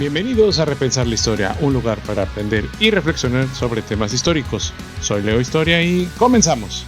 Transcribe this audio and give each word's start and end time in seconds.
Bienvenidos 0.00 0.58
a 0.58 0.64
Repensar 0.64 1.06
la 1.06 1.14
Historia, 1.14 1.54
un 1.60 1.74
lugar 1.74 2.02
para 2.06 2.22
aprender 2.22 2.64
y 2.80 2.90
reflexionar 2.90 3.46
sobre 3.48 3.82
temas 3.82 4.14
históricos. 4.14 4.72
Soy 5.02 5.22
Leo 5.22 5.38
Historia 5.38 5.82
y 5.82 6.06
comenzamos. 6.18 6.86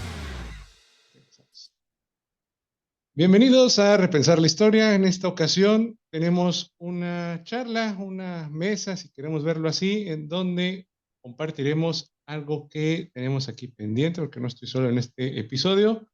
Bienvenidos 3.12 3.78
a 3.78 3.98
Repensar 3.98 4.38
la 4.38 4.46
Historia. 4.46 4.94
En 4.94 5.04
esta 5.04 5.28
ocasión 5.28 5.98
tenemos 6.10 6.74
una 6.78 7.42
charla, 7.44 7.94
una 7.98 8.48
mesa, 8.48 8.96
si 8.96 9.12
queremos 9.12 9.44
verlo 9.44 9.68
así, 9.68 10.08
en 10.08 10.26
donde 10.26 10.88
compartiremos 11.20 12.14
algo 12.26 12.66
que 12.70 13.10
tenemos 13.12 13.46
aquí 13.50 13.68
pendiente, 13.68 14.22
porque 14.22 14.40
no 14.40 14.48
estoy 14.48 14.68
solo 14.68 14.88
en 14.88 14.96
este 14.96 15.38
episodio, 15.38 16.08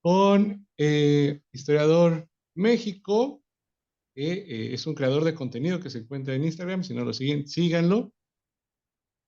con 0.00 0.68
eh, 0.78 1.40
historiador 1.50 2.28
México, 2.54 3.43
que 4.14 4.32
eh, 4.32 4.74
es 4.74 4.86
un 4.86 4.94
creador 4.94 5.24
de 5.24 5.34
contenido 5.34 5.80
que 5.80 5.90
se 5.90 5.98
encuentra 5.98 6.34
en 6.34 6.44
Instagram. 6.44 6.84
Si 6.84 6.94
no 6.94 7.04
lo 7.04 7.12
siguen, 7.12 7.46
síganlo. 7.46 8.12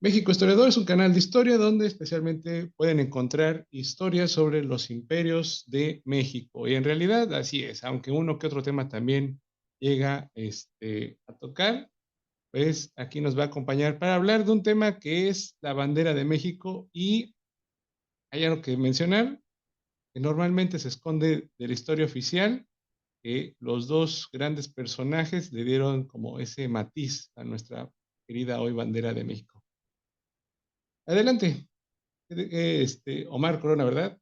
México 0.01 0.31
Historiador 0.31 0.69
es 0.69 0.77
un 0.77 0.85
canal 0.85 1.13
de 1.13 1.19
historia 1.19 1.57
donde 1.57 1.87
especialmente 1.87 2.71
pueden 2.77 3.01
encontrar 3.01 3.67
historias 3.71 4.31
sobre 4.31 4.63
los 4.63 4.91
imperios 4.91 5.65
de 5.67 6.03
México. 6.05 6.69
Y 6.69 6.75
en 6.75 6.85
realidad 6.85 7.33
así 7.33 7.65
es, 7.65 7.83
aunque 7.83 8.11
uno 8.11 8.39
que 8.39 8.47
otro 8.47 8.63
tema 8.63 8.89
también 8.89 9.41
llega 9.81 10.31
este, 10.35 11.19
a 11.27 11.33
tocar, 11.35 11.91
pues 12.53 12.93
aquí 12.97 13.21
nos 13.21 13.39
va 13.39 13.45
a 13.45 13.47
acompañar 13.47 13.99
para 13.99 14.15
hablar 14.15 14.45
de 14.45 14.53
un 14.53 14.63
tema 14.63 14.99
que 14.99 15.29
es 15.29 15.57
la 15.63 15.73
bandera 15.73 16.15
de 16.15 16.25
México 16.25 16.89
y 16.93 17.35
hay 18.31 18.45
algo 18.45 18.61
que 18.61 18.77
mencionar, 18.77 19.41
que 20.15 20.21
normalmente 20.21 20.79
se 20.79 20.89
esconde 20.89 21.51
de 21.59 21.67
la 21.69 21.73
historia 21.73 22.05
oficial 22.05 22.67
los 23.61 23.89
dos 23.89 24.29
grandes 24.33 24.69
personajes 24.69 25.53
le 25.53 25.65
dieron 25.65 26.07
como 26.07 26.39
ese 26.39 26.69
matiz 26.69 27.31
a 27.35 27.45
nuestra 27.45 27.91
querida 28.27 28.61
hoy 28.61 28.73
bandera 28.73 29.13
de 29.13 29.25
México. 29.25 29.63
Adelante, 31.07 31.69
este, 32.29 33.27
Omar 33.29 33.61
Corona, 33.61 33.85
¿verdad? 33.85 34.19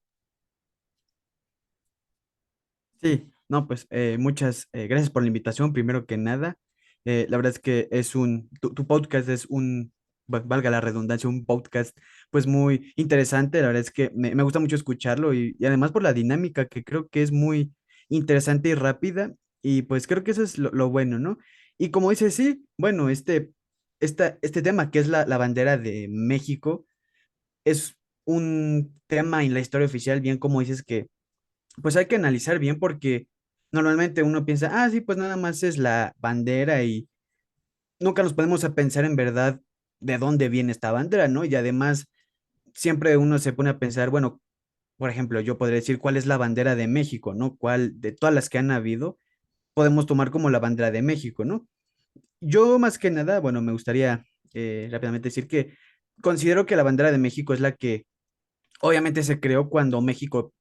Sí, 3.00 3.30
no, 3.48 3.66
pues 3.66 3.86
eh, 3.91 4.16
muchas 4.19 4.69
eh, 4.72 4.86
gracias 4.86 5.11
por 5.11 5.22
la 5.22 5.28
invitación, 5.28 5.72
primero 5.72 6.06
que 6.06 6.16
nada. 6.16 6.56
Eh, 7.05 7.27
la 7.28 7.36
verdad 7.36 7.52
es 7.52 7.58
que 7.58 7.89
es 7.91 8.14
un, 8.14 8.48
tu, 8.61 8.86
podcast 8.86 9.28
es 9.28 9.46
un, 9.46 9.92
valga 10.27 10.70
la 10.70 10.80
redundancia, 10.80 11.28
un 11.28 11.44
podcast 11.44 11.96
pues 12.30 12.46
muy 12.46 12.92
interesante. 12.96 13.61
La 13.61 13.66
verdad 13.66 13.83
es 13.83 13.91
que 13.91 14.11
me, 14.14 14.42
gusta 14.42 14.61
mucho 14.61 14.77
escucharlo 14.77 15.34
y, 15.34 15.56
además 15.64 15.92
por 15.92 16.02
la 16.02 16.14
dinámica 16.14 16.66
que 16.66 16.83
creo 16.84 17.08
que 17.08 17.22
es 17.22 17.33
muy, 17.33 17.72
interesante 18.08 18.70
y 18.70 18.74
rápida. 18.74 19.34
Y 19.62 19.83
pues 19.83 20.06
creo 20.06 20.24
que 20.24 20.33
eso 20.33 20.42
es 20.42 20.58
lo, 20.58 20.91
bueno, 20.91 21.19
¿no? 21.19 21.38
Y 21.78 21.91
como 21.91 22.11
dice, 22.11 22.30
sí, 22.30 22.66
bueno, 22.78 23.08
este, 23.08 23.52
esta, 24.00 24.38
este 24.42 24.62
tema 24.62 24.91
que 24.91 24.98
es 24.98 25.08
la, 25.08 25.27
la 25.27 25.38
bandera 25.38 25.78
de 25.78 26.08
México 26.11 26.86
es 27.64 27.96
un 28.24 29.00
tema 29.06 29.44
en 29.44 29.55
la 29.55 29.61
historia 29.61 29.86
oficial, 29.86 30.20
bien 30.20 30.38
como 30.38 30.61
dices 30.61 30.83
que 30.83 31.08
pues 31.83 31.96
hay 31.96 32.06
que 32.06 32.16
analizar 32.16 32.58
bien 32.58 32.78
porque 32.78 33.28
normalmente 33.72 34.22
uno 34.22 34.44
piensa, 34.44 34.70
ah, 34.72 34.91
sí, 34.91 35.00
pues 35.00 35.18
nada 35.18 35.36
más 35.36 35.62
es 35.62 35.78
la 35.78 36.14
bandera 36.18 36.83
y 36.84 37.08
nunca 37.98 38.22
nos 38.22 38.34
podemos 38.34 38.64
a 38.64 38.74
pensar 38.74 39.05
en 39.05 39.16
verdad 39.16 39.61
de 40.00 40.18
dónde 40.18 40.48
viene 40.48 40.72
esta 40.72 40.92
bandera, 40.92 41.28
¿no? 41.28 41.44
Y 41.44 41.55
además 41.55 42.06
siempre 42.74 43.16
uno 43.16 43.39
se 43.39 43.52
pone 43.52 43.70
a 43.70 43.78
pensar, 43.78 44.11
bueno, 44.11 44.41
por 44.96 45.10
ejemplo, 45.10 45.40
yo 45.40 45.58
podría 45.58 45.76
decir 45.76 45.98
cuál 45.98 46.16
es 46.16 46.26
la 46.26 46.36
bandera 46.36 46.76
de 46.76 46.86
México, 46.86 47.34
¿no? 47.34 47.56
¿Cuál 47.56 48.00
de 48.00 48.12
todas 48.12 48.34
las 48.34 48.48
que 48.48 48.58
han 48.58 48.70
habido 48.70 49.18
podemos 49.74 50.06
tomar 50.06 50.30
como 50.30 50.50
la 50.50 50.60
bandera 50.60 50.90
de 50.90 51.02
México, 51.02 51.44
¿no? 51.44 51.66
Yo 52.40 52.78
más 52.78 52.98
que 52.98 53.10
nada, 53.10 53.40
bueno, 53.40 53.60
me 53.60 53.72
gustaría 53.72 54.24
eh, 54.54 54.88
rápidamente 54.90 55.28
decir 55.28 55.48
que 55.48 55.74
considero 56.20 56.66
que 56.66 56.77
la 56.77 56.84
bandera 56.84 57.10
de 57.10 57.18
México 57.18 57.54
es 57.54 57.60
la 57.60 57.72
que 57.72 58.06
obviamente 58.80 59.22
se 59.22 59.40
creó 59.40 59.68
cuando 59.68 60.00
México 60.00 60.52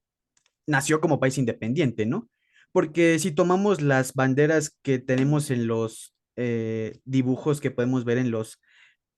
nació 0.65 1.01
como 1.01 1.19
país 1.19 1.37
independiente, 1.37 2.05
¿no? 2.05 2.29
Porque 2.71 3.19
si 3.19 3.31
tomamos 3.31 3.81
las 3.81 4.13
banderas 4.13 4.77
que 4.81 4.97
tenemos 4.97 5.51
en 5.51 5.67
los 5.67 6.15
eh, 6.35 6.99
dibujos 7.05 7.61
que 7.61 7.69
podemos 7.69 8.05
ver 8.05 8.17
en 8.17 8.31
los, 8.31 8.59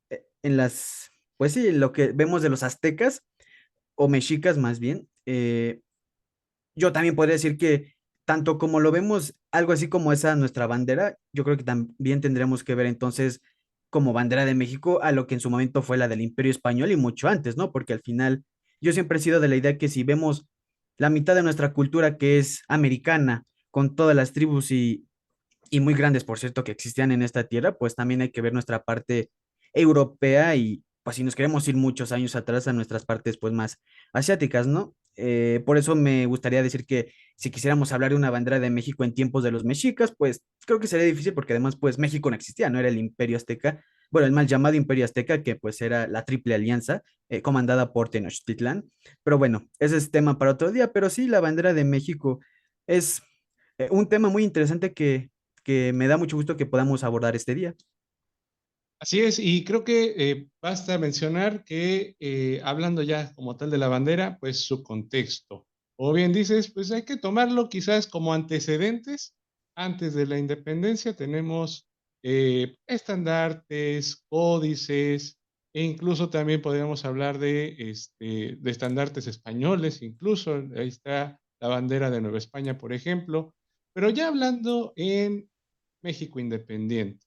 eh, 0.10 0.26
en 0.44 0.58
las, 0.58 1.10
pues 1.38 1.54
sí, 1.54 1.72
lo 1.72 1.94
que 1.94 2.12
vemos 2.12 2.42
de 2.42 2.50
los 2.50 2.64
aztecas, 2.64 3.24
o 3.96 4.08
mexicas 4.08 4.58
más 4.58 4.80
bien, 4.80 5.08
eh, 5.26 5.82
yo 6.76 6.92
también 6.92 7.16
podría 7.16 7.34
decir 7.34 7.58
que 7.58 7.96
tanto 8.26 8.58
como 8.58 8.80
lo 8.80 8.92
vemos 8.92 9.36
algo 9.52 9.72
así 9.72 9.88
como 9.88 10.12
esa 10.12 10.36
nuestra 10.36 10.68
bandera, 10.68 11.18
yo 11.32 11.44
creo 11.44 11.58
que 11.58 11.64
también 11.64 12.22
tendremos 12.22 12.64
que 12.64 12.76
ver 12.76 12.88
entonces 12.88 13.42
como 13.90 14.14
bandera 14.14 14.46
de 14.46 14.56
México 14.56 15.02
a 15.02 15.12
lo 15.12 15.28
que 15.28 15.36
en 15.36 15.40
su 15.40 15.50
momento 15.50 15.82
fue 15.82 15.98
la 15.98 16.08
del 16.08 16.22
Imperio 16.22 16.52
Español 16.52 16.92
y 16.92 16.98
mucho 16.98 17.30
antes, 17.30 17.56
¿no? 17.56 17.72
Porque 17.72 17.94
al 17.94 18.02
final 18.02 18.44
yo 18.82 18.92
siempre 18.92 19.20
he 19.20 19.22
sido 19.22 19.40
de 19.40 19.48
la 19.48 19.56
idea 19.56 19.78
que 19.78 19.88
si 19.88 20.04
vemos 20.04 20.46
la 20.98 21.10
mitad 21.10 21.36
de 21.36 21.44
nuestra 21.44 21.72
cultura 21.74 22.18
que 22.18 22.38
es 22.40 22.64
americana, 22.68 23.44
con 23.72 23.96
todas 23.96 24.16
las 24.16 24.34
tribus 24.34 24.72
y, 24.72 25.06
y 25.70 25.80
muy 25.82 25.94
grandes, 25.94 26.24
por 26.24 26.40
cierto, 26.40 26.64
que 26.64 26.72
existían 26.72 27.12
en 27.12 27.22
esta 27.22 27.46
tierra, 27.46 27.78
pues 27.78 27.96
también 27.96 28.22
hay 28.22 28.32
que 28.32 28.42
ver 28.42 28.54
nuestra 28.54 28.84
parte 28.84 29.30
europea 29.74 30.56
y, 30.56 30.84
pues 31.06 31.18
si 31.18 31.24
nos 31.24 31.36
queremos 31.36 31.68
ir 31.68 31.76
muchos 31.76 32.12
años 32.12 32.36
atrás 32.36 32.68
a 32.68 32.74
nuestras 32.74 33.06
partes 33.06 33.38
pues 33.38 33.54
más 33.54 33.78
asiáticas, 34.12 34.66
¿no? 34.66 34.96
Eh, 35.16 35.62
por 35.64 35.78
eso 35.78 35.96
me 35.96 36.26
gustaría 36.26 36.64
decir 36.64 36.84
que 36.88 37.14
si 37.38 37.52
quisiéramos 37.52 37.92
hablar 37.92 38.10
de 38.10 38.16
una 38.16 38.32
bandera 38.32 38.60
de 38.60 38.72
México 38.72 39.04
en 39.04 39.14
tiempos 39.14 39.44
de 39.44 39.52
los 39.52 39.64
mexicas, 39.64 40.16
pues 40.18 40.44
creo 40.66 40.80
que 40.80 40.88
sería 40.88 41.06
difícil 41.06 41.36
porque 41.36 41.54
además 41.54 41.76
pues 41.76 42.00
México 42.00 42.32
no 42.32 42.36
existía, 42.36 42.72
no 42.72 42.80
era 42.80 42.90
el 42.90 42.98
imperio 42.98 43.38
azteca, 43.38 43.84
bueno, 44.10 44.26
el 44.26 44.34
mal 44.34 44.48
llamado 44.48 44.74
imperio 44.78 45.06
azteca 45.06 45.44
que 45.44 45.56
pues 45.56 45.80
era 45.80 46.08
la 46.08 46.26
triple 46.26 46.56
alianza 46.56 47.04
eh, 47.30 47.44
comandada 47.44 47.94
por 47.94 48.10
Tenochtitlán, 48.10 48.90
pero 49.22 49.38
bueno, 49.38 49.70
ese 49.78 49.98
es 49.98 50.10
tema 50.10 50.40
para 50.40 50.54
otro 50.54 50.72
día, 50.72 50.92
pero 50.92 51.12
sí, 51.12 51.28
la 51.28 51.40
bandera 51.40 51.76
de 51.76 51.84
México 51.84 52.40
es 52.88 53.22
eh, 53.78 53.90
un 53.92 54.10
tema 54.10 54.30
muy 54.30 54.44
interesante 54.44 54.92
que, 54.96 55.30
que 55.64 55.94
me 55.94 56.08
da 56.08 56.18
mucho 56.18 56.36
gusto 56.36 56.58
que 56.58 56.66
podamos 56.66 57.04
abordar 57.04 57.36
este 57.36 57.54
día. 57.54 57.76
Así 59.06 59.20
es, 59.20 59.38
y 59.38 59.64
creo 59.64 59.84
que 59.84 60.16
eh, 60.18 60.50
basta 60.60 60.98
mencionar 60.98 61.64
que 61.64 62.16
eh, 62.20 62.60
hablando 62.64 63.04
ya 63.04 63.36
como 63.36 63.56
tal 63.56 63.70
de 63.70 63.78
la 63.78 63.88
bandera, 63.88 64.40
pues 64.40 64.66
su 64.66 64.82
contexto. 64.82 65.68
O 65.96 66.12
bien 66.12 66.34
dices, 66.34 66.72
pues 66.72 66.90
hay 66.92 67.04
que 67.04 67.16
tomarlo 67.16 67.70
quizás 67.70 68.08
como 68.08 68.34
antecedentes. 68.34 69.36
Antes 69.76 70.16
de 70.16 70.26
la 70.26 70.40
independencia 70.40 71.16
tenemos 71.16 71.88
eh, 72.24 72.78
estandartes, 72.88 74.26
códices, 74.28 75.38
e 75.72 75.84
incluso 75.84 76.32
también 76.32 76.64
podríamos 76.64 77.06
hablar 77.06 77.38
de, 77.38 77.76
este, 77.78 78.56
de 78.60 78.72
estandartes 78.72 79.28
españoles, 79.28 80.02
incluso 80.02 80.64
ahí 80.76 80.88
está 80.88 81.40
la 81.62 81.68
bandera 81.68 82.10
de 82.10 82.22
Nueva 82.22 82.40
España, 82.40 82.80
por 82.80 82.92
ejemplo. 82.92 83.54
Pero 83.94 84.10
ya 84.10 84.30
hablando 84.30 84.94
en 84.96 85.48
México 86.02 86.40
independiente. 86.40 87.25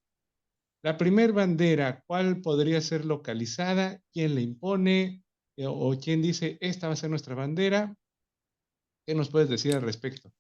La 0.81 0.97
primer 0.97 1.33
bandera, 1.33 2.05
¿cuál 2.06 2.41
podría 2.41 2.81
ser 2.81 3.05
localizada? 3.05 4.00
¿Quién 4.12 4.37
la 4.37 4.41
impone? 4.41 5.25
Eh, 5.56 5.66
¿O 5.66 5.99
quién 6.00 6.22
dice, 6.22 6.56
esta 6.61 6.87
va 6.87 6.93
a 6.93 6.97
ser 6.97 7.11
nuestra 7.11 7.34
bandera? 7.34 7.97
¿Qué 9.05 9.15
nos 9.16 9.28
puedes 9.28 9.49
decir 9.49 9.75
al 9.75 9.83
respecto? 9.83 10.33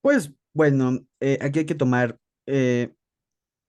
Pues 0.00 0.32
bueno, 0.54 1.06
eh, 1.20 1.38
aquí 1.42 1.58
hay 1.58 1.66
que 1.66 1.74
tomar 1.74 2.18
eh, 2.46 2.94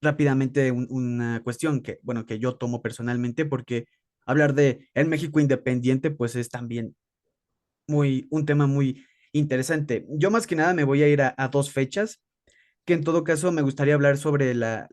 rápidamente 0.01 0.71
una 0.71 1.43
cuestión 1.43 1.81
que, 1.81 1.99
bueno, 2.01 2.25
que 2.25 2.39
yo 2.39 2.55
tomo 2.55 2.81
personalmente 2.81 3.45
porque 3.45 3.87
hablar 4.25 4.53
de 4.53 4.87
el 4.93 5.07
México 5.07 5.41
independiente, 5.41 6.09
pues 6.09 6.37
es 6.37 6.47
también 6.47 6.95
muy, 7.85 8.27
un 8.29 8.45
tema 8.45 8.65
muy 8.65 9.05
interesante. 9.33 10.05
Yo 10.09 10.31
más 10.31 10.47
que 10.47 10.55
nada 10.55 10.73
me 10.73 10.85
voy 10.85 11.03
a 11.03 11.09
ir 11.09 11.21
a 11.21 11.49
dos 11.51 11.71
fechas 11.71 12.21
que 12.85 12.93
en 12.93 13.03
todo 13.03 13.23
caso 13.23 13.51
me 13.51 13.63
gustaría 13.63 13.95
hablar 13.95 14.17
sobre 14.17 14.53
la, 14.53 14.87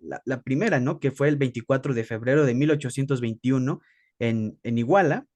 primera, 0.44 0.80
¿no? 0.80 0.98
Que 0.98 1.10
fue 1.10 1.28
el 1.28 1.36
24 1.36 1.94
de 1.94 2.04
febrero 2.04 2.44
de 2.44 2.54
1821 2.54 3.80
en, 4.18 4.58
en 4.62 4.78
Iguala, 4.78 5.26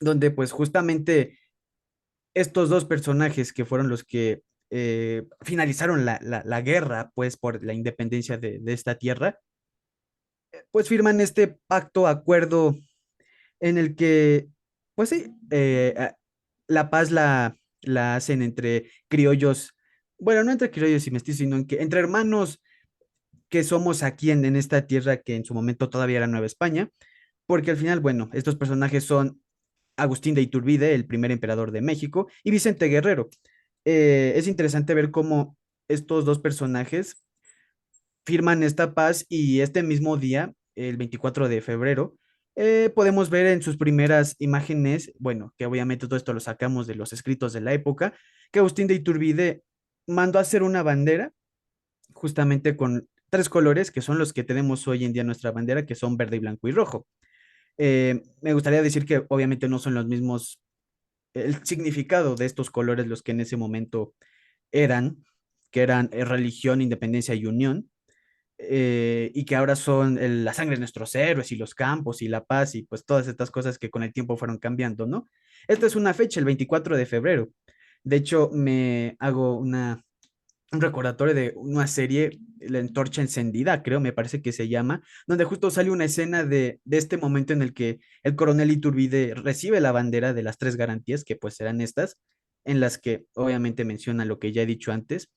donde 0.00 0.30
pues 0.30 0.52
justamente 0.52 1.38
estos 2.34 2.68
dos 2.68 2.84
personajes 2.84 3.52
que 3.52 3.64
fueron 3.64 3.88
los 3.88 4.04
que 4.04 4.42
eh, 4.70 5.22
finalizaron 5.42 6.04
la, 6.04 6.60
guerra, 6.62 7.12
pues, 7.14 7.36
por 7.36 7.64
la 7.64 7.74
independencia 7.74 8.38
de, 8.38 8.60
esta 8.66 8.96
tierra, 8.96 9.38
pues 10.70 10.88
firman 10.88 11.20
este 11.20 11.58
pacto, 11.66 12.06
acuerdo 12.06 12.76
en 13.60 13.78
el 13.78 13.94
que, 13.94 14.48
pues 14.94 15.10
sí, 15.10 15.32
eh, 15.50 16.12
la 16.66 16.90
paz 16.90 17.10
la, 17.10 17.56
la 17.82 18.16
hacen 18.16 18.42
entre 18.42 18.90
criollos 19.08 19.73
bueno, 20.24 20.42
no 20.42 20.52
entre 20.52 20.70
criollos 20.70 21.06
y 21.06 21.10
mestizos, 21.10 21.38
sino 21.38 21.66
que, 21.66 21.82
entre 21.82 22.00
hermanos 22.00 22.62
que 23.50 23.62
somos 23.62 24.02
aquí 24.02 24.30
en, 24.30 24.44
en 24.44 24.56
esta 24.56 24.86
tierra 24.86 25.18
que 25.18 25.36
en 25.36 25.44
su 25.44 25.52
momento 25.52 25.90
todavía 25.90 26.16
era 26.16 26.26
Nueva 26.26 26.46
España, 26.46 26.88
porque 27.46 27.70
al 27.70 27.76
final, 27.76 28.00
bueno, 28.00 28.30
estos 28.32 28.56
personajes 28.56 29.04
son 29.04 29.42
Agustín 29.96 30.34
de 30.34 30.40
Iturbide, 30.40 30.94
el 30.94 31.06
primer 31.06 31.30
emperador 31.30 31.70
de 31.70 31.82
México, 31.82 32.28
y 32.42 32.50
Vicente 32.50 32.86
Guerrero. 32.86 33.28
Eh, 33.84 34.32
es 34.36 34.48
interesante 34.48 34.94
ver 34.94 35.10
cómo 35.10 35.58
estos 35.88 36.24
dos 36.24 36.38
personajes 36.38 37.22
firman 38.24 38.62
esta 38.62 38.94
paz 38.94 39.26
y 39.28 39.60
este 39.60 39.82
mismo 39.82 40.16
día, 40.16 40.54
el 40.74 40.96
24 40.96 41.50
de 41.50 41.60
febrero, 41.60 42.16
eh, 42.56 42.90
podemos 42.94 43.28
ver 43.28 43.46
en 43.46 43.60
sus 43.60 43.76
primeras 43.76 44.36
imágenes, 44.38 45.12
bueno, 45.18 45.52
que 45.58 45.66
obviamente 45.66 46.06
todo 46.06 46.16
esto 46.16 46.32
lo 46.32 46.40
sacamos 46.40 46.86
de 46.86 46.94
los 46.94 47.12
escritos 47.12 47.52
de 47.52 47.60
la 47.60 47.74
época, 47.74 48.14
que 48.50 48.60
Agustín 48.60 48.86
de 48.86 48.94
Iturbide 48.94 49.62
mandó 50.06 50.38
a 50.38 50.42
hacer 50.42 50.62
una 50.62 50.82
bandera 50.82 51.32
justamente 52.12 52.76
con 52.76 53.08
tres 53.30 53.48
colores 53.48 53.90
que 53.90 54.00
son 54.00 54.18
los 54.18 54.32
que 54.32 54.44
tenemos 54.44 54.86
hoy 54.86 55.04
en 55.04 55.12
día 55.12 55.22
en 55.22 55.26
nuestra 55.26 55.50
bandera, 55.50 55.86
que 55.86 55.94
son 55.94 56.16
verde 56.16 56.38
blanco 56.38 56.68
y 56.68 56.72
rojo. 56.72 57.06
Eh, 57.76 58.22
me 58.40 58.52
gustaría 58.52 58.82
decir 58.82 59.04
que 59.04 59.24
obviamente 59.28 59.68
no 59.68 59.78
son 59.78 59.94
los 59.94 60.06
mismos, 60.06 60.60
el 61.34 61.64
significado 61.66 62.36
de 62.36 62.46
estos 62.46 62.70
colores 62.70 63.06
los 63.06 63.22
que 63.22 63.32
en 63.32 63.40
ese 63.40 63.56
momento 63.56 64.14
eran, 64.70 65.24
que 65.72 65.82
eran 65.82 66.08
eh, 66.12 66.24
religión, 66.24 66.80
independencia 66.80 67.34
y 67.34 67.46
unión, 67.46 67.90
eh, 68.56 69.32
y 69.34 69.44
que 69.44 69.56
ahora 69.56 69.74
son 69.74 70.44
la 70.44 70.54
sangre 70.54 70.76
de 70.76 70.80
nuestros 70.80 71.12
héroes 71.16 71.50
y 71.50 71.56
los 71.56 71.74
campos 71.74 72.22
y 72.22 72.28
la 72.28 72.44
paz 72.44 72.76
y 72.76 72.84
pues 72.84 73.04
todas 73.04 73.26
estas 73.26 73.50
cosas 73.50 73.80
que 73.80 73.90
con 73.90 74.04
el 74.04 74.12
tiempo 74.12 74.36
fueron 74.36 74.58
cambiando, 74.58 75.06
¿no? 75.06 75.28
Esta 75.66 75.86
es 75.86 75.96
una 75.96 76.14
fecha, 76.14 76.38
el 76.38 76.46
24 76.46 76.96
de 76.96 77.04
febrero. 77.04 77.48
De 78.04 78.16
hecho, 78.16 78.50
me 78.52 79.16
hago 79.18 79.56
una, 79.56 80.04
un 80.72 80.80
recordatorio 80.80 81.34
de 81.34 81.52
una 81.56 81.86
serie, 81.86 82.38
La 82.60 82.78
Antorcha 82.78 83.22
Encendida, 83.22 83.82
creo, 83.82 84.00
me 84.00 84.12
parece 84.12 84.42
que 84.42 84.52
se 84.52 84.68
llama, 84.68 85.02
donde 85.26 85.44
justo 85.44 85.70
sale 85.70 85.90
una 85.90 86.04
escena 86.04 86.44
de, 86.44 86.80
de 86.84 86.98
este 86.98 87.16
momento 87.16 87.52
en 87.52 87.62
el 87.62 87.74
que 87.74 88.00
el 88.22 88.36
coronel 88.36 88.70
Iturbide 88.70 89.34
recibe 89.34 89.80
la 89.80 89.92
bandera 89.92 90.32
de 90.34 90.42
las 90.42 90.58
tres 90.58 90.76
garantías, 90.76 91.24
que 91.24 91.36
pues 91.36 91.54
serán 91.54 91.80
estas, 91.80 92.18
en 92.64 92.80
las 92.80 92.98
que 92.98 93.26
obviamente 93.34 93.84
menciona 93.84 94.24
lo 94.24 94.38
que 94.38 94.52
ya 94.52 94.62
he 94.62 94.66
dicho 94.66 94.92
antes, 94.92 95.30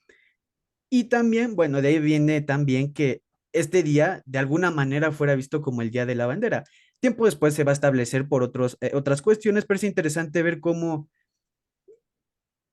y 0.89 1.05
también, 1.05 1.55
bueno, 1.55 1.81
de 1.81 1.89
ahí 1.89 1.99
viene 1.99 2.41
también 2.41 2.93
que 2.93 3.21
este 3.53 3.83
día 3.83 4.21
de 4.25 4.39
alguna 4.39 4.71
manera 4.71 5.11
fuera 5.11 5.35
visto 5.35 5.61
como 5.61 5.81
el 5.81 5.91
Día 5.91 6.05
de 6.05 6.15
la 6.15 6.27
Bandera. 6.27 6.63
Tiempo 6.99 7.25
después 7.25 7.53
se 7.53 7.63
va 7.63 7.71
a 7.71 7.73
establecer 7.73 8.27
por 8.27 8.43
otros, 8.43 8.77
eh, 8.81 8.91
otras 8.93 9.21
cuestiones, 9.21 9.65
pero 9.65 9.77
es 9.77 9.83
interesante 9.83 10.43
ver 10.43 10.59
cómo, 10.59 11.09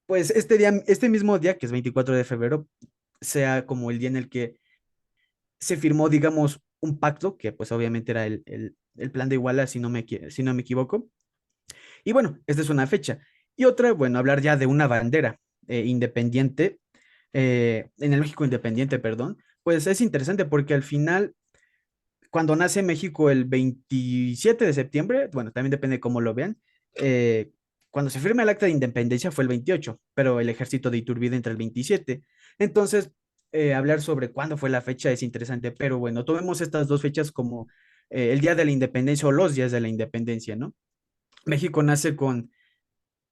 pues 0.06 0.30
este 0.30 0.58
día, 0.58 0.82
este 0.86 1.08
mismo 1.08 1.38
día, 1.38 1.58
que 1.58 1.66
es 1.66 1.72
24 1.72 2.14
de 2.14 2.24
febrero, 2.24 2.68
sea 3.20 3.66
como 3.66 3.90
el 3.90 3.98
día 3.98 4.08
en 4.08 4.16
el 4.16 4.28
que 4.28 4.58
se 5.60 5.76
firmó, 5.76 6.08
digamos, 6.08 6.60
un 6.80 6.98
pacto, 6.98 7.38
que 7.38 7.52
pues 7.52 7.72
obviamente 7.72 8.12
era 8.12 8.26
el, 8.26 8.42
el, 8.46 9.10
plan 9.10 9.28
de 9.28 9.36
Iguala, 9.36 9.66
si 9.66 9.80
no, 9.80 9.88
me, 9.88 10.06
si 10.28 10.42
no 10.42 10.52
me 10.52 10.62
equivoco. 10.62 11.08
Y 12.04 12.12
bueno, 12.12 12.38
esta 12.46 12.62
es 12.62 12.68
una 12.68 12.86
fecha. 12.86 13.18
Y 13.56 13.64
otra, 13.64 13.92
bueno, 13.92 14.18
hablar 14.18 14.42
ya 14.42 14.56
de 14.56 14.66
una 14.66 14.86
bandera 14.86 15.40
eh, 15.66 15.84
independiente 15.86 16.78
eh, 17.32 17.88
en 17.98 18.12
el 18.12 18.20
México 18.20 18.44
independiente, 18.44 18.98
perdón, 18.98 19.38
pues 19.62 19.86
es 19.86 20.00
interesante 20.00 20.44
porque 20.44 20.74
al 20.74 20.82
final, 20.82 21.34
cuando 22.30 22.54
nace 22.54 22.82
México 22.82 23.30
el 23.30 23.44
27 23.44 24.66
de 24.66 24.72
septiembre, 24.72 25.30
bueno, 25.32 25.50
también 25.50 25.70
depende 25.70 25.96
de 25.96 26.00
cómo 26.00 26.20
lo 26.20 26.34
vean, 26.34 26.58
eh, 26.94 27.50
cuando 27.94 28.10
se 28.10 28.18
firma 28.18 28.42
el 28.42 28.48
acta 28.48 28.66
de 28.66 28.72
independencia 28.72 29.30
fue 29.30 29.44
el 29.44 29.48
28, 29.48 30.00
pero 30.14 30.40
el 30.40 30.48
ejército 30.48 30.90
de 30.90 30.98
Iturbide 30.98 31.36
entre 31.36 31.52
el 31.52 31.56
27. 31.56 32.24
Entonces, 32.58 33.12
eh, 33.52 33.72
hablar 33.72 34.02
sobre 34.02 34.32
cuándo 34.32 34.56
fue 34.56 34.68
la 34.68 34.80
fecha 34.80 35.12
es 35.12 35.22
interesante, 35.22 35.70
pero 35.70 36.00
bueno, 36.00 36.24
tomemos 36.24 36.60
estas 36.60 36.88
dos 36.88 37.02
fechas 37.02 37.30
como 37.30 37.68
el 38.10 38.40
día 38.40 38.56
de 38.56 38.64
la 38.64 38.72
independencia 38.72 39.28
o 39.28 39.32
los 39.32 39.54
días 39.54 39.70
de 39.70 39.80
la 39.80 39.86
independencia, 39.86 40.56
¿no? 40.56 40.74
México 41.44 41.84
nace 41.84 42.16
con, 42.16 42.50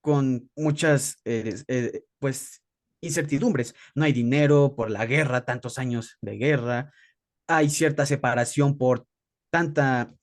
con 0.01 0.49
muchas, 0.55 1.21
pues, 2.21 2.63
incertidumbres. 3.01 3.75
No 3.97 4.05
hay 4.05 4.13
dinero 4.13 4.77
por 4.77 4.93
la 4.93 5.07
guerra, 5.07 5.45
tantos 5.45 5.77
años 5.81 6.19
de 6.21 6.37
guerra. 6.37 6.93
Hay 7.49 7.69
cierta 7.69 8.07
separación 8.07 8.79
por 8.79 9.09
tanta 9.51 10.15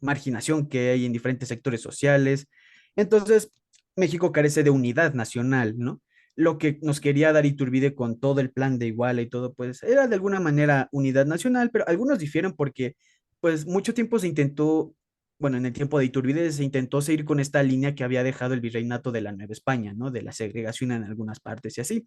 marginación 0.00 0.68
que 0.68 0.90
hay 0.90 1.06
en 1.06 1.14
diferentes 1.14 1.48
sectores 1.48 1.80
sociales. 1.80 2.48
Entonces, 2.94 3.50
México 3.98 4.32
carece 4.32 4.62
de 4.62 4.70
unidad 4.70 5.14
nacional, 5.14 5.74
¿no? 5.78 6.00
Lo 6.36 6.58
que 6.58 6.78
nos 6.82 7.00
quería 7.00 7.32
dar 7.32 7.46
Iturbide 7.46 7.94
con 7.94 8.20
todo 8.20 8.40
el 8.40 8.50
plan 8.50 8.78
de 8.78 8.86
Iguala 8.86 9.22
y 9.22 9.28
todo, 9.28 9.54
pues 9.54 9.82
era 9.82 10.06
de 10.06 10.14
alguna 10.14 10.40
manera 10.40 10.88
unidad 10.92 11.26
nacional, 11.26 11.70
pero 11.70 11.86
algunos 11.88 12.18
difieren 12.18 12.52
porque, 12.54 12.96
pues, 13.40 13.66
mucho 13.66 13.94
tiempo 13.94 14.18
se 14.18 14.28
intentó, 14.28 14.94
bueno, 15.38 15.56
en 15.58 15.66
el 15.66 15.72
tiempo 15.72 15.98
de 15.98 16.06
Iturbide 16.06 16.52
se 16.52 16.64
intentó 16.64 17.02
seguir 17.02 17.24
con 17.24 17.40
esta 17.40 17.62
línea 17.62 17.94
que 17.94 18.04
había 18.04 18.22
dejado 18.22 18.54
el 18.54 18.60
virreinato 18.60 19.12
de 19.12 19.20
la 19.20 19.32
Nueva 19.32 19.52
España, 19.52 19.92
¿no? 19.94 20.10
De 20.10 20.22
la 20.22 20.32
segregación 20.32 20.92
en 20.92 21.04
algunas 21.04 21.40
partes 21.40 21.76
y 21.78 21.80
así 21.80 22.06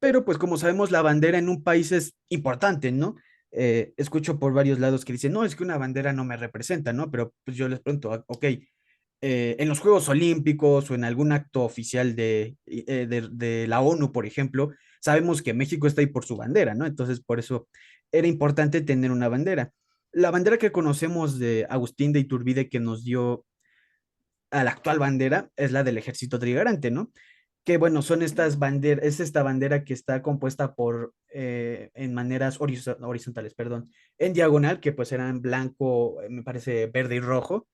pero 0.00 0.24
pues 0.24 0.38
como 0.38 0.56
sabemos 0.56 0.90
la 0.90 1.02
bandera 1.02 1.38
en 1.38 1.48
un 1.48 1.62
país 1.62 1.92
es 1.92 2.14
importante, 2.28 2.92
¿no? 2.92 3.16
Eh, 3.50 3.94
escucho 3.96 4.38
por 4.38 4.52
varios 4.52 4.78
lados 4.78 5.04
que 5.04 5.12
dicen, 5.12 5.32
no, 5.32 5.44
es 5.44 5.56
que 5.56 5.64
una 5.64 5.78
bandera 5.78 6.12
no 6.12 6.24
me 6.24 6.36
representa, 6.36 6.92
¿no? 6.92 7.10
Pero 7.10 7.34
pues 7.44 7.56
yo 7.56 7.68
les 7.68 7.80
pregunto, 7.80 8.12
ah, 8.12 8.24
ok, 8.26 8.44
eh, 9.20 9.56
en 9.58 9.68
los 9.68 9.80
Juegos 9.80 10.08
Olímpicos 10.08 10.90
o 10.90 10.94
en 10.94 11.04
algún 11.04 11.32
acto 11.32 11.64
oficial 11.64 12.14
de, 12.14 12.56
eh, 12.66 13.06
de, 13.06 13.28
de, 13.30 13.66
la 13.66 13.80
ONU, 13.80 14.12
por 14.12 14.26
ejemplo, 14.26 14.70
sabemos 15.00 15.42
que 15.42 15.54
México 15.54 15.86
está 15.86 16.00
ahí 16.00 16.06
por 16.06 16.24
su 16.24 16.36
bandera, 16.36 16.74
¿no? 16.74 16.86
Entonces, 16.86 17.20
por 17.20 17.38
eso 17.38 17.68
era 18.12 18.26
importante 18.26 18.80
tener 18.80 19.10
una 19.10 19.28
bandera. 19.28 19.72
La 20.12 20.30
bandera 20.30 20.58
que 20.58 20.72
conocemos 20.72 21.38
de 21.38 21.66
Agustín 21.68 22.12
de 22.12 22.20
Iturbide 22.20 22.68
que 22.68 22.80
nos 22.80 23.04
dio 23.04 23.44
a 24.50 24.64
la 24.64 24.70
actual 24.70 24.98
bandera 24.98 25.50
es 25.56 25.72
la 25.72 25.84
del 25.84 25.98
ejército 25.98 26.38
trigarante, 26.38 26.90
¿no? 26.90 27.12
que 27.68 27.76
bueno, 27.76 28.00
son 28.00 28.22
estas 28.22 28.58
banderas, 28.58 29.04
es 29.04 29.20
esta 29.20 29.42
bandera 29.42 29.84
que 29.84 29.92
está 29.92 30.22
compuesta 30.22 30.74
por, 30.74 31.12
eh, 31.34 31.90
en 31.92 32.14
maneras 32.14 32.58
horizontales, 32.62 33.52
perdón, 33.52 33.90
en 34.16 34.32
diagonal, 34.32 34.80
que 34.80 34.92
pues 34.92 35.12
eran 35.12 35.42
blanco, 35.42 36.22
eh, 36.22 36.30
me 36.30 36.42
parece 36.42 36.86
verde 36.86 37.16
y 37.16 37.20
rojo, 37.20 37.68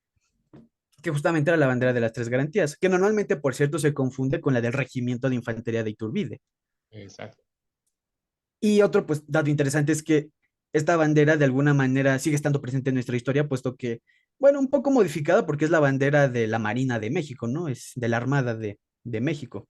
que 1.05 1.11
justamente 1.11 1.51
era 1.51 1.57
la 1.57 1.67
bandera 1.67 1.93
de 1.93 2.01
las 2.01 2.13
tres 2.13 2.29
garantías, 2.29 2.75
que 2.75 2.89
normalmente, 2.89 3.35
por 3.35 3.53
cierto, 3.53 3.77
se 3.77 3.93
confunde 3.93 4.41
con 4.41 4.55
la 4.55 4.61
del 4.61 4.73
Regimiento 4.73 5.29
de 5.29 5.35
Infantería 5.35 5.83
de 5.83 5.91
Iturbide. 5.91 6.41
Exacto. 6.89 7.43
Y 8.59 8.81
otro, 8.81 9.05
pues, 9.05 9.23
dato 9.27 9.51
interesante 9.51 9.91
es 9.91 10.01
que 10.01 10.31
esta 10.73 10.95
bandera 10.95 11.37
de 11.37 11.45
alguna 11.45 11.75
manera 11.75 12.17
sigue 12.17 12.35
estando 12.35 12.59
presente 12.59 12.89
en 12.89 12.95
nuestra 12.95 13.15
historia, 13.15 13.47
puesto 13.47 13.75
que, 13.75 14.01
bueno, 14.39 14.59
un 14.59 14.67
poco 14.67 14.89
modificada 14.89 15.45
porque 15.45 15.65
es 15.65 15.69
la 15.69 15.79
bandera 15.79 16.27
de 16.27 16.47
la 16.47 16.57
Marina 16.57 16.97
de 16.97 17.11
México, 17.11 17.45
¿no? 17.45 17.67
Es 17.67 17.91
de 17.93 18.09
la 18.09 18.17
Armada 18.17 18.55
de, 18.55 18.79
de 19.03 19.21
México. 19.21 19.69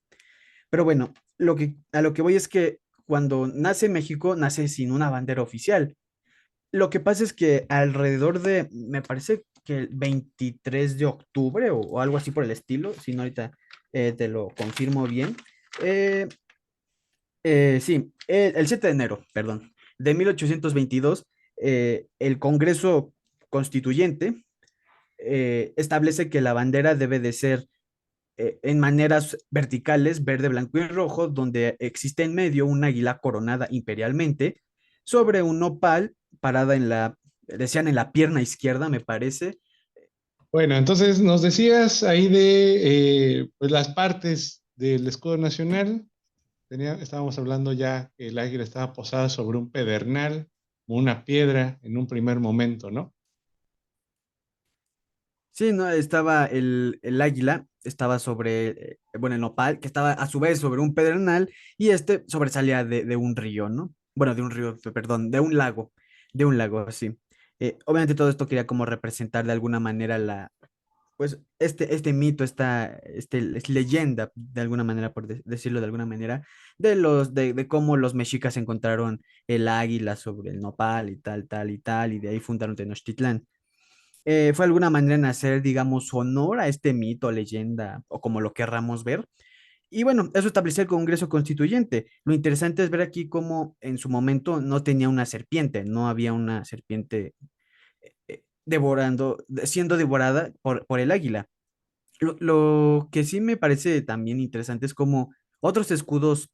Pero 0.70 0.86
bueno, 0.86 1.14
lo 1.38 1.58
que, 1.58 1.76
a 1.92 2.02
lo 2.02 2.14
que 2.14 2.22
voy 2.22 2.36
es 2.38 2.48
que 2.48 2.80
cuando 3.06 3.46
nace 3.46 3.90
México, 3.90 4.38
nace 4.38 4.70
sin 4.70 4.94
una 4.94 5.10
bandera 5.10 5.42
oficial. 5.42 5.98
Lo 6.72 6.90
que 6.90 7.02
pasa 7.02 7.26
es 7.26 7.34
que 7.34 7.66
alrededor 7.68 8.40
de, 8.40 8.70
me 8.72 9.02
parece 9.02 9.44
que 9.66 9.80
el 9.80 9.90
23 9.92 10.98
de 10.98 11.06
octubre 11.06 11.72
o, 11.72 12.00
algo 12.00 12.18
así 12.18 12.32
por 12.32 12.44
el 12.44 12.52
estilo, 12.52 12.94
si 12.94 13.14
no 13.14 13.24
ahorita 13.24 13.52
eh, 13.92 14.14
te 14.16 14.28
lo 14.28 14.50
confirmo 14.56 15.08
bien. 15.08 15.36
Eh, 15.82 16.28
eh, 17.44 17.80
sí, 17.82 18.14
el, 18.28 18.68
7 18.68 18.88
de 18.88 18.94
enero, 18.94 19.26
perdón, 19.34 19.74
de 19.98 20.14
1822, 20.14 21.26
el 21.58 22.40
Congreso 22.40 23.14
Constituyente 23.50 24.44
establece 25.18 26.30
que 26.30 26.42
la 26.42 26.54
bandera 26.54 26.96
debe 26.96 27.20
de 27.20 27.32
ser 27.34 27.68
en 28.38 28.80
maneras 28.80 29.38
verticales, 29.50 30.26
verde, 30.26 30.50
blanco 30.50 30.80
y 30.80 30.88
rojo, 30.88 31.30
donde 31.30 31.78
existe 31.80 32.24
en 32.24 32.36
medio 32.36 32.66
un 32.66 32.84
águila 32.84 33.20
coronada 33.20 33.68
imperialmente 33.72 34.62
sobre 35.06 35.42
un 35.42 35.60
nopal 35.60 36.16
parada 36.42 36.76
en 36.76 36.90
la, 36.90 37.18
decían 37.48 37.88
en 37.88 37.96
la 37.96 38.12
pierna 38.12 38.42
izquierda, 38.42 38.90
me 38.90 39.00
parece. 39.00 39.60
Bueno, 40.52 40.76
entonces 40.76 41.20
nos 41.20 41.42
decías 41.42 42.04
ahí 42.04 42.30
de 42.30 43.40
eh, 43.42 43.50
pues 43.58 43.72
las 43.72 43.90
partes 43.90 44.64
del 44.76 45.08
escudo 45.08 45.38
nacional. 45.38 46.06
Tenía, 46.70 46.94
estábamos 46.94 47.38
hablando 47.38 47.74
ya 47.74 48.12
que 48.18 48.28
el 48.28 48.40
águila 48.40 48.64
estaba 48.64 48.94
posada 48.94 49.30
sobre 49.30 49.58
un 49.58 49.72
pedernal, 49.72 50.50
una 50.88 51.26
piedra 51.26 51.80
en 51.84 51.98
un 51.98 52.08
primer 52.08 52.40
momento, 52.40 52.90
¿no? 52.90 53.14
Sí, 55.52 55.72
no, 55.72 55.90
estaba 55.90 56.46
el, 56.46 57.00
el 57.02 57.22
águila, 57.22 57.66
estaba 57.84 58.20
sobre, 58.20 58.68
eh, 58.68 59.00
bueno, 59.18 59.36
el 59.36 59.42
nopal, 59.42 59.80
que 59.80 59.88
estaba 59.88 60.12
a 60.12 60.28
su 60.28 60.40
vez 60.40 60.60
sobre 60.60 60.82
un 60.82 60.94
pedernal, 60.94 61.50
y 61.78 61.90
este 61.90 62.26
sobresalía 62.28 62.84
de, 62.84 63.06
de 63.06 63.16
un 63.16 63.36
río, 63.36 63.70
¿no? 63.70 63.94
Bueno, 64.16 64.36
de 64.36 64.42
un 64.42 64.52
río, 64.52 64.78
perdón, 64.94 65.32
de 65.32 65.40
un 65.40 65.56
lago, 65.58 65.94
de 66.34 66.46
un 66.46 66.58
lago, 66.58 66.92
sí. 66.92 67.18
Eh, 67.60 67.78
obviamente 67.86 68.16
todo 68.16 68.30
esto 68.30 68.48
quería 68.48 68.68
como 68.68 68.86
representar 68.86 69.46
de 69.46 69.54
alguna 69.54 69.80
manera 69.80 70.18
la, 70.18 70.52
pues, 71.18 71.40
este, 71.60 71.96
este 71.96 72.14
mito, 72.14 72.44
esta, 72.44 72.88
este, 72.88 73.42
leyenda, 73.70 74.32
de 74.36 74.62
alguna 74.62 74.84
manera, 74.84 75.14
por 75.14 75.28
decirlo 75.28 75.80
de 75.80 75.86
alguna 75.86 76.06
manera, 76.06 76.46
de 76.78 76.96
los, 76.96 77.34
de, 77.34 77.54
de 77.54 77.68
cómo 77.68 77.98
los 77.98 78.14
mexicas 78.14 78.58
encontraron 78.58 79.22
el 79.48 79.68
águila 79.68 80.16
sobre 80.18 80.52
el 80.52 80.60
nopal 80.60 81.10
y 81.10 81.18
tal, 81.18 81.48
tal 81.48 81.72
y 81.72 81.78
tal, 81.80 82.14
y 82.14 82.20
de 82.20 82.30
ahí 82.30 82.40
fundaron 82.40 82.76
Tenochtitlán. 82.76 83.48
Eh, 84.26 84.54
fue 84.56 84.66
alguna 84.66 84.90
manera 84.90 85.16
en 85.16 85.26
hacer, 85.26 85.62
digamos, 85.62 86.14
honor 86.14 86.60
a 86.60 86.68
este 86.68 86.94
mito, 86.94 87.32
leyenda 87.32 88.02
o 88.08 88.20
como 88.22 88.42
lo 88.42 88.54
querramos 88.54 89.04
ver. 89.04 89.26
Y 89.96 90.04
bueno, 90.04 90.30
eso 90.34 90.48
establecía 90.48 90.82
el 90.82 90.90
Congreso 90.90 91.30
Constituyente. 91.30 92.08
Lo 92.26 92.34
interesante 92.34 92.84
es 92.84 92.90
ver 92.90 93.00
aquí 93.00 93.30
cómo 93.30 93.78
en 93.80 93.98
su 93.98 94.10
momento 94.10 94.60
no 94.60 94.84
tenía 94.84 95.08
una 95.08 95.26
serpiente, 95.26 95.86
no 95.86 96.10
había 96.10 96.34
una 96.34 96.66
serpiente 96.66 97.34
eh, 98.28 98.44
devorando, 98.66 99.38
siendo 99.64 99.96
devorada 99.96 100.52
por, 100.62 100.86
por 100.86 101.00
el 101.00 101.12
águila. 101.12 101.48
Lo, 102.20 102.36
lo 102.42 103.08
que 103.10 103.24
sí 103.24 103.40
me 103.40 103.56
parece 103.56 104.02
también 104.02 104.42
interesante 104.42 104.86
es 104.86 104.94
cómo 104.94 105.34
otros 105.62 105.90
escudos 105.92 106.52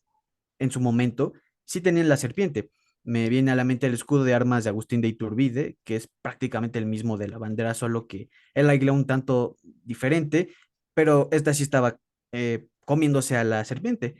en 0.59 0.69
su 0.69 0.79
momento 0.79 1.33
sí 1.65 1.81
tenían 1.81 2.09
la 2.09 2.17
serpiente. 2.17 2.69
Me 3.03 3.27
viene 3.27 3.49
a 3.49 3.55
la 3.55 3.63
mente 3.63 3.87
el 3.87 3.95
escudo 3.95 4.23
de 4.23 4.35
armas 4.35 4.65
de 4.65 4.69
Agustín 4.69 5.01
de 5.01 5.07
Iturbide, 5.07 5.77
que 5.83 5.95
es 5.95 6.11
prácticamente 6.21 6.77
el 6.77 6.85
mismo 6.85 7.17
de 7.17 7.29
la 7.29 7.39
bandera, 7.39 7.73
solo 7.73 8.05
que 8.05 8.29
el 8.53 8.69
águila 8.69 8.91
un 8.91 9.07
tanto 9.07 9.57
diferente, 9.63 10.49
pero 10.93 11.27
esta 11.31 11.55
sí 11.55 11.63
estaba 11.63 11.97
eh, 12.33 12.67
comiéndose 12.91 13.37
a 13.37 13.45
la 13.45 13.63
serpiente. 13.63 14.15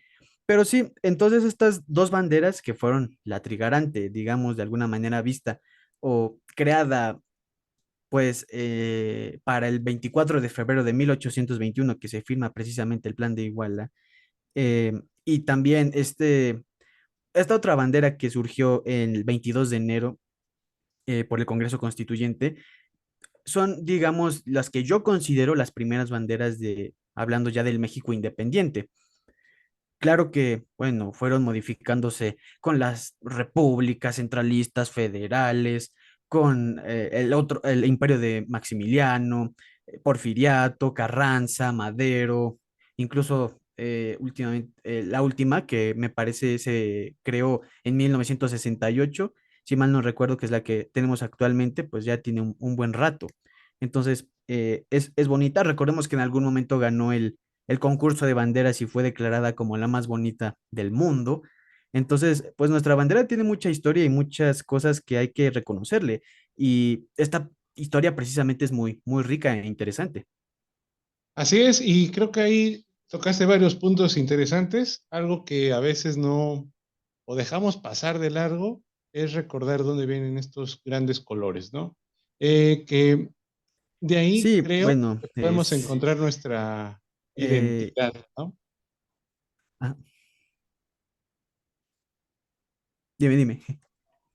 Pero 0.46 0.64
sí, 0.64 0.94
entonces 1.04 1.44
estas 1.44 1.82
dos 1.88 2.10
banderas 2.10 2.62
que 2.62 2.74
fueron 2.74 3.18
la 3.26 3.42
trigarante, 3.42 4.10
digamos, 4.10 4.56
de 4.56 4.64
alguna 4.64 4.88
manera 4.88 5.22
vista 5.22 5.60
o 6.00 6.38
creada, 6.56 7.20
pues, 8.08 8.46
eh, 8.50 9.40
para 9.44 9.68
el 9.68 9.82
24 9.82 10.40
de 10.40 10.48
febrero 10.48 10.86
de 10.86 10.94
1821, 10.94 12.00
que 12.00 12.08
se 12.08 12.22
firma 12.22 12.54
precisamente 12.54 13.10
el 13.10 13.16
plan 13.16 13.36
de 13.36 13.42
Iguala, 13.44 13.92
eh, 14.56 14.94
y 15.26 15.40
también 15.40 15.92
este, 15.94 16.64
esta 17.34 17.56
otra 17.56 17.76
bandera 17.76 18.16
que 18.16 18.30
surgió 18.30 18.84
el 18.86 19.26
22 19.26 19.70
de 19.70 19.78
enero 19.78 20.20
eh, 21.08 21.26
por 21.26 21.42
el 21.42 21.46
Congreso 21.46 21.78
Constituyente, 21.78 22.56
son, 23.44 23.84
digamos, 23.84 24.44
las 24.46 24.70
que 24.70 24.84
yo 24.86 25.04
considero 25.04 25.56
las 25.56 25.74
primeras 25.74 26.10
banderas 26.10 26.58
de, 26.58 26.94
hablando 27.16 27.50
ya 27.50 27.64
del 27.64 27.80
México 27.80 28.14
independiente. 28.14 28.90
Claro 30.02 30.32
que, 30.32 30.64
bueno, 30.78 31.14
fueron 31.14 31.44
modificándose 31.44 32.38
con 32.60 32.80
las 32.80 33.16
repúblicas 33.22 34.16
centralistas 34.16 34.90
federales, 34.90 35.94
con 36.28 36.82
eh, 36.86 37.10
el 37.12 37.34
otro, 37.34 37.62
el 37.64 37.86
imperio 37.86 38.18
de 38.18 38.46
Maximiliano, 38.48 39.54
eh, 39.86 40.00
Porfiriato, 40.00 40.94
Carranza, 40.94 41.72
Madero, 41.72 42.58
incluso 42.98 43.60
eh, 43.78 44.18
últimamente, 44.20 45.04
la 45.04 45.22
última 45.22 45.68
que 45.68 45.94
me 45.96 46.10
parece 46.10 46.58
se 46.58 47.16
creó 47.22 47.62
en 47.84 47.98
1968, 47.98 49.34
si 49.66 49.76
mal 49.76 49.92
no 49.92 50.02
recuerdo 50.02 50.38
que 50.38 50.46
es 50.48 50.52
la 50.52 50.64
que 50.64 50.90
tenemos 50.94 51.22
actualmente, 51.22 51.84
pues 51.84 52.06
ya 52.06 52.22
tiene 52.22 52.42
un, 52.42 52.56
un 52.60 52.76
buen 52.76 52.94
rato. 52.94 53.28
Entonces, 53.82 54.28
eh, 54.54 54.84
es, 54.90 55.14
es, 55.16 55.30
bonita. 55.30 55.64
Recordemos 55.64 56.10
que 56.10 56.18
en 56.18 56.22
algún 56.22 56.44
momento 56.44 56.78
ganó 56.78 57.14
el, 57.14 57.40
el 57.70 57.80
concurso 57.80 58.26
de 58.26 58.34
banderas 58.34 58.82
y 58.82 58.86
fue 58.86 59.02
declarada 59.02 59.56
como 59.56 59.78
la 59.78 59.88
más 59.88 60.08
bonita 60.08 60.58
del 60.72 60.92
mundo. 60.92 61.44
Entonces, 61.94 62.52
pues 62.58 62.70
nuestra 62.70 62.96
bandera 62.96 63.28
tiene 63.28 63.46
mucha 63.46 63.70
historia 63.70 64.04
y 64.04 64.10
muchas 64.10 64.62
cosas 64.62 65.00
que 65.00 65.18
hay 65.18 65.30
que 65.30 65.52
reconocerle. 65.52 66.22
Y 66.58 67.06
esta 67.16 67.50
historia 67.76 68.14
precisamente 68.14 68.66
es 68.66 68.74
muy, 68.74 69.02
muy 69.06 69.24
rica 69.24 69.58
e 69.58 69.66
interesante. 69.66 70.26
Así 71.34 71.62
es, 71.62 71.80
y 71.80 72.12
creo 72.12 72.30
que 72.30 72.42
ahí 72.42 72.86
tocaste 73.08 73.46
varios 73.46 73.76
puntos 73.76 74.18
interesantes. 74.18 75.06
Algo 75.12 75.46
que 75.46 75.72
a 75.72 75.80
veces 75.80 76.18
no 76.18 76.70
o 77.26 77.36
dejamos 77.38 77.78
pasar 77.78 78.20
de 78.20 78.32
largo 78.32 78.84
es 79.14 79.32
recordar 79.32 79.86
dónde 79.86 80.06
vienen 80.06 80.38
estos 80.38 80.82
grandes 80.84 81.22
colores, 81.22 81.72
¿no? 81.72 81.96
Eh, 82.42 82.84
que 82.86 83.30
de 84.02 84.18
ahí 84.18 84.42
Sí, 84.42 84.62
creo 84.62 84.88
bueno, 84.88 85.20
que 85.22 85.42
podemos 85.42 85.72
es... 85.72 85.84
encontrar 85.84 86.18
nuestra 86.18 87.02
eh, 87.36 87.46
identidad, 87.46 88.14
¿no? 88.38 88.58
ah, 89.80 89.96
dime, 93.18 93.36
dime. 93.38 93.62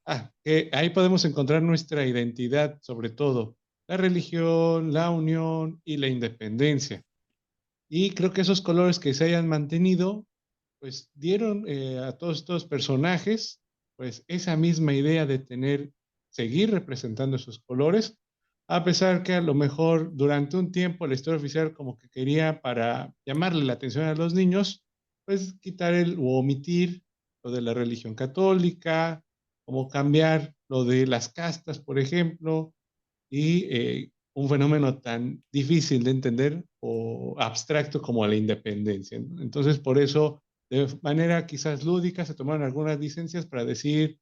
Ah, 0.06 0.32
ahí 0.72 0.90
podemos 0.90 1.24
encontrar 1.24 1.62
nuestra 1.62 2.06
identidad, 2.06 2.78
sobre 2.80 3.10
todo 3.10 3.56
la 3.88 3.96
religión, 3.96 4.92
la 4.92 5.10
unión 5.10 5.80
y 5.84 5.96
la 5.96 6.08
independencia. 6.08 7.04
Y 7.88 8.10
creo 8.10 8.32
que 8.32 8.40
esos 8.40 8.60
colores 8.60 8.98
que 8.98 9.14
se 9.14 9.24
hayan 9.24 9.48
mantenido, 9.48 10.26
pues 10.80 11.10
dieron 11.14 11.64
eh, 11.68 11.98
a 11.98 12.12
todos 12.16 12.38
estos 12.38 12.64
personajes, 12.66 13.60
pues 13.96 14.24
esa 14.26 14.56
misma 14.56 14.92
idea 14.92 15.24
de 15.26 15.38
tener, 15.38 15.92
seguir 16.30 16.70
representando 16.70 17.36
esos 17.36 17.60
colores, 17.60 18.18
a 18.68 18.84
pesar 18.84 19.22
que 19.22 19.34
a 19.34 19.40
lo 19.40 19.54
mejor 19.54 20.14
durante 20.14 20.56
un 20.56 20.72
tiempo 20.72 21.06
la 21.06 21.14
historia 21.14 21.38
oficial 21.38 21.72
como 21.72 21.96
que 21.96 22.08
quería 22.08 22.60
para 22.60 23.14
llamarle 23.24 23.64
la 23.64 23.74
atención 23.74 24.04
a 24.04 24.14
los 24.14 24.34
niños, 24.34 24.84
pues 25.24 25.54
quitar 25.60 25.94
el 25.94 26.16
o 26.18 26.38
omitir 26.38 27.02
lo 27.44 27.50
de 27.52 27.60
la 27.60 27.74
religión 27.74 28.14
católica, 28.14 29.22
como 29.64 29.88
cambiar 29.88 30.54
lo 30.68 30.84
de 30.84 31.06
las 31.06 31.28
castas, 31.28 31.78
por 31.78 31.98
ejemplo, 31.98 32.72
y 33.30 33.64
eh, 33.70 34.10
un 34.34 34.48
fenómeno 34.48 34.98
tan 34.98 35.42
difícil 35.52 36.02
de 36.04 36.10
entender 36.10 36.64
o 36.80 37.34
abstracto 37.38 38.02
como 38.02 38.26
la 38.26 38.34
independencia. 38.34 39.16
Entonces, 39.16 39.78
por 39.78 39.98
eso, 39.98 40.42
de 40.70 40.88
manera 41.02 41.46
quizás 41.46 41.84
lúdica, 41.84 42.24
se 42.24 42.34
tomaron 42.34 42.62
algunas 42.62 42.98
licencias 42.98 43.46
para 43.46 43.64
decir 43.64 44.18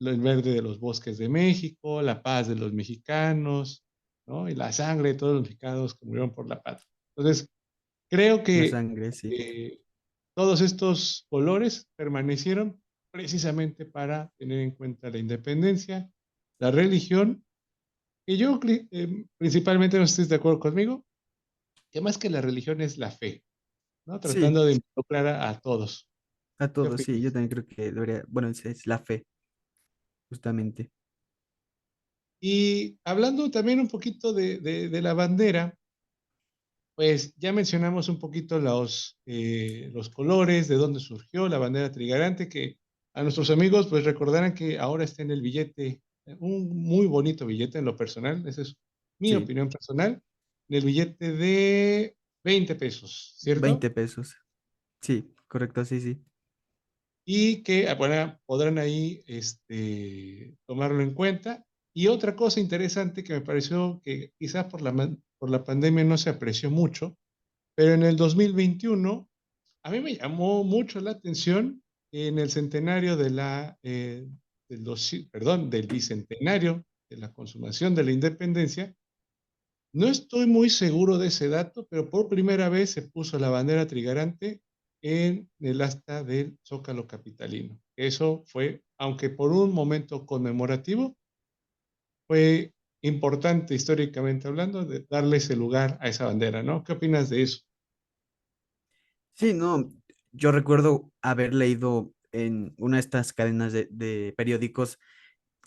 el 0.00 0.20
verde 0.20 0.52
de 0.52 0.62
los 0.62 0.80
bosques 0.80 1.18
de 1.18 1.28
México, 1.28 2.02
la 2.02 2.22
paz 2.22 2.48
de 2.48 2.56
los 2.56 2.72
mexicanos, 2.72 3.83
¿no? 4.26 4.48
Y 4.48 4.54
la 4.54 4.72
sangre 4.72 5.12
de 5.12 5.18
todos 5.18 5.34
los 5.34 5.42
mexicanos 5.42 5.94
que 5.94 6.06
murieron 6.06 6.34
por 6.34 6.48
la 6.48 6.62
paz. 6.62 6.86
Entonces, 7.16 7.48
creo 8.10 8.38
La 8.38 8.44
que 8.44 8.68
sangre, 8.68 9.12
sí. 9.12 9.28
eh, 9.32 9.80
todos 10.36 10.60
estos 10.60 11.26
colores 11.30 11.88
permanecieron 11.96 12.82
precisamente 13.12 13.86
para 13.86 14.30
tener 14.38 14.60
en 14.60 14.72
cuenta 14.72 15.10
la 15.10 15.18
independencia, 15.18 16.10
la 16.58 16.70
religión, 16.70 17.44
y 18.26 18.36
yo 18.36 18.58
eh, 18.66 19.26
principalmente, 19.38 19.98
no 19.98 20.04
estés 20.04 20.28
de 20.28 20.36
acuerdo 20.36 20.58
conmigo, 20.58 21.04
que 21.92 22.00
más 22.00 22.18
que 22.18 22.30
la 22.30 22.40
religión 22.40 22.80
es 22.80 22.98
la 22.98 23.10
fe, 23.10 23.44
¿no? 24.06 24.18
Sí, 24.20 24.32
Tratando 24.32 24.64
de 24.64 24.72
involucrar 24.72 25.26
a, 25.28 25.48
a 25.50 25.60
todos. 25.60 26.08
a 26.58 26.66
¿Qué 26.66 26.72
todos, 26.72 27.02
sí, 27.02 27.20
yo 27.20 27.30
también 27.32 27.50
creo 27.50 27.66
que 27.66 27.92
debería, 27.92 28.24
bueno, 28.26 28.48
es, 28.48 28.64
es 28.66 28.86
la 28.86 28.98
fe, 28.98 29.26
justamente. 30.28 30.90
Y 32.44 32.98
hablando 33.04 33.50
también 33.50 33.80
un 33.80 33.88
poquito 33.88 34.32
de, 34.32 34.58
de, 34.60 34.88
de 34.88 35.02
la 35.02 35.14
bandera, 35.14 35.76
Pues 36.96 37.34
ya 37.36 37.52
mencionamos 37.52 38.08
un 38.08 38.20
poquito 38.20 38.60
los, 38.60 39.18
eh, 39.26 39.90
los 39.92 40.10
colores, 40.10 40.68
de 40.68 40.76
dónde 40.76 41.00
surgió 41.00 41.48
la 41.48 41.58
bandera 41.58 41.90
trigarante, 41.90 42.48
que 42.48 42.78
a 43.14 43.22
nuestros 43.22 43.50
amigos 43.50 43.88
pues 43.88 44.04
recordarán 44.04 44.54
que 44.54 44.78
ahora 44.78 45.02
está 45.04 45.22
en 45.22 45.32
el 45.32 45.42
billete, 45.42 46.02
un 46.38 46.68
muy 46.76 47.06
bonito 47.06 47.46
billete 47.46 47.78
en 47.78 47.84
lo 47.86 47.96
personal, 47.96 48.46
esa 48.46 48.62
es 48.62 48.76
mi 49.18 49.34
Sí, 49.34 49.34
opinión 49.34 49.68
personal, 49.68 50.22
en 50.68 50.76
el 50.76 50.84
billete 50.84 51.32
de 51.32 52.16
20 52.44 52.76
pesos, 52.76 53.34
¿cierto? 53.38 53.82
20 53.82 53.90
pesos. 53.90 54.36
Sí, 55.02 55.34
correcto, 55.48 55.84
sí, 55.84 56.00
sí. 56.00 56.24
y 57.24 57.62
que 57.62 57.88
ah, 57.88 57.94
bueno, 57.94 58.38
podrán 58.46 58.78
ahí 58.78 59.22
este, 59.26 60.56
tomarlo 60.66 61.02
en 61.02 61.14
cuenta. 61.14 61.64
Y 61.94 62.08
otra 62.08 62.34
cosa 62.34 62.60
interesante 62.60 63.22
que 63.22 63.34
me 63.34 63.40
pareció 63.40 64.00
que 64.04 64.32
quizás 64.38 64.64
por 64.64 64.82
la, 64.82 64.92
por 65.38 65.50
la 65.50 65.64
pandemia 65.64 66.04
no 66.04 66.18
se 66.18 66.30
apreció 66.30 66.70
mucho, 66.70 67.16
pero 67.76 67.94
en 67.94 68.02
el 68.02 68.16
2021 68.16 69.28
a 69.84 69.90
mí 69.90 70.00
me 70.00 70.16
llamó 70.16 70.64
mucho 70.64 71.00
la 71.00 71.12
atención 71.12 71.82
en 72.12 72.38
el 72.38 72.50
centenario 72.50 73.14
eh, 73.82 74.26
del, 74.68 75.70
del 75.70 75.86
bicentenario 75.86 76.84
de 77.10 77.16
la 77.16 77.32
consumación 77.32 77.94
de 77.94 78.04
la 78.04 78.12
independencia, 78.12 78.94
no 79.94 80.08
estoy 80.08 80.46
muy 80.46 80.70
seguro 80.70 81.18
de 81.18 81.28
ese 81.28 81.48
dato, 81.48 81.86
pero 81.88 82.10
por 82.10 82.28
primera 82.28 82.68
vez 82.68 82.90
se 82.90 83.02
puso 83.02 83.38
la 83.38 83.50
bandera 83.50 83.86
trigarante 83.86 84.60
en 85.02 85.48
el 85.60 85.80
asta 85.82 86.24
del 86.24 86.58
Zócalo 86.66 87.06
capitalino. 87.06 87.80
Eso 87.96 88.42
fue, 88.46 88.82
aunque 88.98 89.30
por 89.30 89.52
un 89.52 89.72
momento 89.72 90.26
conmemorativo, 90.26 91.16
fue 92.26 92.72
importante 93.02 93.74
históricamente 93.74 94.48
hablando 94.48 94.84
de 94.84 95.06
darle 95.10 95.36
ese 95.36 95.56
lugar 95.56 95.98
a 96.00 96.08
esa 96.08 96.26
bandera, 96.26 96.62
¿no? 96.62 96.82
¿Qué 96.84 96.92
opinas 96.92 97.28
de 97.28 97.42
eso? 97.42 97.60
Sí, 99.34 99.52
no, 99.52 99.90
yo 100.32 100.52
recuerdo 100.52 101.12
haber 101.20 101.54
leído 101.54 102.12
en 102.32 102.74
una 102.78 102.96
de 102.96 103.00
estas 103.00 103.32
cadenas 103.32 103.72
de, 103.72 104.34
periódicos 104.36 104.98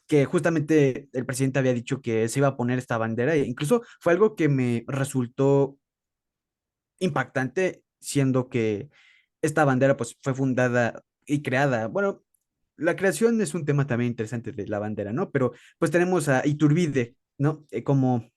que 0.07 0.25
justamente 0.25 1.09
el 1.13 1.25
presidente 1.25 1.59
había 1.59 1.73
dicho 1.73 2.01
que 2.01 2.27
se 2.29 2.39
iba 2.39 2.47
a 2.47 2.57
poner 2.57 2.79
esta 2.79 2.97
bandera 2.97 3.35
e 3.35 3.45
incluso 3.45 3.83
fue 3.99 4.13
algo 4.13 4.35
que 4.35 4.47
me 4.49 4.83
resultó 4.87 5.77
impactante, 6.99 7.83
siendo 7.99 8.49
que 8.49 8.89
esta 9.41 9.65
bandera 9.65 9.97
pues 9.97 10.17
fue 10.23 10.33
fundada 10.33 11.03
y 11.25 11.41
creada, 11.41 11.87
bueno, 11.87 12.23
la 12.77 12.95
creación 12.95 13.41
es 13.41 13.53
un 13.53 13.65
tema 13.65 13.87
también 13.87 14.11
interesante 14.11 14.51
de 14.51 14.67
la 14.67 14.79
bandera, 14.79 15.11
¿no? 15.11 15.31
Pero 15.31 15.53
pues 15.77 15.91
tenemos 15.91 16.29
a 16.29 16.45
Iturbide, 16.45 17.15
¿no? 17.37 17.65
Eh, 17.71 17.83
como 17.83 18.29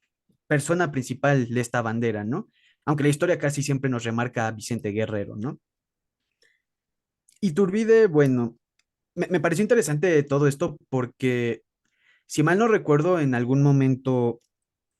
persona 0.47 0.91
principal 0.91 1.49
de 1.49 1.61
esta 1.61 1.83
bandera, 1.83 2.25
¿no? 2.25 2.49
Aunque 2.85 3.05
la 3.05 3.11
historia 3.11 3.39
casi 3.39 3.63
siempre 3.63 3.91
nos 3.91 4.05
remarca 4.05 4.47
a 4.47 4.53
Vicente 4.53 4.91
Guerrero, 4.91 5.37
¿no? 5.37 5.61
Iturbide, 7.41 8.07
bueno, 8.07 8.57
me, 9.15 9.27
me 9.29 9.41
pareció 9.41 9.63
interesante 9.63 10.23
todo 10.23 10.49
esto 10.49 10.77
porque, 10.89 11.63
si 12.27 12.43
mal 12.43 12.59
no 12.59 12.69
recuerdo, 12.69 13.21
en 13.21 13.35
algún 13.35 13.63
momento 13.63 14.43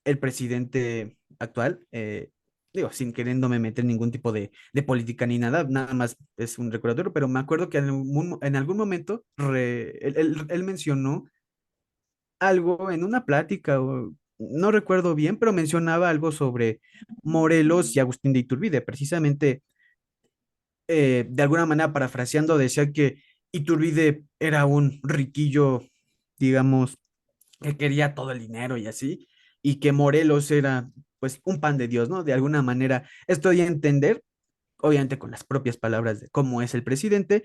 el 0.05 0.19
presidente 0.19 1.19
actual, 1.39 1.87
eh, 1.93 2.31
digo, 2.73 2.93
sin 2.93 3.13
queriéndome 3.13 3.59
meter 3.59 3.85
ningún 3.85 4.11
tipo 4.11 4.33
de, 4.33 4.53
de 4.73 4.83
política 4.83 5.27
ni 5.27 5.39
nada, 5.39 5.65
nada 5.65 5.93
más 5.95 6.17
es 6.37 6.59
un 6.59 6.71
recordatorio, 6.71 7.13
pero 7.13 7.29
me 7.29 7.41
acuerdo 7.41 7.69
que 7.69 7.79
en 7.79 7.85
algún, 7.85 8.39
en 8.43 8.57
algún 8.57 8.77
momento 8.77 9.25
él, 9.39 10.65
mencionó 10.65 11.25
algo 12.39 12.91
en 12.91 13.05
una 13.05 13.25
plática, 13.27 13.79
no 14.39 14.71
recuerdo 14.71 15.15
bien, 15.15 15.37
pero 15.39 15.53
mencionaba 15.53 16.09
algo 16.09 16.33
sobre 16.33 16.81
Morelos 17.23 17.95
y 17.95 18.01
Agustín 18.01 18.33
de 18.33 18.41
Iturbide, 18.41 18.81
precisamente 18.81 19.63
eh, 20.89 21.27
de 21.29 21.43
alguna 21.43 21.67
manera 21.67 21.93
parafraseando, 21.93 22.57
decía 22.57 22.93
que 22.93 23.23
Iturbide 23.53 24.25
era 24.39 24.65
un 24.65 25.01
riquillo, 25.03 25.83
digamos, 26.39 26.99
que 27.61 27.77
quería 27.77 28.15
todo 28.15 28.31
el 28.31 28.39
dinero 28.39 28.77
y 28.77 28.87
así, 28.87 29.29
y 29.61 29.81
que 29.81 29.93
Morelos 29.93 30.51
era 30.51 30.91
pues 31.21 31.41
un 31.45 31.61
pan 31.61 31.79
de 31.79 31.89
Dios, 31.89 32.09
¿no? 32.09 32.25
De 32.25 32.33
alguna 32.33 32.63
manera, 32.63 33.09
esto 33.27 33.51
de 33.51 33.65
entender, 33.65 34.23
obviamente 34.79 35.19
con 35.19 35.31
las 35.31 35.45
propias 35.45 35.77
palabras 35.77 36.21
de 36.21 36.29
cómo 36.31 36.63
es 36.63 36.75
el 36.75 36.83
presidente, 36.83 37.45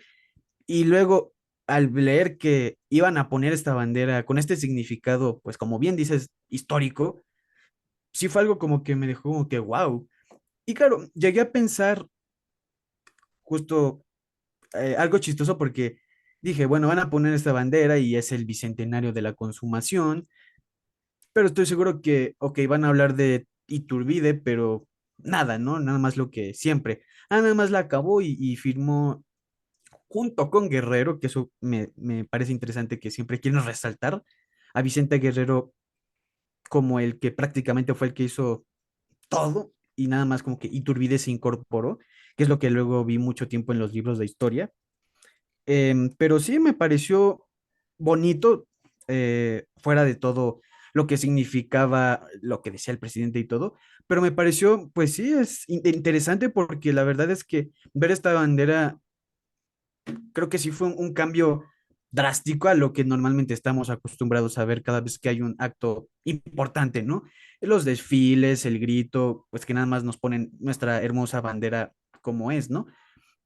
y 0.66 0.86
luego 0.86 1.34
al 1.68 1.94
leer 1.94 2.38
que 2.38 2.78
iban 2.90 3.18
a 3.18 3.30
poner 3.30 3.54
esta 3.54 3.74
bandera 3.74 4.26
con 4.26 4.38
este 4.38 4.56
significado, 4.56 5.40
pues 5.44 5.58
como 5.58 5.80
bien 5.80 5.96
dices, 5.96 6.30
histórico, 6.50 7.24
sí 8.14 8.30
fue 8.30 8.42
algo 8.42 8.58
como 8.60 8.84
que 8.84 8.96
me 8.96 9.08
dejó 9.08 9.24
como 9.24 9.48
que 9.50 9.60
wow. 9.60 10.08
Y 10.66 10.74
claro, 10.74 11.06
llegué 11.14 11.42
a 11.42 11.52
pensar 11.52 12.06
justo 13.44 14.06
eh, 14.74 14.96
algo 14.98 15.18
chistoso 15.20 15.58
porque 15.58 16.00
dije, 16.42 16.66
bueno, 16.66 16.88
van 16.88 17.00
a 17.00 17.10
poner 17.10 17.34
esta 17.34 17.54
bandera 17.54 17.98
y 17.98 18.16
es 18.16 18.32
el 18.32 18.46
bicentenario 18.46 19.14
de 19.14 19.22
la 19.22 19.34
consumación, 19.34 20.28
pero 21.34 21.48
estoy 21.48 21.66
seguro 21.66 22.02
que, 22.02 22.36
ok, 22.38 22.60
van 22.68 22.86
a 22.86 22.90
hablar 22.90 23.16
de 23.16 23.48
Iturbide, 23.68 24.34
pero 24.34 24.88
nada, 25.18 25.58
¿no? 25.58 25.80
Nada 25.80 25.98
más 26.00 26.18
lo 26.18 26.30
que 26.30 26.54
siempre. 26.54 27.04
Ah, 27.30 27.42
nada 27.42 27.54
más 27.54 27.72
la 27.72 27.80
acabó 27.80 28.22
y, 28.22 28.56
firmó 28.58 29.24
junto 30.08 30.50
con 30.50 30.70
Guerrero, 30.70 31.20
que 31.20 31.28
eso 31.28 31.52
me, 31.62 31.92
me 31.96 32.26
parece 32.26 32.52
interesante 32.52 33.00
que 33.00 33.12
siempre 33.12 33.40
quieren 33.40 33.64
resaltar 33.66 34.24
a 34.74 34.82
Vicente 34.82 35.20
Guerrero 35.20 35.74
como 36.70 37.00
el 37.00 37.20
que 37.20 37.32
prácticamente 37.32 37.94
fue 37.94 38.08
el 38.08 38.14
que 38.14 38.24
hizo 38.24 38.66
todo 39.30 39.74
y 39.96 40.08
nada 40.08 40.26
más 40.26 40.44
como 40.44 40.60
que 40.60 40.68
Iturbide 40.68 41.18
se 41.20 41.32
incorporó, 41.32 42.00
que 42.36 42.44
es 42.44 42.50
lo 42.50 42.60
que 42.60 42.70
luego 42.70 43.06
vi 43.06 43.18
mucho 43.18 43.48
tiempo 43.48 43.74
en 43.74 43.80
los 43.80 43.94
libros 43.94 44.20
de 44.20 44.26
historia 44.26 44.72
Em, 45.66 46.10
pero 46.18 46.40
sí 46.40 46.60
me 46.60 46.74
pareció 46.74 47.48
bonito, 47.98 48.68
eh, 49.08 49.66
fuera 49.78 50.04
de 50.06 50.16
todo 50.16 50.62
lo 50.96 51.08
que 51.08 51.18
significaba 51.18 52.26
lo 52.42 52.64
que 52.64 52.72
decía 52.72 52.94
el 52.94 53.00
presidente 53.00 53.40
y 53.40 53.46
todo, 53.46 53.76
pero 54.08 54.22
me 54.24 54.32
pareció, 54.32 54.90
pues 54.94 55.14
sí, 55.14 55.32
es 55.34 55.66
in- 55.68 55.82
interesante 55.86 56.50
porque 56.50 56.94
la 56.94 57.04
verdad 57.04 57.30
es 57.32 57.44
que 57.44 57.70
ver 57.94 58.12
esta 58.12 58.34
bandera, 58.34 58.98
creo 60.34 60.50
que 60.50 60.58
sí 60.58 60.72
fue 60.72 60.88
un, 60.88 60.96
un 60.98 61.14
cambio 61.14 61.64
drástico 62.12 62.70
a 62.70 62.76
lo 62.76 62.94
que 62.94 63.04
normalmente 63.04 63.54
estamos 63.54 63.90
acostumbrados 63.90 64.58
a 64.58 64.66
ver 64.66 64.84
cada 64.84 65.02
vez 65.02 65.20
que 65.20 65.30
hay 65.30 65.42
un 65.42 65.56
acto 65.60 66.08
importante, 66.24 67.04
¿no? 67.04 67.24
Los 67.60 67.84
desfiles, 67.84 68.66
el 68.66 68.80
grito, 68.80 69.48
pues 69.50 69.66
que 69.66 69.74
nada 69.74 69.86
más 69.86 70.04
nos 70.04 70.18
ponen 70.18 70.52
nuestra 70.60 71.02
hermosa 71.04 71.42
bandera 71.42 71.92
como 72.22 72.52
es, 72.52 72.70
¿no? 72.70 72.88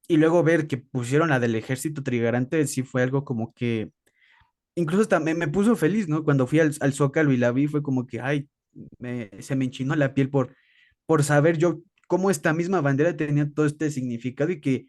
Y 0.07 0.17
luego 0.17 0.43
ver 0.43 0.67
que 0.67 0.77
pusieron 0.77 1.29
la 1.29 1.39
del 1.39 1.55
ejército 1.55 2.03
trigarante, 2.03 2.65
sí 2.67 2.83
fue 2.83 3.03
algo 3.03 3.25
como 3.25 3.53
que, 3.53 3.91
incluso 4.79 5.07
también 5.07 5.37
me 5.37 5.47
puso 5.47 5.75
feliz, 5.75 6.07
¿no? 6.07 6.23
Cuando 6.23 6.47
fui 6.47 6.59
al, 6.59 6.73
al 6.79 6.93
Zócalo 6.93 7.31
y 7.31 7.37
la 7.37 7.51
vi, 7.51 7.67
fue 7.67 7.83
como 7.83 8.07
que, 8.07 8.21
ay, 8.21 8.47
se 9.39 9.55
me 9.55 9.65
enchinó 9.65 9.95
la 9.95 10.13
piel 10.13 10.29
por, 10.29 10.55
por 11.05 11.23
saber 11.23 11.57
yo 11.57 11.81
cómo 12.07 12.31
esta 12.31 12.53
misma 12.53 12.81
bandera 12.81 13.15
tenía 13.15 13.49
todo 13.51 13.65
este 13.65 13.91
significado 13.91 14.51
y 14.51 14.61
que 14.61 14.87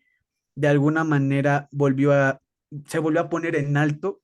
de 0.54 0.68
alguna 0.68 1.04
manera 1.04 1.68
volvió 1.70 2.12
a, 2.12 2.40
se 2.86 2.98
volvió 2.98 3.20
a 3.20 3.28
poner 3.28 3.56
en 3.56 3.76
alto 3.76 4.20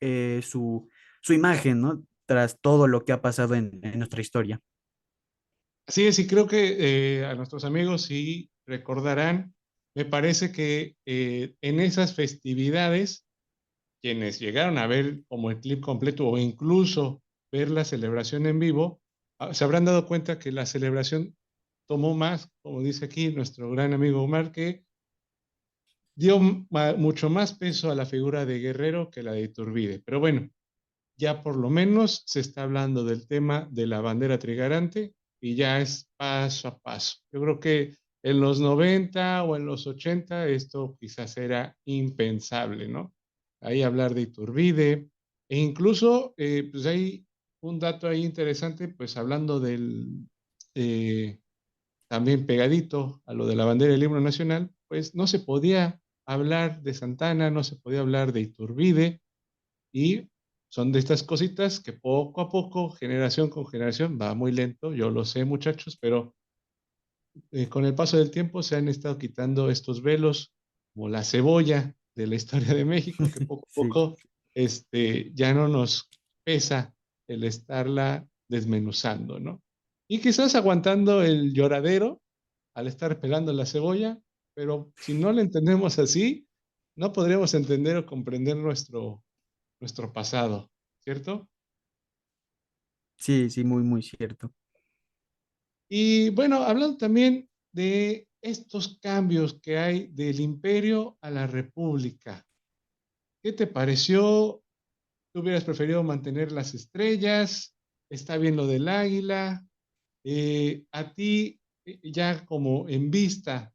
eh, 0.00 0.40
su, 0.42 0.88
su 1.20 1.32
imagen, 1.32 1.80
¿no? 1.80 2.02
Tras 2.26 2.58
todo 2.60 2.86
lo 2.86 3.04
que 3.04 3.12
ha 3.12 3.20
pasado 3.20 3.54
en, 3.54 3.80
en 3.82 3.98
nuestra 3.98 4.20
historia. 4.20 4.60
Así 5.88 6.06
es, 6.06 6.18
y 6.18 6.26
creo 6.26 6.46
que 6.46 6.76
eh, 6.78 7.24
a 7.26 7.34
nuestros 7.34 7.64
amigos 7.64 8.02
sí 8.02 8.50
recordarán, 8.66 9.54
me 9.94 10.04
parece 10.04 10.50
que 10.50 10.96
eh, 11.06 11.54
en 11.60 11.80
esas 11.80 12.14
festividades, 12.14 13.25
quienes 14.06 14.38
llegaron 14.38 14.78
a 14.78 14.86
ver 14.86 15.24
como 15.26 15.50
el 15.50 15.58
clip 15.58 15.80
completo 15.80 16.28
o 16.28 16.38
incluso 16.38 17.24
ver 17.50 17.72
la 17.72 17.84
celebración 17.84 18.46
en 18.46 18.60
vivo, 18.60 19.02
ah, 19.40 19.52
se 19.52 19.64
habrán 19.64 19.84
dado 19.84 20.06
cuenta 20.06 20.38
que 20.38 20.52
la 20.52 20.64
celebración 20.64 21.36
tomó 21.88 22.14
más, 22.14 22.48
como 22.62 22.82
dice 22.82 23.06
aquí 23.06 23.32
nuestro 23.32 23.68
gran 23.68 23.94
amigo 23.94 24.22
Omar, 24.22 24.52
que 24.52 24.84
dio 26.16 26.38
mucho 26.38 27.30
más 27.30 27.54
peso 27.54 27.90
a 27.90 27.96
la 27.96 28.06
figura 28.06 28.46
de 28.46 28.60
Guerrero 28.60 29.10
que 29.10 29.24
la 29.24 29.32
de 29.32 29.42
Iturbide. 29.42 29.98
Pero 29.98 30.20
bueno, 30.20 30.50
ya 31.18 31.42
por 31.42 31.56
lo 31.56 31.68
menos 31.68 32.22
se 32.26 32.38
está 32.38 32.62
hablando 32.62 33.04
del 33.04 33.26
tema 33.26 33.66
de 33.72 33.88
la 33.88 34.00
bandera 34.00 34.38
trigarante 34.38 35.16
y 35.42 35.56
ya 35.56 35.80
es 35.80 36.08
paso 36.16 36.68
a 36.68 36.78
paso. 36.78 37.16
Yo 37.32 37.40
creo 37.40 37.58
que 37.58 37.96
en 38.22 38.40
los 38.40 38.60
90 38.60 39.42
o 39.42 39.56
en 39.56 39.66
los 39.66 39.84
80 39.88 40.46
esto 40.46 40.96
quizás 41.00 41.36
era 41.38 41.76
impensable, 41.86 42.86
¿no? 42.86 43.15
Ahí 43.66 43.82
hablar 43.82 44.14
de 44.14 44.22
Iturbide 44.22 45.10
e 45.48 45.58
incluso 45.58 46.34
eh, 46.36 46.68
pues 46.70 46.86
hay 46.86 47.26
un 47.60 47.80
dato 47.80 48.06
ahí 48.06 48.24
interesante, 48.24 48.86
pues 48.86 49.16
hablando 49.16 49.58
del, 49.58 50.28
eh, 50.76 51.40
también 52.08 52.46
pegadito 52.46 53.22
a 53.26 53.34
lo 53.34 53.44
de 53.44 53.56
la 53.56 53.64
bandera 53.64 53.90
del 53.90 54.04
himno 54.04 54.20
nacional, 54.20 54.72
pues 54.86 55.16
no 55.16 55.26
se 55.26 55.40
podía 55.40 56.00
hablar 56.26 56.80
de 56.82 56.94
Santana, 56.94 57.50
no 57.50 57.64
se 57.64 57.74
podía 57.74 58.00
hablar 58.00 58.32
de 58.32 58.42
Iturbide, 58.42 59.20
y 59.92 60.28
son 60.68 60.92
de 60.92 61.00
estas 61.00 61.24
cositas 61.24 61.80
que 61.80 61.92
poco 61.92 62.42
a 62.42 62.48
poco, 62.48 62.90
generación 62.90 63.50
con 63.50 63.66
generación, 63.66 64.16
va 64.20 64.34
muy 64.34 64.52
lento, 64.52 64.94
yo 64.94 65.10
lo 65.10 65.24
sé 65.24 65.44
muchachos, 65.44 65.98
pero 66.00 66.36
eh, 67.50 67.68
con 67.68 67.84
el 67.84 67.96
paso 67.96 68.16
del 68.16 68.30
tiempo 68.30 68.62
se 68.62 68.76
han 68.76 68.86
estado 68.86 69.18
quitando 69.18 69.70
estos 69.70 70.02
velos 70.02 70.54
como 70.94 71.08
la 71.08 71.24
cebolla 71.24 71.96
de 72.16 72.26
la 72.26 72.34
historia 72.36 72.74
de 72.74 72.84
México, 72.84 73.30
que 73.30 73.40
poco 73.42 73.66
a 73.70 73.72
Sí, 73.72 73.82
poco 73.88 74.16
este, 74.54 75.32
ya 75.34 75.54
no 75.54 75.68
nos 75.68 76.08
pesa 76.44 76.94
el 77.28 77.44
estarla 77.44 78.26
desmenuzando, 78.48 79.38
¿no? 79.38 79.62
Y 80.08 80.20
quizás 80.20 80.54
aguantando 80.54 81.22
el 81.22 81.52
lloradero 81.52 82.22
al 82.74 82.86
estar 82.86 83.20
pelando 83.20 83.52
la 83.52 83.66
cebolla, 83.66 84.18
pero 84.54 84.92
si 84.96 85.14
no 85.14 85.32
lo 85.32 85.40
entendemos 85.40 85.98
así, 85.98 86.46
no 86.96 87.12
podremos 87.12 87.52
entender 87.54 87.96
o 87.96 88.06
comprender 88.06 88.56
nuestro, 88.56 89.22
nuestro 89.80 90.12
pasado, 90.12 90.70
¿cierto? 91.02 91.48
sí, 93.16 93.50
sí, 93.50 93.64
muy, 93.64 93.82
muy 93.82 94.02
cierto. 94.02 94.52
Y 95.88 96.30
bueno, 96.30 96.62
hablando 96.62 96.96
también 96.96 97.48
de 97.76 98.26
estos 98.40 98.98
cambios 99.02 99.60
que 99.60 99.76
hay 99.76 100.06
del 100.08 100.40
imperio 100.40 101.18
a 101.20 101.30
la 101.30 101.46
república, 101.46 102.44
¿qué 103.42 103.52
te 103.52 103.66
pareció? 103.66 104.62
¿Tú 105.32 105.42
hubieras 105.42 105.64
preferido 105.64 106.02
mantener 106.02 106.52
las 106.52 106.72
estrellas? 106.74 107.76
¿Está 108.10 108.38
bien 108.38 108.56
lo 108.56 108.66
del 108.66 108.88
águila? 108.88 109.62
Eh, 110.24 110.84
a 110.90 111.12
ti, 111.12 111.60
eh, 111.84 112.00
ya 112.02 112.46
como 112.46 112.88
en 112.88 113.10
vista 113.10 113.74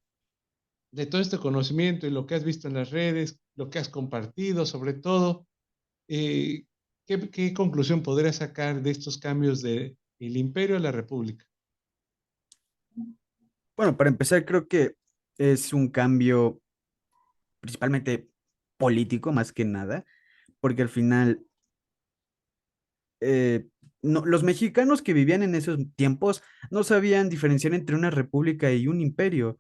de 0.92 1.06
todo 1.06 1.22
este 1.22 1.38
conocimiento 1.38 2.08
y 2.08 2.10
lo 2.10 2.26
que 2.26 2.34
has 2.34 2.44
visto 2.44 2.68
en 2.68 2.74
las 2.74 2.90
redes, 2.90 3.40
lo 3.56 3.70
que 3.70 3.78
has 3.78 3.88
compartido 3.88 4.66
sobre 4.66 4.94
todo, 4.94 5.46
eh, 6.10 6.66
¿qué, 7.06 7.30
qué 7.30 7.54
conclusión 7.54 8.02
podrías 8.02 8.38
sacar 8.38 8.82
de 8.82 8.90
estos 8.90 9.20
cambios 9.20 9.62
del 9.62 9.96
imperio 10.20 10.78
a 10.78 10.80
la 10.80 10.92
república? 10.92 11.46
Bueno, 13.82 13.98
para 13.98 14.12
empezar, 14.12 14.46
creo 14.46 14.68
que 14.68 14.94
es 15.40 15.74
un 15.74 15.90
cambio 15.90 16.62
principalmente 17.62 18.30
político 18.78 19.32
más 19.32 19.52
que 19.52 19.66
nada, 19.66 20.06
porque 20.60 20.84
al 20.84 20.90
final 20.90 21.44
eh, 23.22 23.66
los 24.04 24.44
mexicanos 24.44 25.02
que 25.02 25.14
vivían 25.14 25.42
en 25.42 25.56
esos 25.56 25.80
tiempos 25.96 26.44
no 26.70 26.84
sabían 26.84 27.28
diferenciar 27.28 27.74
entre 27.74 27.96
una 27.96 28.12
república 28.12 28.72
y 28.72 28.86
un 28.88 29.02
imperio, 29.02 29.58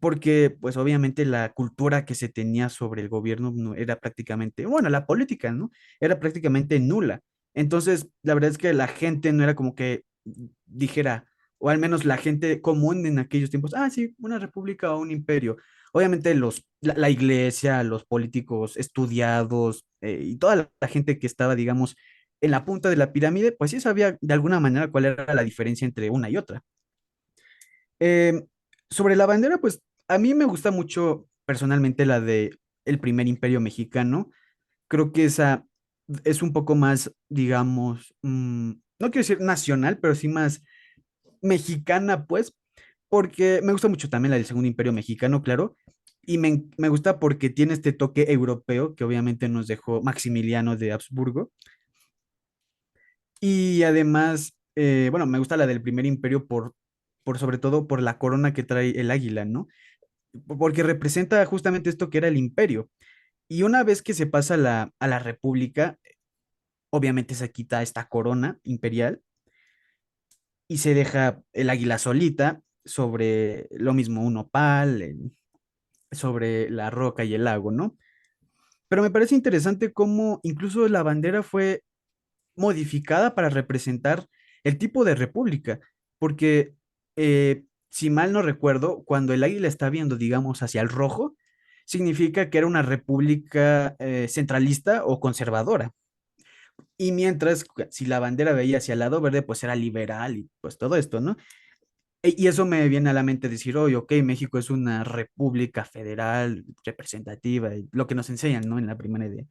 porque 0.00 0.56
pues 0.58 0.78
obviamente 0.78 1.26
la 1.26 1.52
cultura 1.52 2.06
que 2.06 2.14
se 2.14 2.30
tenía 2.30 2.70
sobre 2.70 3.02
el 3.02 3.10
gobierno 3.10 3.52
no 3.54 3.74
era 3.74 4.00
prácticamente, 4.00 4.64
bueno, 4.64 4.88
la 4.88 5.04
política, 5.04 5.52
¿no? 5.52 5.70
Era 6.00 6.18
prácticamente 6.20 6.80
nula. 6.80 7.20
Entonces, 7.52 8.08
la 8.22 8.32
verdad 8.32 8.52
es 8.52 8.56
que 8.56 8.72
la 8.72 8.88
gente 8.88 9.30
no 9.34 9.42
era 9.44 9.54
como 9.54 9.74
que 9.74 10.04
dijera, 10.64 11.26
o 11.58 11.70
al 11.70 11.78
menos 11.78 12.04
la 12.04 12.16
gente 12.16 12.60
común 12.60 13.06
en 13.06 13.18
aquellos 13.18 13.50
tiempos, 13.50 13.74
ah, 13.74 13.90
sí, 13.90 14.14
una 14.18 14.38
república 14.38 14.92
o 14.92 15.00
un 15.00 15.10
imperio. 15.10 15.56
obviamente 15.92 16.34
los, 16.34 16.66
la, 16.80 17.08
iglesia, 17.10 17.82
los 17.82 18.04
políticos 18.04 18.76
estudiados 18.76 19.86
eh, 20.02 20.20
y 20.22 20.36
toda 20.36 20.56
la, 20.56 20.88
gente 20.88 21.18
que 21.18 21.26
estaba, 21.26 21.54
digamos, 21.54 21.96
en 22.42 22.50
la 22.50 22.64
punta 22.64 22.90
de 22.90 22.96
la 22.96 23.12
pirámide, 23.12 23.52
pues 23.52 23.70
sí 23.70 23.80
sabía 23.80 24.18
de 24.20 24.34
alguna 24.34 24.60
manera 24.60 24.88
cuál 24.90 25.06
era 25.06 25.34
la 25.34 25.42
diferencia 25.42 25.86
entre 25.86 26.10
una 26.10 26.28
y 26.28 26.36
otra. 26.36 26.62
Eh, 27.98 28.44
sobre 28.90 29.16
la 29.16 29.26
bandera, 29.26 29.58
pues 29.58 29.82
a 30.08 30.18
mí 30.18 30.34
me 30.34 30.44
gusta 30.44 30.70
mucho 30.70 31.26
personalmente 31.46 32.04
la 32.04 32.20
de 32.20 32.58
primer 33.00 33.26
imperio 33.26 33.60
mexicano. 33.60 34.30
Creo 34.88 35.12
que 35.12 35.24
esa 35.24 35.64
es 36.24 36.42
un 36.42 36.52
poco 36.52 36.74
más, 36.74 37.12
digamos, 37.28 38.14
mm, 38.22 38.70
no 38.98 39.10
quiero 39.10 39.20
decir 39.20 39.40
nacional, 39.40 39.98
pero 39.98 40.14
sí 40.14 40.28
más 40.28 40.62
mexicana, 41.42 42.26
pues, 42.26 42.54
porque 43.08 43.60
me 43.62 43.72
gusta 43.72 43.88
mucho 43.88 44.08
también 44.10 44.30
la 44.30 44.36
del 44.36 44.46
segundo 44.46 44.68
imperio 44.68 44.92
mexicano, 44.92 45.42
claro, 45.42 45.76
y 46.26 46.38
me, 46.38 46.64
me 46.76 46.88
gusta 46.88 47.20
porque 47.20 47.50
tiene 47.50 47.72
este 47.72 47.92
toque 47.92 48.26
europeo 48.32 48.96
que 48.96 49.04
obviamente 49.04 49.48
nos 49.48 49.68
dejó 49.68 50.02
Maximiliano 50.02 50.76
de 50.76 50.92
Habsburgo. 50.92 51.52
Y 53.40 53.84
además, 53.84 54.56
eh, 54.74 55.08
bueno, 55.10 55.26
me 55.26 55.38
gusta 55.38 55.56
la 55.56 55.66
del 55.68 55.82
primer 55.82 56.04
imperio 56.04 56.46
por, 56.46 56.74
por 57.22 57.38
sobre 57.38 57.58
todo 57.58 57.86
por 57.86 58.02
la 58.02 58.18
corona 58.18 58.52
que 58.52 58.64
trae 58.64 58.90
el 59.00 59.10
águila, 59.10 59.44
¿no? 59.44 59.68
Porque 60.46 60.82
representa 60.82 61.44
justamente 61.46 61.90
esto 61.90 62.10
que 62.10 62.18
era 62.18 62.28
el 62.28 62.36
imperio. 62.36 62.90
Y 63.48 63.62
una 63.62 63.84
vez 63.84 64.02
que 64.02 64.14
se 64.14 64.26
pasa 64.26 64.56
la, 64.56 64.92
a 64.98 65.06
la 65.06 65.20
república, 65.20 65.98
obviamente 66.90 67.34
se 67.34 67.52
quita 67.52 67.82
esta 67.82 68.08
corona 68.08 68.58
imperial 68.64 69.22
y 70.68 70.78
se 70.78 70.94
deja 70.94 71.40
el 71.52 71.70
águila 71.70 71.98
solita 71.98 72.60
sobre 72.84 73.68
lo 73.70 73.94
mismo 73.94 74.22
un 74.22 74.36
opal, 74.36 75.32
sobre 76.12 76.70
la 76.70 76.90
roca 76.90 77.24
y 77.24 77.34
el 77.34 77.44
lago, 77.44 77.70
¿no? 77.70 77.96
Pero 78.88 79.02
me 79.02 79.10
parece 79.10 79.34
interesante 79.34 79.92
cómo 79.92 80.40
incluso 80.42 80.88
la 80.88 81.02
bandera 81.02 81.42
fue 81.42 81.82
modificada 82.56 83.34
para 83.34 83.48
representar 83.50 84.26
el 84.64 84.78
tipo 84.78 85.04
de 85.04 85.14
república, 85.14 85.80
porque 86.18 86.74
eh, 87.16 87.64
si 87.90 88.10
mal 88.10 88.32
no 88.32 88.42
recuerdo, 88.42 89.04
cuando 89.04 89.32
el 89.32 89.42
águila 89.42 89.68
está 89.68 89.90
viendo, 89.90 90.16
digamos, 90.16 90.62
hacia 90.62 90.80
el 90.80 90.88
rojo, 90.88 91.36
significa 91.84 92.50
que 92.50 92.58
era 92.58 92.66
una 92.66 92.82
república 92.82 93.96
eh, 93.98 94.26
centralista 94.28 95.04
o 95.04 95.20
conservadora. 95.20 95.92
Y 96.98 97.12
mientras, 97.12 97.64
si 97.90 98.06
la 98.06 98.20
bandera 98.20 98.52
veía 98.52 98.78
hacia 98.78 98.94
el 98.94 99.00
lado 99.00 99.20
verde, 99.20 99.42
pues 99.42 99.62
era 99.64 99.76
liberal 99.76 100.36
y 100.36 100.48
pues 100.60 100.78
todo 100.78 100.96
esto, 100.96 101.20
¿no? 101.20 101.36
E, 102.22 102.34
y 102.36 102.46
eso 102.46 102.64
me 102.64 102.88
viene 102.88 103.10
a 103.10 103.12
la 103.12 103.22
mente 103.22 103.48
decir, 103.48 103.76
oye, 103.76 103.96
ok, 103.96 104.12
México 104.22 104.58
es 104.58 104.70
una 104.70 105.04
república 105.04 105.84
federal 105.84 106.64
representativa, 106.84 107.70
lo 107.92 108.06
que 108.06 108.14
nos 108.14 108.30
enseñan, 108.30 108.68
¿no? 108.68 108.78
En 108.78 108.86
la 108.86 108.96
primera 108.96 109.26
idea. 109.26 109.44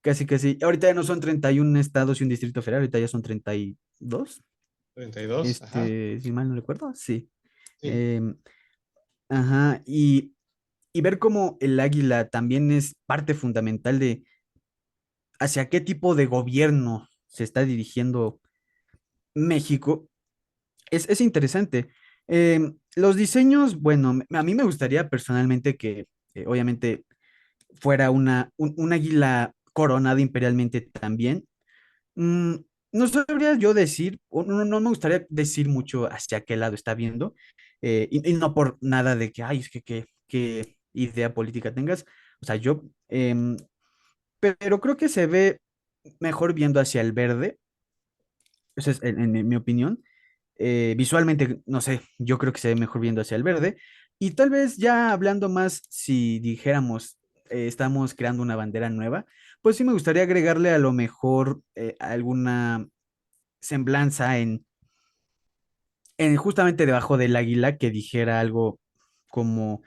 Casi, 0.00 0.26
casi. 0.26 0.58
Ahorita 0.60 0.88
ya 0.88 0.94
no 0.94 1.04
son 1.04 1.20
31 1.20 1.78
estados 1.78 2.20
y 2.20 2.24
un 2.24 2.30
distrito 2.30 2.60
federal, 2.60 2.82
ahorita 2.82 2.98
ya 2.98 3.08
son 3.08 3.22
32. 3.22 4.42
32. 4.94 5.46
Este, 5.46 6.20
si 6.20 6.32
mal 6.32 6.48
no 6.48 6.56
recuerdo, 6.56 6.92
sí. 6.94 7.30
Em, 7.80 8.36
ajá, 9.28 9.82
y, 9.86 10.34
y 10.92 11.00
ver 11.00 11.18
cómo 11.18 11.56
el 11.60 11.78
águila 11.78 12.28
también 12.28 12.72
es 12.72 12.96
parte 13.06 13.34
fundamental 13.34 13.98
de 13.98 14.24
hacia 15.42 15.68
qué 15.68 15.80
tipo 15.80 16.14
de 16.14 16.26
gobierno 16.26 17.08
se 17.26 17.44
está 17.44 17.64
dirigiendo 17.64 18.40
México, 19.34 20.08
es, 20.90 21.08
es 21.08 21.20
interesante. 21.20 21.88
Em, 22.28 22.76
los 22.96 23.16
diseños, 23.16 23.80
bueno, 23.80 24.20
a 24.30 24.42
mí 24.42 24.54
me 24.54 24.64
gustaría 24.64 25.08
personalmente 25.08 25.76
que, 25.76 26.06
eh, 26.34 26.44
obviamente, 26.46 27.04
fuera 27.74 28.10
una, 28.10 28.50
un 28.56 28.92
águila 28.92 29.54
coronado 29.72 30.18
imperialmente 30.18 30.82
también. 30.82 31.46
Mm, 32.14 32.56
no 32.92 33.06
sabría 33.08 33.54
yo 33.56 33.74
decir, 33.74 34.20
no, 34.30 34.64
no 34.64 34.80
me 34.80 34.88
gustaría 34.90 35.26
decir 35.30 35.68
mucho 35.68 36.06
hacia 36.12 36.42
qué 36.42 36.56
lado 36.56 36.74
está 36.74 36.94
viendo, 36.94 37.34
eh, 37.82 38.08
y, 38.10 38.32
no 38.34 38.54
por 38.54 38.78
nada 38.80 39.16
de 39.16 39.32
que, 39.32 39.42
ay, 39.42 39.60
es 39.60 39.70
que 39.70 39.82
qué 40.28 40.76
idea 40.92 41.34
política 41.34 41.74
tengas. 41.74 42.04
O 42.42 42.46
sea, 42.46 42.56
yo, 42.56 42.82
em, 43.08 43.56
pero 44.42 44.80
creo 44.80 44.96
que 44.96 45.08
se 45.08 45.28
ve 45.28 45.60
mejor 46.18 46.52
viendo 46.52 46.80
hacia 46.80 47.00
el 47.00 47.12
verde. 47.12 47.58
Esa 48.74 48.90
es 48.90 49.02
en, 49.04 49.30
mi 49.46 49.54
opinión. 49.54 50.02
Eh, 50.58 50.94
visualmente, 50.98 51.62
no 51.64 51.80
sé, 51.80 52.00
yo 52.18 52.38
creo 52.38 52.52
que 52.52 52.58
se 52.58 52.68
ve 52.68 52.74
mejor 52.74 53.00
viendo 53.00 53.20
hacia 53.20 53.36
el 53.36 53.44
verde. 53.44 53.76
Y 54.18 54.32
tal 54.32 54.50
vez 54.50 54.78
ya 54.78 55.12
hablando 55.12 55.48
más, 55.48 55.82
si 55.90 56.40
dijéramos, 56.40 57.18
eh, 57.50 57.68
estamos 57.68 58.14
creando 58.14 58.42
una 58.42 58.56
bandera 58.56 58.90
nueva, 58.90 59.26
pues 59.60 59.76
sí 59.76 59.84
me 59.84 59.92
gustaría 59.92 60.24
agregarle 60.24 60.70
a 60.70 60.78
lo 60.78 60.92
mejor 60.92 61.62
eh, 61.76 61.94
alguna 62.00 62.88
semblanza 63.60 64.38
en, 64.38 64.66
en 66.18 66.36
justamente 66.36 66.84
debajo 66.84 67.16
del 67.16 67.36
águila 67.36 67.76
que 67.76 67.92
dijera 67.92 68.40
algo 68.40 68.80
como 69.28 69.82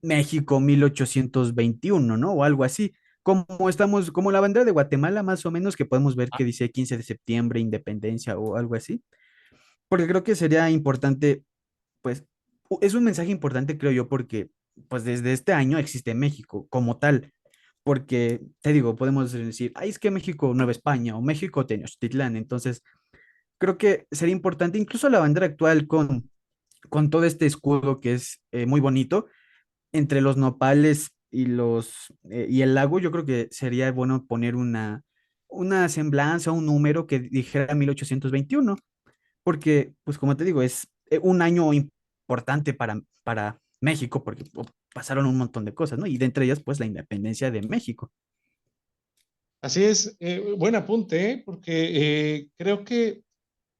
México 0.00 0.60
1821, 0.60 2.16
¿no? 2.16 2.32
O 2.34 2.44
algo 2.44 2.62
así. 2.62 2.94
Como 3.26 3.68
estamos, 3.68 4.12
como 4.12 4.30
la 4.30 4.38
bandera 4.38 4.64
de 4.64 4.70
Guatemala, 4.70 5.24
más 5.24 5.44
o 5.46 5.50
menos, 5.50 5.74
que 5.74 5.84
podemos 5.84 6.14
ver 6.14 6.30
que 6.30 6.44
dice 6.44 6.70
15 6.70 6.96
de 6.96 7.02
septiembre, 7.02 7.58
independencia 7.58 8.38
o 8.38 8.56
algo 8.56 8.76
así. 8.76 9.02
Porque 9.88 10.06
creo 10.06 10.22
que 10.22 10.36
sería 10.36 10.70
importante, 10.70 11.42
pues, 12.02 12.24
es 12.80 12.94
un 12.94 13.02
mensaje 13.02 13.30
importante, 13.30 13.78
creo 13.78 13.90
yo, 13.90 14.08
porque, 14.08 14.50
pues, 14.88 15.02
desde 15.04 15.32
este 15.32 15.52
año 15.52 15.78
existe 15.78 16.14
México 16.14 16.68
como 16.70 16.98
tal 16.98 17.32
porque 17.86 18.40
te 18.62 18.72
digo, 18.72 18.96
podemos 18.96 19.30
decir, 19.30 19.70
ay, 19.76 19.90
es 19.90 20.00
que 20.00 20.10
México, 20.10 20.52
Nueva 20.54 20.72
España 20.72 21.16
o 21.16 21.22
México, 21.22 21.66
Tenochtitlán. 21.66 22.34
Entonces, 22.34 22.82
creo 23.58 23.78
que 23.78 24.08
sería 24.10 24.34
importante, 24.34 24.76
incluso 24.76 25.08
la 25.08 25.20
bandera 25.20 25.46
actual 25.46 25.86
con, 25.86 26.28
con 26.90 27.10
todo 27.10 27.24
este 27.24 27.46
escudo 27.46 28.00
que 28.00 28.14
es 28.14 28.40
eh, 28.50 28.66
muy 28.66 28.80
bonito, 28.80 29.26
entre 29.92 30.20
los 30.20 30.36
nopales 30.36 31.15
y, 31.30 31.46
los, 31.46 32.12
eh, 32.30 32.46
y 32.48 32.62
el 32.62 32.74
lago, 32.74 32.98
yo 32.98 33.10
creo 33.10 33.24
que 33.24 33.48
sería 33.50 33.90
bueno 33.92 34.26
poner 34.26 34.56
una, 34.56 35.02
una 35.48 35.88
semblanza, 35.88 36.52
un 36.52 36.66
número 36.66 37.06
que 37.06 37.20
dijera 37.20 37.74
1821, 37.74 38.76
porque, 39.42 39.92
pues 40.04 40.18
como 40.18 40.36
te 40.36 40.44
digo, 40.44 40.62
es 40.62 40.88
eh, 41.10 41.18
un 41.22 41.42
año 41.42 41.72
importante 41.72 42.74
para, 42.74 43.00
para 43.22 43.60
México, 43.80 44.22
porque 44.22 44.44
pasaron 44.94 45.26
un 45.26 45.36
montón 45.36 45.64
de 45.64 45.74
cosas, 45.74 45.98
¿no? 45.98 46.06
Y 46.06 46.16
de 46.18 46.24
entre 46.24 46.44
ellas, 46.44 46.62
pues, 46.62 46.80
la 46.80 46.86
independencia 46.86 47.50
de 47.50 47.62
México. 47.62 48.10
Así 49.62 49.84
es, 49.84 50.16
eh, 50.20 50.54
buen 50.56 50.74
apunte, 50.74 51.42
porque 51.44 52.48
creo 52.56 52.84
que, 52.84 53.22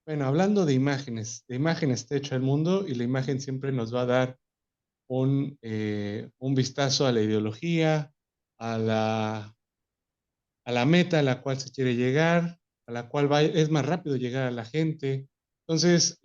bueno, 0.04 0.26
hablando 0.26 0.66
de 0.66 0.72
imágenes, 0.72 1.44
de 1.48 1.56
imágenes 1.56 2.00
está 2.00 2.16
hecho 2.16 2.34
el 2.34 2.42
mundo 2.42 2.86
y 2.86 2.94
la 2.94 3.04
imagen 3.04 3.40
siempre 3.40 3.72
nos 3.72 3.94
va 3.94 4.02
a 4.02 4.06
dar 4.06 4.38
un, 5.08 5.58
un 6.38 6.54
vistazo 6.54 7.06
a 7.06 7.12
la 7.12 7.22
ideología, 7.22 8.12
a 8.58 8.78
la, 8.78 9.56
a 10.64 10.72
la 10.72 10.84
meta 10.84 11.18
a 11.18 11.22
la 11.22 11.42
cual 11.42 11.58
se 11.58 11.70
quiere 11.70 11.94
llegar, 11.94 12.58
a 12.86 12.92
la 12.92 13.08
cual 13.08 13.30
va, 13.30 13.42
es 13.42 13.70
más 13.70 13.86
rápido 13.86 14.16
llegar 14.16 14.46
a 14.46 14.50
la 14.50 14.64
gente. 14.64 15.28
Entonces, 15.66 16.18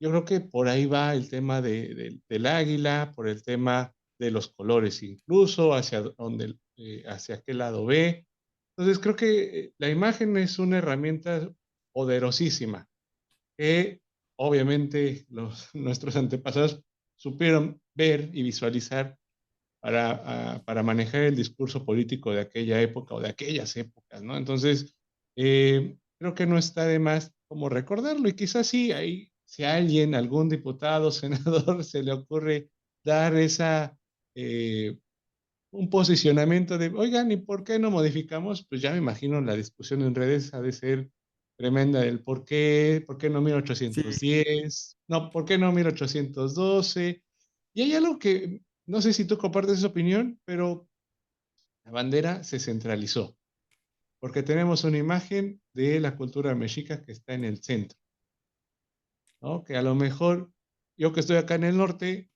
yo 0.00 0.10
creo 0.10 0.24
que 0.24 0.40
por 0.40 0.68
ahí 0.68 0.86
va 0.86 1.14
el 1.14 1.28
tema 1.28 1.60
de, 1.60 2.20
del 2.28 2.46
águila, 2.46 3.12
por 3.14 3.28
el 3.28 3.42
tema 3.42 3.94
de 4.18 4.30
los 4.30 4.48
colores, 4.48 5.02
incluso 5.02 5.74
hacia, 5.74 6.02
donde, 6.02 6.56
eh, 6.76 7.04
hacia 7.06 7.40
qué 7.40 7.54
lado 7.54 7.86
ve. 7.86 8.26
Entonces, 8.76 9.02
creo 9.02 9.16
que 9.16 9.60
eh, 9.60 9.72
la 9.78 9.88
imagen 9.88 10.36
es 10.36 10.58
una 10.58 10.78
herramienta 10.78 11.52
poderosísima 11.92 12.88
que 13.56 14.00
obviamente 14.38 15.26
los, 15.30 15.70
nuestros 15.74 16.16
antepasados 16.16 16.82
supieron 17.18 17.80
ver 17.94 18.30
y 18.32 18.42
visualizar 18.42 19.18
para, 19.80 20.62
para 20.64 20.82
manejar 20.82 21.22
el 21.22 21.36
discurso 21.36 21.84
político 21.84 22.32
de 22.32 22.40
aquella 22.40 22.80
época 22.80 23.14
o 23.14 23.20
de 23.20 23.28
aquellas 23.28 23.76
épocas, 23.76 24.22
¿no? 24.22 24.36
Entonces, 24.36 24.96
eh, 25.36 25.98
creo 26.18 26.34
que 26.34 26.46
no 26.46 26.58
está 26.58 26.86
de 26.86 26.98
más 26.98 27.32
como 27.46 27.68
recordarlo 27.68 28.28
y 28.28 28.34
quizás 28.34 28.66
sí, 28.66 28.92
ahí 28.92 29.30
si 29.48 29.64
a 29.64 29.76
alguien, 29.76 30.14
algún 30.14 30.48
diputado, 30.48 31.10
senador, 31.10 31.84
se 31.84 32.02
le 32.02 32.12
ocurre 32.12 32.70
dar 33.04 33.34
esa, 33.36 33.98
eh, 34.34 34.98
un 35.72 35.90
posicionamiento 35.90 36.78
de, 36.78 36.88
oigan, 36.88 37.32
¿y 37.32 37.38
por 37.38 37.64
qué 37.64 37.78
no 37.78 37.90
modificamos? 37.90 38.66
Pues 38.66 38.82
ya 38.82 38.92
me 38.92 38.98
imagino 38.98 39.40
la 39.40 39.54
discusión 39.54 40.02
en 40.02 40.14
redes 40.14 40.52
ha 40.54 40.60
de 40.60 40.72
ser 40.72 41.10
tremenda 41.58 42.00
del 42.00 42.22
por 42.22 42.44
qué, 42.44 43.02
por 43.04 43.18
qué 43.18 43.28
no 43.28 43.40
1810, 43.40 44.96
no, 45.08 45.28
por 45.30 45.44
qué 45.44 45.58
no 45.58 45.72
1812. 45.72 47.24
Y 47.74 47.82
hay 47.82 47.94
algo 47.94 48.18
que, 48.18 48.62
no 48.86 49.02
sé 49.02 49.12
si 49.12 49.24
tú 49.24 49.36
compartes 49.36 49.78
esa 49.78 49.88
opinión, 49.88 50.40
pero 50.44 50.88
la 51.84 51.90
bandera 51.90 52.44
se 52.44 52.60
centralizó, 52.60 53.36
porque 54.20 54.44
tenemos 54.44 54.84
una 54.84 54.98
imagen 54.98 55.60
de 55.74 55.98
la 55.98 56.16
cultura 56.16 56.54
mexica 56.54 57.02
que 57.02 57.10
está 57.10 57.34
en 57.34 57.44
el 57.44 57.60
centro. 57.62 57.98
Que 59.66 59.76
a 59.76 59.82
lo 59.82 59.96
mejor 59.96 60.52
yo 60.96 61.12
que 61.12 61.20
estoy 61.20 61.38
acá 61.38 61.56
en 61.56 61.64
el 61.64 61.76
norte, 61.76 62.30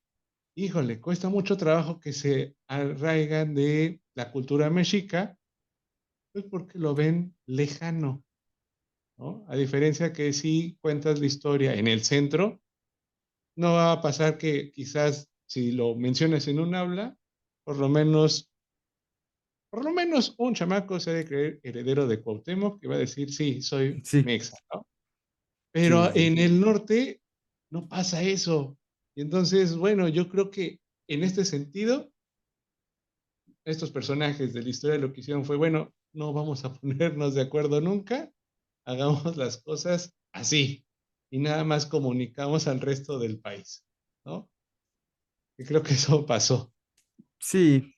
híjole, 0.56 1.00
cuesta 1.00 1.28
mucho 1.28 1.56
trabajo 1.56 2.00
que 2.00 2.12
se 2.12 2.56
arraigan 2.66 3.54
de 3.54 4.00
la 4.14 4.32
cultura 4.32 4.68
mexica, 4.68 5.38
pues 6.32 6.44
porque 6.44 6.78
lo 6.78 6.94
ven 6.94 7.36
lejano, 7.46 8.24
¿no? 9.22 9.44
A 9.48 9.54
diferencia 9.56 10.12
que 10.12 10.32
si 10.32 10.76
cuentas 10.80 11.20
la 11.20 11.26
historia 11.26 11.74
en 11.74 11.86
el 11.86 12.02
centro, 12.02 12.60
no 13.56 13.74
va 13.74 13.92
a 13.92 14.00
pasar 14.00 14.36
que 14.36 14.72
quizás 14.72 15.30
si 15.46 15.70
lo 15.72 15.94
mencionas 15.94 16.48
en 16.48 16.58
un 16.58 16.74
aula, 16.74 17.16
por 17.64 17.76
lo 17.76 17.88
menos, 17.88 18.50
por 19.70 19.84
lo 19.84 19.92
menos 19.92 20.34
un 20.38 20.54
chamaco 20.54 20.98
se 20.98 21.10
debe 21.12 21.24
creer 21.28 21.60
heredero 21.62 22.06
de 22.08 22.20
Cuauhtémoc 22.20 22.80
que 22.80 22.88
va 22.88 22.96
a 22.96 22.98
decir, 22.98 23.32
sí, 23.32 23.62
soy 23.62 24.02
Sí, 24.04 24.22
mexa, 24.24 24.58
¿no? 24.74 24.80
sí, 24.82 24.86
Pero 25.72 26.12
sí. 26.12 26.24
en 26.24 26.38
el 26.38 26.60
norte 26.60 27.22
no 27.70 27.88
pasa 27.88 28.22
eso. 28.22 28.76
Y 29.14 29.22
entonces, 29.22 29.76
bueno, 29.76 30.08
yo 30.08 30.28
creo 30.28 30.50
que 30.50 30.80
en 31.08 31.22
este 31.22 31.44
sentido, 31.44 32.10
estos 33.64 33.92
personajes 33.92 34.52
de 34.52 34.62
la 34.62 34.68
historia 34.68 34.98
lo 34.98 35.12
que 35.12 35.20
hicieron 35.20 35.44
fue, 35.44 35.56
bueno, 35.56 35.94
no 36.12 36.32
vamos 36.32 36.64
a 36.64 36.72
ponernos 36.80 37.34
de 37.34 37.42
acuerdo 37.42 37.80
nunca, 37.80 38.32
hagamos 38.84 39.36
las 39.36 39.58
cosas 39.58 40.14
así 40.32 40.84
y 41.30 41.38
nada 41.38 41.64
más 41.64 41.86
comunicamos 41.86 42.66
al 42.68 42.80
resto 42.80 43.18
del 43.18 43.40
país, 43.40 43.84
¿no? 44.24 44.50
Y 45.58 45.64
creo 45.64 45.82
que 45.82 45.94
eso 45.94 46.26
pasó. 46.26 46.72
Sí, 47.38 47.94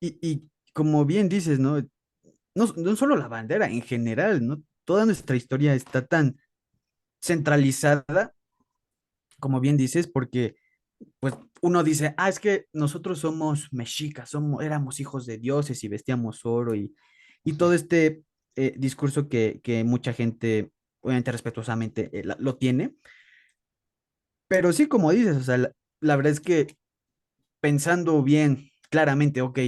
y, 0.00 0.18
y 0.20 0.50
como 0.72 1.04
bien 1.04 1.28
dices, 1.28 1.58
¿no? 1.58 1.80
No, 2.54 2.66
no 2.76 2.96
solo 2.96 3.16
la 3.16 3.28
bandera, 3.28 3.66
en 3.68 3.82
general, 3.82 4.46
¿no? 4.46 4.62
Toda 4.84 5.06
nuestra 5.06 5.36
historia 5.36 5.74
está 5.74 6.06
tan 6.06 6.38
centralizada, 7.20 8.34
como 9.40 9.60
bien 9.60 9.76
dices, 9.76 10.06
porque 10.06 10.56
pues 11.20 11.34
uno 11.62 11.82
dice, 11.82 12.14
ah, 12.16 12.28
es 12.28 12.38
que 12.38 12.66
nosotros 12.72 13.18
somos 13.20 13.68
mexicas, 13.72 14.30
somos, 14.30 14.62
éramos 14.62 15.00
hijos 15.00 15.26
de 15.26 15.38
dioses 15.38 15.82
y 15.84 15.88
vestíamos 15.88 16.44
oro 16.44 16.74
y, 16.74 16.94
y 17.44 17.54
todo 17.54 17.72
este 17.72 18.22
eh, 18.56 18.74
discurso 18.76 19.28
que, 19.28 19.60
mucha 19.86 20.12
gente, 20.12 20.70
obviamente 21.00 21.32
respetuosamente, 21.32 22.10
eh, 22.12 22.24
lo 22.38 22.56
tiene, 22.56 22.94
pero 24.48 24.72
sí, 24.72 24.86
como 24.88 25.10
dices, 25.12 25.36
o 25.36 25.42
sea, 25.42 25.58
la, 26.00 26.16
verdad 26.16 26.32
es 26.32 26.40
que 26.40 26.76
pensando 27.60 28.22
bien, 28.22 28.70
claramente, 28.90 29.42
ok, 29.42 29.58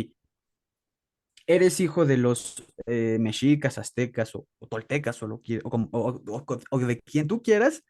eres 1.46 1.80
hijo 1.80 2.06
de 2.06 2.16
los 2.16 2.64
eh, 2.86 3.18
mexicas, 3.20 3.78
aztecas 3.78 4.34
o, 4.34 4.46
toltecas 4.68 5.22
o, 5.22 5.26
lo, 5.28 5.42
o- 5.92 6.22
o 6.70 6.78
de 6.78 7.00
quien 7.00 7.28
tú 7.28 7.42
quieras, 7.42 7.82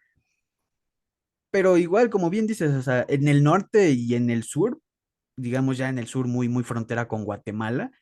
pero 1.51 1.77
igual, 1.79 2.11
como 2.11 2.31
bien 2.31 2.47
dices, 2.47 2.73
o 2.75 2.83
sea, 2.83 3.05
en 3.09 3.29
el 3.29 3.43
norte 3.43 3.91
y 3.91 4.15
en 4.15 4.31
el 4.31 4.43
sur, 4.43 4.81
digamos 5.37 5.79
ya 5.79 5.89
en 5.89 5.99
el 5.99 6.07
sur 6.09 6.27
muy, 6.29 6.49
muy 6.49 6.65
frontera 6.65 7.09
con 7.09 7.25
Guatemala, 7.25 7.93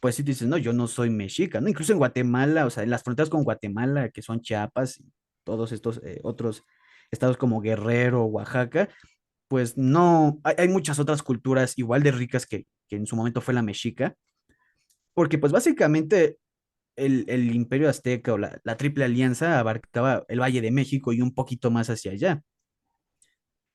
pues 0.00 0.14
sí 0.14 0.22
dices, 0.22 0.48
no, 0.48 0.56
yo 0.58 0.72
no 0.72 0.86
soy 0.86 1.10
mexica, 1.10 1.60
¿no? 1.60 1.68
Incluso 1.68 1.92
en 1.92 1.98
Guatemala, 1.98 2.66
o 2.66 2.70
sea, 2.70 2.82
en 2.82 2.90
las 2.90 3.02
fronteras 3.02 3.30
con 3.30 3.44
Guatemala, 3.44 4.10
que 4.10 4.22
son 4.22 4.40
Chiapas 4.40 5.00
y 5.00 5.12
todos 5.44 5.72
estos 5.72 6.00
eh, 6.04 6.20
otros 6.22 6.64
estados 7.10 7.36
como 7.36 7.60
Guerrero, 7.60 8.24
Oaxaca, 8.24 8.88
pues 9.48 9.76
no, 9.76 10.40
hay, 10.44 10.54
hay 10.58 10.68
muchas 10.68 10.98
otras 10.98 11.22
culturas 11.22 11.76
igual 11.78 12.02
de 12.02 12.12
ricas 12.12 12.46
que, 12.46 12.66
que 12.88 12.96
en 12.96 13.06
su 13.06 13.16
momento 13.16 13.40
fue 13.40 13.54
la 13.54 13.62
mexica, 13.62 14.14
porque 15.14 15.38
pues 15.38 15.52
básicamente 15.52 16.38
el, 16.96 17.24
el 17.28 17.54
imperio 17.54 17.88
azteca 17.88 18.34
o 18.34 18.38
la, 18.38 18.60
la 18.64 18.76
Triple 18.76 19.04
Alianza 19.04 19.58
abarcaba 19.58 20.24
el 20.28 20.40
Valle 20.40 20.60
de 20.60 20.70
México 20.70 21.12
y 21.12 21.22
un 21.22 21.34
poquito 21.34 21.70
más 21.70 21.90
hacia 21.90 22.12
allá. 22.12 22.42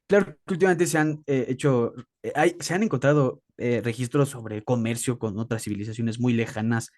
Claro 0.08 0.38
que 0.46 0.54
últimamente 0.54 0.86
se 0.88 0.98
han 0.98 1.24
eh, 1.28 1.46
hecho, 1.50 1.94
eh, 2.24 2.32
hay- 2.36 2.56
se 2.60 2.74
han 2.74 2.84
encontrado 2.84 3.42
eh, 3.58 3.82
registros 3.84 4.30
sobre 4.30 4.64
comercio 4.64 5.18
con 5.20 5.40
otras 5.40 5.64
civilizaciones 5.64 6.20
muy 6.20 6.34
lejanas, 6.34 6.90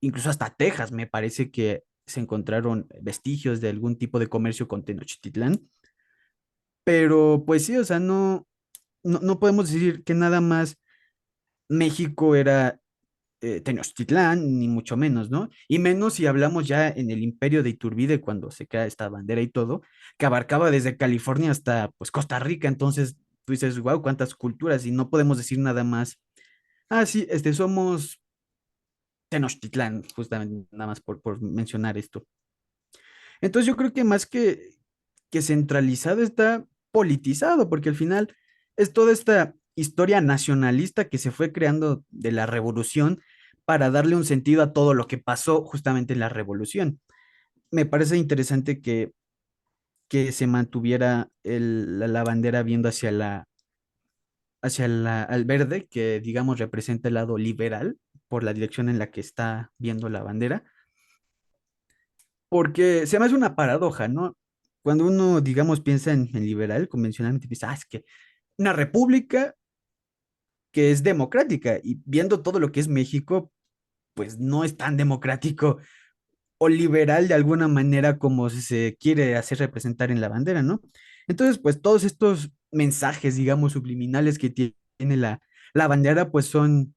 incluso 0.00 0.28
hasta 0.28 0.50
Texas, 0.56 0.90
me 0.90 1.06
parece 1.06 1.50
que 1.52 1.84
se 2.04 2.18
encontraron 2.18 2.88
vestigios 3.00 3.60
de 3.60 3.68
algún 3.68 3.96
tipo 3.96 4.18
de 4.18 4.26
comercio 4.26 4.66
con 4.66 4.84
Tenochtitlán, 4.84 5.68
pero 6.84 7.44
pues 7.46 7.66
sí, 7.66 7.76
o 7.76 7.84
sea, 7.84 8.00
no, 8.00 8.46
no 9.04 9.40
podemos 9.40 9.72
decir 9.72 10.04
que 10.04 10.14
nada 10.14 10.42
más 10.42 10.78
México 11.70 12.36
era 12.36 12.81
eh, 13.44 13.60
Tenochtitlán, 13.60 14.60
ni 14.60 14.68
mucho 14.68 14.96
menos, 14.96 15.28
¿no? 15.28 15.50
Y 15.66 15.80
menos 15.80 16.14
si 16.14 16.26
hablamos 16.26 16.68
ya 16.68 16.88
en 16.88 17.10
el 17.10 17.24
imperio 17.24 17.64
de 17.64 17.70
Iturbide, 17.70 18.20
cuando 18.20 18.52
se 18.52 18.68
crea 18.68 18.86
esta 18.86 19.08
bandera 19.08 19.40
y 19.40 19.48
todo, 19.48 19.82
que 20.16 20.26
abarcaba 20.26 20.70
desde 20.70 20.96
California 20.96 21.50
hasta 21.50 21.90
pues 21.98 22.12
Costa 22.12 22.38
Rica, 22.38 22.68
entonces 22.68 23.16
tú 23.44 23.52
dices, 23.52 23.80
wow, 23.80 24.00
cuántas 24.00 24.36
culturas, 24.36 24.86
y 24.86 24.92
no 24.92 25.10
podemos 25.10 25.38
decir 25.38 25.58
nada 25.58 25.82
más. 25.82 26.20
Ah, 26.88 27.04
sí, 27.04 27.26
este, 27.28 27.52
somos 27.52 28.20
Tenochtitlán, 29.28 30.04
justamente, 30.14 30.68
nada 30.70 30.86
más 30.86 31.00
por, 31.00 31.42
mencionar 31.42 31.98
esto. 31.98 32.24
Entonces 33.40 33.66
yo 33.66 33.76
creo 33.76 33.92
que 33.92 34.04
más 34.04 34.24
que 34.24 34.70
centralizado 35.32 36.22
está 36.22 36.64
politizado, 36.92 37.68
porque 37.68 37.88
al 37.88 37.96
final 37.96 38.36
es 38.76 38.92
toda 38.92 39.10
esta 39.10 39.56
historia 39.74 40.20
nacionalista 40.20 41.08
que 41.08 41.18
se 41.18 41.30
fue 41.30 41.52
creando 41.52 42.04
de 42.10 42.32
la 42.32 42.46
revolución 42.46 43.20
para 43.64 43.90
darle 43.90 44.16
un 44.16 44.24
sentido 44.24 44.62
a 44.62 44.72
todo 44.72 44.94
lo 44.94 45.06
que 45.06 45.18
pasó 45.18 45.64
justamente 45.64 46.12
en 46.12 46.20
la 46.20 46.28
revolución. 46.28 47.00
Me 47.70 47.86
parece 47.86 48.16
interesante 48.16 48.80
que, 48.80 49.12
que 50.08 50.32
se 50.32 50.46
mantuviera 50.46 51.28
la 51.42 52.24
bandera 52.24 52.62
viendo 52.62 52.88
hacia 52.88 53.12
la, 53.12 53.48
hacia 54.62 54.88
la, 54.88 55.22
al 55.22 55.44
verde, 55.44 55.86
que 55.90 56.20
digamos 56.20 56.58
representa 56.58 57.08
el 57.08 57.14
lado 57.14 57.38
liberal 57.38 57.98
por 58.28 58.44
la 58.44 58.52
dirección 58.52 58.88
en 58.88 58.98
la 58.98 59.10
que 59.10 59.20
está 59.20 59.72
viendo 59.78 60.08
la 60.08 60.22
bandera 60.22 60.64
porque 62.52 63.06
se 63.06 63.18
me 63.18 63.24
hace 63.24 63.34
una 63.34 63.56
paradoja, 63.56 64.08
¿no? 64.08 64.36
Cuando 64.82 65.06
uno, 65.06 65.40
digamos, 65.40 65.80
piensa 65.80 66.12
en, 66.12 66.28
en 66.34 66.44
liberal, 66.44 66.86
convencionalmente 66.86 67.48
piensa, 67.48 67.70
ah, 67.70 67.74
es 67.74 67.86
que 67.86 68.04
una 68.58 68.74
república 68.74 69.54
que 70.72 70.90
es 70.92 71.02
democrática 71.02 71.78
y 71.82 72.00
viendo 72.06 72.42
todo 72.42 72.60
lo 72.60 72.72
que 72.72 72.80
es 72.80 72.88
México, 72.88 73.52
pues 74.14 74.38
no 74.38 74.64
es 74.64 74.76
tan 74.76 74.96
democrático 74.96 75.78
o 76.58 76.68
liberal 76.68 77.28
de 77.28 77.34
alguna 77.34 77.68
manera 77.68 78.18
como 78.18 78.48
se 78.50 78.96
quiere 79.00 79.36
hacer 79.36 79.58
representar 79.58 80.10
en 80.10 80.20
la 80.20 80.28
bandera, 80.28 80.62
¿no? 80.62 80.80
Entonces, 81.28 81.58
pues 81.58 81.82
todos 81.82 82.04
estos 82.04 82.50
mensajes, 82.70 83.36
digamos, 83.36 83.72
subliminales 83.72 84.38
que 84.38 84.50
tiene 84.50 85.16
la, 85.16 85.40
la 85.74 85.88
bandera, 85.88 86.30
pues 86.30 86.46
son 86.46 86.94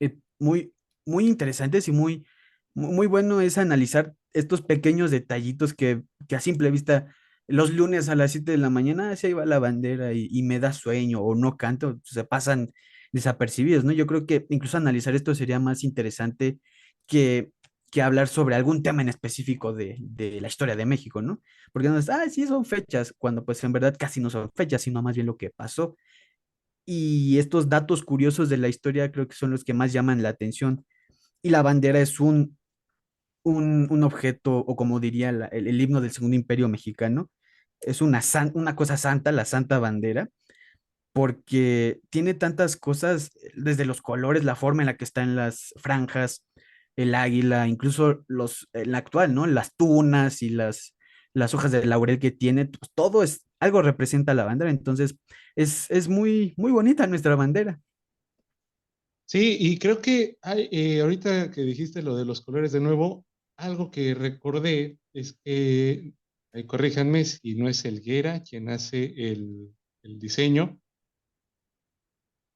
eh, 0.00 0.16
muy, 0.38 0.74
muy 1.06 1.26
interesantes 1.26 1.88
y 1.88 1.92
muy, 1.92 2.26
mu- 2.74 2.92
muy 2.92 3.06
bueno 3.06 3.40
es 3.40 3.58
analizar 3.58 4.14
estos 4.32 4.62
pequeños 4.62 5.10
detallitos 5.10 5.74
que, 5.74 6.02
que 6.28 6.36
a 6.36 6.40
simple 6.40 6.70
vista 6.70 7.14
los 7.52 7.70
lunes 7.70 8.08
a 8.08 8.14
las 8.16 8.32
7 8.32 8.52
de 8.52 8.58
la 8.58 8.70
mañana, 8.70 9.14
se 9.16 9.34
va 9.34 9.44
la 9.44 9.58
bandera 9.58 10.12
y, 10.14 10.28
y 10.30 10.42
me 10.42 10.58
da 10.58 10.72
sueño 10.72 11.20
o 11.20 11.34
no 11.34 11.56
canto, 11.56 12.00
se 12.04 12.24
pasan 12.24 12.72
desapercibidos, 13.12 13.84
¿no? 13.84 13.92
Yo 13.92 14.06
creo 14.06 14.26
que 14.26 14.46
incluso 14.48 14.78
analizar 14.78 15.14
esto 15.14 15.34
sería 15.34 15.60
más 15.60 15.84
interesante 15.84 16.58
que, 17.06 17.50
que 17.90 18.00
hablar 18.02 18.28
sobre 18.28 18.54
algún 18.54 18.82
tema 18.82 19.02
en 19.02 19.10
específico 19.10 19.74
de, 19.74 19.96
de 20.00 20.40
la 20.40 20.48
historia 20.48 20.76
de 20.76 20.86
México, 20.86 21.20
¿no? 21.20 21.42
Porque 21.72 21.90
no 21.90 21.98
es, 21.98 22.08
ah, 22.08 22.28
sí, 22.30 22.46
son 22.46 22.64
fechas, 22.64 23.14
cuando 23.18 23.44
pues 23.44 23.62
en 23.64 23.72
verdad 23.72 23.94
casi 23.98 24.20
no 24.20 24.30
son 24.30 24.50
fechas, 24.54 24.82
sino 24.82 25.02
más 25.02 25.14
bien 25.14 25.26
lo 25.26 25.36
que 25.36 25.50
pasó. 25.50 25.96
Y 26.86 27.38
estos 27.38 27.68
datos 27.68 28.02
curiosos 28.02 28.48
de 28.48 28.56
la 28.56 28.68
historia 28.68 29.12
creo 29.12 29.28
que 29.28 29.36
son 29.36 29.50
los 29.50 29.62
que 29.64 29.74
más 29.74 29.92
llaman 29.92 30.22
la 30.22 30.30
atención. 30.30 30.86
Y 31.42 31.50
la 31.50 31.62
bandera 31.62 32.00
es 32.00 32.18
un, 32.18 32.56
un, 33.42 33.88
un 33.90 34.02
objeto, 34.04 34.58
o 34.58 34.74
como 34.76 35.00
diría 35.00 35.28
el, 35.30 35.48
el 35.52 35.80
himno 35.80 36.00
del 36.00 36.12
Segundo 36.12 36.36
Imperio 36.36 36.68
Mexicano, 36.68 37.30
es 37.82 38.00
una, 38.00 38.20
una 38.54 38.76
cosa 38.76 38.96
santa, 38.96 39.32
la 39.32 39.44
santa 39.44 39.78
bandera, 39.78 40.28
porque 41.12 42.00
tiene 42.10 42.34
tantas 42.34 42.76
cosas, 42.76 43.30
desde 43.54 43.84
los 43.84 44.02
colores, 44.02 44.44
la 44.44 44.56
forma 44.56 44.82
en 44.82 44.86
la 44.86 44.96
que 44.96 45.04
están 45.04 45.36
las 45.36 45.74
franjas, 45.76 46.44
el 46.96 47.14
águila, 47.14 47.68
incluso 47.68 48.24
los, 48.28 48.68
en 48.72 48.92
la 48.92 48.98
actual, 48.98 49.34
¿no? 49.34 49.46
Las 49.46 49.74
tunas 49.76 50.42
y 50.42 50.50
las, 50.50 50.94
las 51.34 51.54
hojas 51.54 51.72
de 51.72 51.84
laurel 51.86 52.18
que 52.18 52.30
tiene, 52.30 52.66
pues, 52.66 52.90
todo 52.94 53.22
es, 53.22 53.46
algo 53.60 53.82
representa 53.82 54.34
la 54.34 54.44
bandera, 54.44 54.70
entonces 54.70 55.16
es, 55.54 55.90
es 55.90 56.08
muy, 56.08 56.54
muy 56.56 56.72
bonita 56.72 57.06
nuestra 57.06 57.36
bandera. 57.36 57.80
Sí, 59.26 59.56
y 59.58 59.78
creo 59.78 60.02
que 60.02 60.36
hay, 60.42 60.68
eh, 60.72 61.00
ahorita 61.00 61.50
que 61.50 61.62
dijiste 61.62 62.02
lo 62.02 62.16
de 62.16 62.24
los 62.24 62.42
colores 62.42 62.72
de 62.72 62.80
nuevo, 62.80 63.24
algo 63.56 63.90
que 63.90 64.14
recordé 64.14 64.98
es 65.14 65.38
que, 65.44 66.12
corríjanme 66.66 67.24
si 67.24 67.54
no 67.54 67.68
es 67.68 67.84
Helguera 67.84 68.42
quien 68.42 68.68
hace 68.68 69.14
el, 69.16 69.74
diseño. 70.02 70.78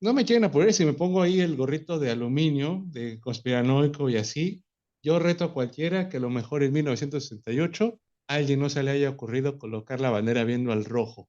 No 0.01 0.13
me 0.13 0.25
lleguen 0.25 0.45
a 0.45 0.51
poner 0.51 0.73
si 0.75 0.85
me 0.85 0.93
pongo 0.93 1.23
ahí 1.23 1.41
el 1.41 1.57
gorrito 1.57 1.99
de 1.99 2.11
aluminio, 2.11 2.83
de 2.89 3.19
conspiranoico 3.21 4.11
y 4.11 4.17
así. 4.17 4.63
Yo 5.03 5.19
reto 5.19 5.45
a 5.45 5.55
cualquiera 5.55 6.09
que 6.09 6.19
a 6.19 6.21
lo 6.21 6.29
mejor 6.29 6.63
en 6.63 6.73
1968 6.73 8.01
a 8.29 8.35
alguien 8.35 8.61
no 8.61 8.69
se 8.69 8.83
le 8.83 8.91
haya 8.91 9.09
ocurrido 9.09 9.59
colocar 9.59 10.01
la 10.01 10.11
bandera 10.11 10.45
viendo 10.45 10.73
al 10.73 10.85
rojo. 10.85 11.29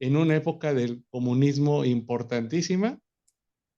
en 0.00 0.16
una 0.16 0.36
época 0.36 0.74
del 0.74 1.04
comunismo 1.08 1.84
importantísima. 1.84 2.98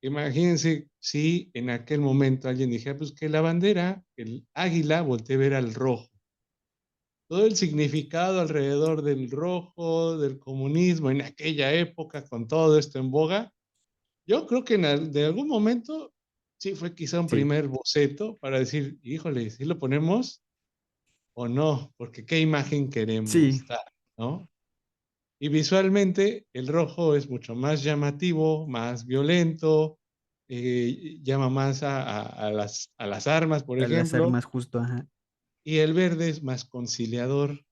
Imagínense 0.03 0.89
si 0.99 1.51
en 1.55 1.71
aquel 1.71 2.01
momento 2.01 2.49
alguien 2.49 2.71
dijera, 2.71 2.97
pues 2.97 3.13
que 3.13 3.29
la 3.29 3.43
bandera, 3.43 4.03
el 4.17 4.47
águila, 4.55 5.03
voltee 5.03 5.37
a 5.37 5.39
ver 5.39 5.55
al 5.55 5.75
rojo. 5.75 6.16
Todo 7.29 7.47
el 7.47 7.57
significado 7.57 8.41
alrededor 8.41 9.03
del 9.03 9.31
rojo, 9.31 10.17
del 10.19 10.39
comunismo 10.39 11.11
en 11.11 11.23
aquella 11.23 11.73
época, 11.73 12.25
con 12.25 12.47
todo 12.47 12.79
esto 12.79 12.99
en 12.99 13.11
boga, 13.11 13.53
yo 14.29 14.47
creo 14.47 14.65
que 14.65 14.75
en 14.75 15.13
de 15.13 15.25
algún 15.25 15.49
momento 15.49 16.13
sí 16.59 16.75
fue 16.75 16.95
quizá 16.95 17.21
un 17.21 17.27
primer 17.27 17.69
boceto 17.69 18.37
para 18.39 18.59
decir, 18.59 18.99
híjole, 19.03 19.51
si 19.51 19.65
lo 19.65 19.79
ponemos 19.79 20.43
o 21.35 21.49
no, 21.49 21.93
porque 21.97 22.25
qué 22.25 22.41
imagen 22.41 22.91
queremos 22.91 23.33
dar, 23.67 23.93
¿no? 24.17 24.49
Y 25.39 25.49
visualmente 25.49 26.47
el 26.55 26.67
rojo 26.67 27.15
es 27.15 27.29
mucho 27.29 27.55
más 27.55 27.83
llamativo, 27.83 28.67
más 28.67 29.05
violento, 29.05 29.99
eh, 30.49 31.19
llama 31.23 31.51
más 31.51 31.83
a, 31.83 32.51
las, 32.51 32.91
a, 32.97 33.07
las, 33.07 33.27
armas, 33.27 33.63
por 33.63 33.79
ejemplo. 33.79 33.97
A 33.97 34.01
las 34.01 34.15
armas, 34.15 34.45
justo, 34.47 34.79
ajá. 34.79 35.07
Y 35.67 35.79
el 35.79 35.95
verde 35.95 36.29
es 36.29 36.45
más 36.45 36.65
conciliador. 36.65 37.67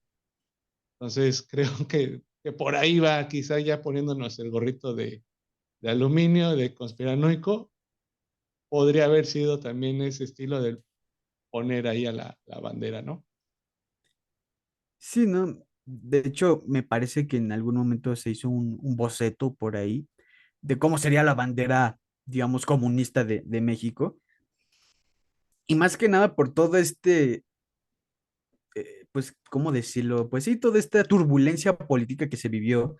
Entonces 0.99 1.47
creo 1.49 1.71
que, 1.89 2.23
que 2.43 2.53
por 2.53 2.75
ahí 2.75 2.99
va, 2.99 3.29
quizá 3.29 3.61
ya 3.61 3.81
poniéndonos 3.81 4.39
el 4.41 4.51
gorrito 4.51 4.95
de, 4.95 5.23
de 5.81 5.91
aluminio, 5.91 6.57
de 6.57 6.75
conspiranoico, 6.75 7.71
podría 8.69 9.05
haber 9.05 9.27
sido 9.27 9.61
también 9.61 10.03
ese 10.03 10.25
estilo 10.25 10.61
de 10.61 10.83
poner 11.51 11.87
ahí 11.87 12.07
a 12.07 12.13
la, 12.13 12.37
la 12.47 12.59
bandera, 12.59 13.01
¿no? 13.01 13.25
Sí, 14.99 15.27
no, 15.27 15.65
de 15.87 16.19
hecho, 16.19 16.65
me 16.67 16.83
parece 16.83 17.29
que 17.29 17.37
en 17.37 17.53
algún 17.53 17.77
momento 17.77 18.17
se 18.17 18.31
hizo 18.31 18.49
un, 18.49 18.79
boceto 18.97 19.55
por 19.55 19.77
ahí 19.77 20.09
de 20.63 20.79
cómo 20.79 20.99
sería 20.99 21.23
la 21.23 21.35
bandera, 21.35 21.99
digamos, 22.25 22.65
comunista 22.67 23.23
de, 23.23 23.61
México. 23.61 24.19
Y 25.67 25.75
más 25.75 25.97
que 25.97 26.09
nada 26.09 26.35
por 26.35 26.53
todo 26.53 26.77
este, 26.79 27.45
pues, 29.15 29.33
¿cómo 29.49 29.71
decirlo? 29.71 30.29
Pues 30.29 30.43
sí, 30.43 30.57
toda 30.57 30.81
esta 30.81 31.05
turbulencia 31.05 31.79
política 31.79 32.29
que 32.29 32.37
se 32.37 32.49
vivió 32.49 32.97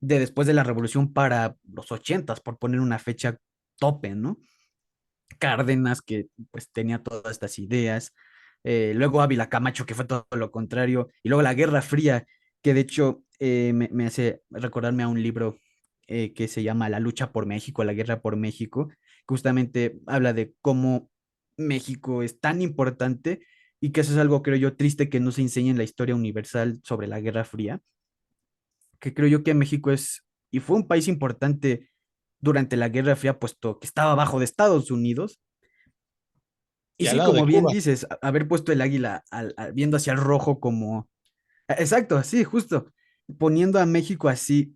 de 0.00 0.18
después 0.18 0.48
de 0.48 0.52
la 0.52 0.64
revolución 0.64 1.12
para 1.12 1.56
los 1.62 1.92
ochentas, 1.92 2.40
por 2.40 2.58
poner 2.58 2.80
una 2.80 2.98
fecha 2.98 3.38
tope, 3.78 4.16
¿no? 4.16 4.36
Cárdenas, 5.38 6.02
que 6.02 6.26
pues 6.50 6.72
tenía 6.72 7.04
todas 7.04 7.30
estas 7.30 7.60
ideas, 7.60 8.14
eh, 8.64 8.94
luego 8.96 9.22
Ávila 9.22 9.48
Camacho, 9.48 9.86
que 9.86 9.94
fue 9.94 10.06
todo 10.06 10.26
lo 10.32 10.50
contrario, 10.50 11.08
y 11.22 11.28
luego 11.28 11.42
la 11.42 11.54
Guerra 11.54 11.82
Fría, 11.82 12.26
que 12.60 12.74
de 12.74 12.80
hecho 12.80 13.22
eh, 13.38 13.72
me, 13.72 14.06
hace 14.06 14.42
recordarme 14.50 15.04
a 15.04 15.08
un 15.08 15.22
libro 15.22 15.60
eh, 16.08 16.34
que 16.34 16.48
se 16.48 16.64
llama 16.64 16.88
La 16.88 16.98
lucha 16.98 17.30
por 17.30 17.46
México, 17.46 17.84
la 17.84 17.92
guerra 17.92 18.22
por 18.22 18.34
México, 18.34 18.90
justamente 19.24 20.00
habla 20.08 20.32
de 20.32 20.52
cómo 20.60 21.12
México 21.56 22.24
es 22.24 22.40
tan 22.40 22.60
importante 22.60 23.46
y 23.84 23.92
que 23.92 24.00
eso 24.00 24.12
es 24.12 24.18
algo, 24.18 24.42
creo 24.42 24.56
yo, 24.56 24.76
triste 24.76 25.10
que 25.10 25.20
no 25.20 25.30
se 25.30 25.42
enseñe 25.42 25.68
en 25.68 25.76
la 25.76 25.84
historia 25.84 26.14
universal 26.14 26.80
sobre 26.82 27.06
la 27.06 27.20
Guerra 27.20 27.44
Fría, 27.44 27.82
que 28.98 29.12
creo 29.12 29.28
yo 29.28 29.42
que 29.42 29.52
México 29.52 29.90
es 29.90 30.24
y 30.50 30.60
fue 30.60 30.76
un 30.76 30.88
país 30.88 31.06
importante 31.06 31.90
durante 32.40 32.78
la 32.78 32.88
Guerra 32.88 33.14
Fría, 33.14 33.38
puesto 33.38 33.78
que 33.78 33.86
estaba 33.86 34.14
bajo 34.14 34.38
de 34.38 34.46
Estados 34.46 34.90
Unidos, 34.90 35.38
y, 36.96 37.08
sí, 37.08 37.18
como 37.18 37.44
bien 37.44 37.66
dices, 37.66 38.06
haber 38.22 38.48
puesto 38.48 38.72
el 38.72 38.80
águila 38.80 39.22
viendo 39.74 39.98
hacia 39.98 40.14
el 40.14 40.18
rojo 40.18 40.60
como... 40.60 41.10
E, 41.68 41.74
exacto, 41.74 42.22
sí, 42.22 42.42
justo. 42.42 42.90
Poniendo 43.36 43.78
a 43.78 43.84
México 43.84 44.30
así 44.30 44.74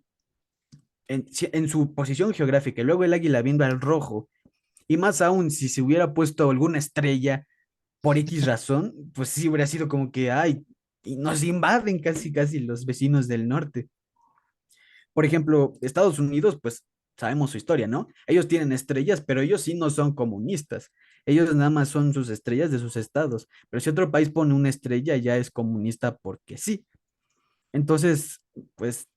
en, 1.07 1.67
su 1.67 1.95
posición 1.95 2.31
geográfica, 2.31 2.83
y 2.83 2.85
luego 2.85 3.05
el 3.05 3.13
águila 3.13 3.41
viendo 3.41 3.65
al 3.65 3.81
rojo. 3.81 4.29
Y 4.87 4.97
más 4.97 5.23
aún, 5.23 5.49
si 5.49 5.67
se 5.67 5.81
hubiera 5.81 6.13
puesto 6.13 6.51
alguna 6.51 6.77
estrella 6.77 7.47
por 8.01 8.17
X 8.17 8.45
razón, 8.45 8.93
pues 9.13 9.29
sí 9.29 9.47
hubiera 9.49 9.67
sido 9.67 9.87
como 9.87 10.11
que, 10.11 10.31
ay, 10.31 10.65
y 11.03 11.17
nos 11.17 11.43
invaden 11.43 11.99
casi, 11.99 12.31
casi 12.31 12.59
los 12.59 12.85
vecinos 12.85 13.27
del 13.27 13.47
norte. 13.47 13.89
Por 15.13 15.25
ejemplo, 15.25 15.73
Estados 15.81 16.19
Unidos, 16.19 16.57
pues 16.61 16.85
sabemos 17.17 17.51
su 17.51 17.57
historia, 17.57 17.87
¿no? 17.87 18.07
Ellos 18.27 18.47
tienen 18.47 18.71
estrellas, 18.71 19.21
pero 19.21 19.41
ellos 19.41 19.61
sí 19.61 19.73
no 19.73 19.89
son 19.89 20.15
comunistas. 20.15 20.91
Ellos 21.25 21.53
nada 21.53 21.69
más 21.69 21.89
son 21.89 22.13
sus 22.13 22.29
estrellas 22.29 22.71
de 22.71 22.79
sus 22.79 22.95
estados. 22.95 23.47
Pero 23.69 23.81
si 23.81 23.89
otro 23.89 24.09
país 24.11 24.29
pone 24.29 24.53
una 24.53 24.69
estrella, 24.69 25.17
ya 25.17 25.37
es 25.37 25.51
comunista 25.51 26.17
porque 26.17 26.57
sí. 26.57 26.85
Entonces, 27.73 28.41
pues, 28.75 29.07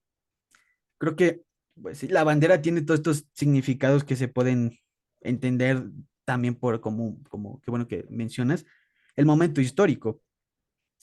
creo 0.99 1.17
que 1.17 1.43
pues, 1.81 2.03
la 2.11 2.25
bandera 2.25 2.61
tiene 2.61 2.83
todos 2.83 3.01
estos 3.01 3.25
significados 3.35 4.05
que 4.05 4.17
se 4.17 4.29
pueden 4.29 4.79
entender 5.21 5.85
también 6.25 6.55
por 6.55 6.81
como, 6.81 7.23
como, 7.29 7.61
qué 7.61 7.71
bueno 7.71 7.89
que 7.89 8.05
mencionas, 8.11 8.65
el 9.17 9.27
momento 9.27 9.61
histórico. 9.61 10.21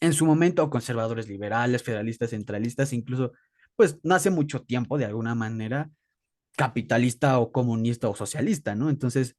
En 0.02 0.14
su 0.14 0.26
momento, 0.26 0.70
conservadores 0.70 1.28
liberales, 1.28 1.84
federalistas, 1.84 2.30
centralistas, 2.30 2.94
incluso, 2.94 3.34
pues, 3.76 4.00
no 4.04 4.16
hace 4.16 4.30
mucho 4.30 4.64
tiempo, 4.64 4.98
de 4.98 5.06
alguna 5.06 5.36
manera, 5.36 5.90
capitalista 6.56 7.40
o 7.40 7.52
comunista 7.52 8.10
o 8.10 8.16
socialista, 8.16 8.76
¿no? 8.76 8.90
Entonces, 8.90 9.36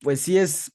pues 0.00 0.20
sí 0.20 0.38
es 0.38 0.72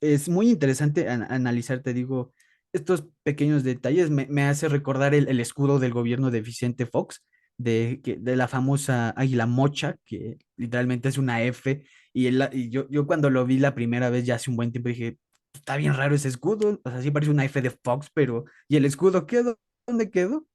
es 0.00 0.28
muy 0.28 0.50
interesante 0.50 1.08
analizar, 1.08 1.80
te 1.80 1.92
digo, 1.92 2.32
estos 2.72 3.06
pequeños 3.22 3.64
detalles. 3.64 4.10
Me, 4.10 4.42
hace 4.44 4.68
recordar 4.68 5.14
el, 5.14 5.40
escudo 5.40 5.78
del 5.78 5.92
gobierno 5.92 6.30
de 6.30 6.40
Vicente 6.40 6.86
Fox, 6.86 7.22
de, 7.58 8.00
de 8.02 8.36
la 8.36 8.48
famosa 8.48 9.10
águila 9.10 9.46
mocha, 9.46 9.96
que 10.04 10.38
literalmente 10.56 11.08
es 11.08 11.18
una 11.18 11.42
F. 11.42 11.84
Y, 12.12 12.28
y 12.28 12.70
yo, 12.70 12.88
yo 12.88 13.06
cuando 13.06 13.30
lo 13.30 13.44
vi 13.46 13.58
la 13.58 13.74
primera 13.74 14.10
vez, 14.10 14.24
ya 14.24 14.36
hace 14.36 14.50
un 14.50 14.56
buen 14.56 14.72
tiempo, 14.72 14.88
dije, 14.88 15.18
está 15.54 15.76
bien 15.76 15.94
raro 15.94 16.14
ese 16.14 16.28
escudo. 16.28 16.80
O 16.84 16.90
sea, 16.90 17.02
sí 17.02 17.10
parece 17.10 17.30
una 17.30 17.44
F 17.44 17.60
de 17.60 17.70
Fox, 17.70 18.08
pero 18.12 18.44
¿y 18.68 18.76
el 18.76 18.84
escudo 18.84 19.26
quedó? 19.26 19.58
¿Dónde 19.86 20.10
quedó? 20.10 20.46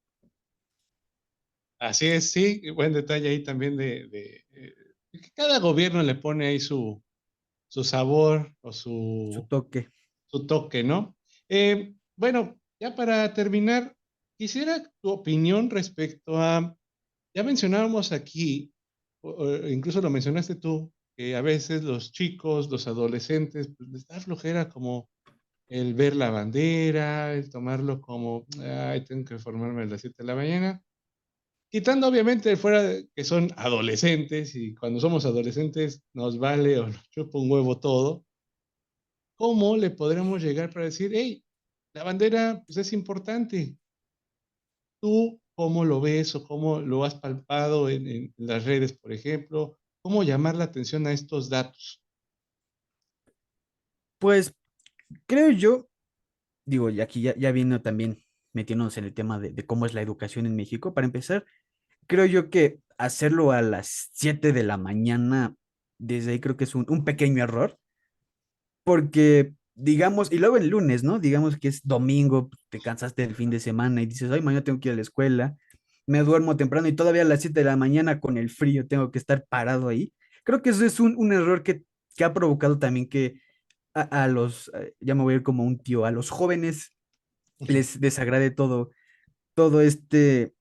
Así 1.79 2.07
es, 2.07 2.31
sí, 2.31 2.69
buen 2.71 2.93
detalle 2.93 3.29
ahí 3.29 3.43
también 3.43 3.75
de, 3.75 4.07
de, 4.07 4.45
eh, 4.51 4.73
que 5.11 5.31
cada 5.31 5.59
gobierno 5.59 6.01
le 6.03 6.15
pone 6.15 6.47
ahí 6.47 6.59
su, 6.59 7.03
su 7.67 7.83
sabor 7.83 8.53
o 8.61 8.71
su, 8.71 9.45
toque. 9.49 9.89
Su 10.27 10.47
toque, 10.47 10.83
¿no? 10.83 11.17
Eh, 11.49 11.93
bueno, 12.15 12.57
ya 12.79 12.95
para 12.95 13.33
terminar, 13.33 13.95
quisiera 14.37 14.89
tu 15.01 15.09
opinión 15.09 15.69
respecto 15.69 16.37
a, 16.37 16.75
ya 17.35 17.43
mencionábamos 17.43 18.11
aquí, 18.13 18.73
incluso 19.69 20.01
lo 20.01 20.09
mencionaste 20.09 20.55
tú, 20.55 20.91
que 21.15 21.35
a 21.35 21.41
veces 21.41 21.83
los 21.83 22.11
chicos, 22.11 22.69
los 22.69 22.87
adolescentes, 22.87 23.69
pues 23.77 23.89
les 23.89 24.07
da 24.07 24.19
flojera 24.19 24.69
como 24.69 25.09
el 25.67 25.93
ver 25.93 26.15
la 26.15 26.29
bandera, 26.29 27.33
el 27.33 27.49
tomarlo 27.49 28.01
como, 28.01 28.45
ay, 28.59 29.03
tengo 29.05 29.25
que 29.25 29.39
formarme 29.39 29.83
a 29.83 29.85
las 29.85 30.01
7 30.01 30.15
de 30.19 30.27
la 30.27 30.35
mañana. 30.35 30.83
Quitando 31.71 32.07
obviamente 32.07 32.55
fuera 32.55 33.01
que 33.13 33.23
son 33.23 33.49
adolescentes 33.57 34.55
y 34.55 34.75
cuando 34.75 34.99
somos 34.99 35.25
adolescentes 35.25 36.03
nos 36.13 36.37
vale 36.37 36.79
o 36.79 36.87
nos 36.87 37.09
chupa 37.11 37.39
un 37.39 37.51
huevo 37.51 37.79
todo, 37.79 38.23
¿cómo 39.35 39.75
le 39.75 39.89
podremos 39.89 40.41
llegar 40.41 40.71
para 40.71 40.85
decir, 40.85 41.11
hey, 41.13 41.43
la 41.93 42.03
bandera 42.03 42.63
pues, 42.65 42.77
es 42.77 42.93
importante? 42.93 43.77
¿Tú 45.01 45.39
cómo 45.55 45.85
lo 45.85 46.01
ves 46.01 46.35
o 46.35 46.43
cómo 46.43 46.79
lo 46.79 47.03
has 47.03 47.15
palpado 47.15 47.89
en, 47.89 48.33
las 48.37 48.65
redes, 48.65 48.93
por 48.93 49.11
ejemplo? 49.11 49.77
¿Cómo 50.05 50.21
llamar 50.21 50.55
la 50.55 50.65
atención 50.65 51.07
a 51.07 51.13
estos 51.13 51.49
datos? 51.49 51.99
Pues 54.19 54.53
creo 55.25 55.49
yo, 55.49 55.89
digo, 56.63 56.91
y 56.91 57.01
aquí 57.01 57.23
ya, 57.23 57.35
ya 57.35 57.51
viendo 57.51 57.81
también 57.81 58.23
metiéndonos 58.53 58.99
en 58.99 59.05
el 59.05 59.15
tema 59.15 59.39
de, 59.39 59.65
cómo 59.65 59.87
es 59.87 59.95
la 59.95 60.03
educación 60.03 60.45
en 60.45 60.55
México, 60.55 60.93
para 60.93 61.05
empezar, 61.05 61.43
creo 62.05 62.27
yo 62.27 62.51
que 62.51 62.81
hacerlo 62.99 63.51
a 63.51 63.63
las 63.63 64.11
7 64.13 64.53
de 64.53 64.61
la 64.61 64.77
mañana, 64.77 65.55
desde 65.97 66.33
ahí 66.33 66.39
creo 66.39 66.55
que 66.55 66.65
es 66.65 66.75
un, 66.75 66.85
pequeño 67.03 67.41
error, 67.41 67.79
porque 68.83 69.55
digamos, 69.73 70.31
y 70.31 70.37
luego 70.37 70.57
el 70.57 70.67
lunes, 70.67 71.03
¿no? 71.03 71.17
Digamos 71.17 71.57
que 71.57 71.69
es 71.69 71.81
domingo, 71.83 72.51
te 72.69 72.79
cansaste 72.79 73.23
del 73.23 73.33
fin 73.33 73.49
de 73.49 73.59
semana 73.59 74.03
y 74.03 74.05
dices, 74.05 74.29
ay, 74.29 74.43
mañana 74.43 74.63
tengo 74.63 74.79
que 74.79 74.89
ir 74.89 74.93
a 74.93 74.97
la 74.97 75.01
escuela, 75.01 75.57
me 76.07 76.19
duermo 76.19 76.57
temprano 76.57 76.87
y 76.87 76.93
todavía 76.93 77.23
a 77.23 77.25
las 77.25 77.41
7 77.41 77.59
de 77.59 77.65
la 77.65 77.77
mañana 77.77 78.19
con 78.19 78.37
el 78.37 78.49
frío 78.49 78.87
tengo 78.87 79.11
que 79.11 79.19
estar 79.19 79.45
parado 79.47 79.87
ahí. 79.87 80.13
Creo 80.43 80.61
que 80.61 80.69
eso 80.69 80.85
es 80.85 80.99
un, 80.99 81.15
un 81.17 81.33
error 81.33 81.63
que, 81.63 81.83
que, 82.15 82.23
ha 82.23 82.33
provocado 82.33 82.77
también 82.79 83.09
que 83.09 83.41
a, 83.93 84.01
a, 84.23 84.27
los, 84.27 84.71
eh, 84.75 84.93
ya 84.99 85.15
me 85.15 85.23
voy 85.23 85.33
a 85.33 85.37
ir 85.37 85.43
como 85.43 85.63
un 85.63 85.79
tío, 85.79 86.05
a 86.05 86.11
los 86.11 86.29
jóvenes 86.29 86.95
les 87.59 87.99
desagrade 87.99 88.51
todo, 88.51 88.91
todo 89.55 89.81
este 89.81 90.53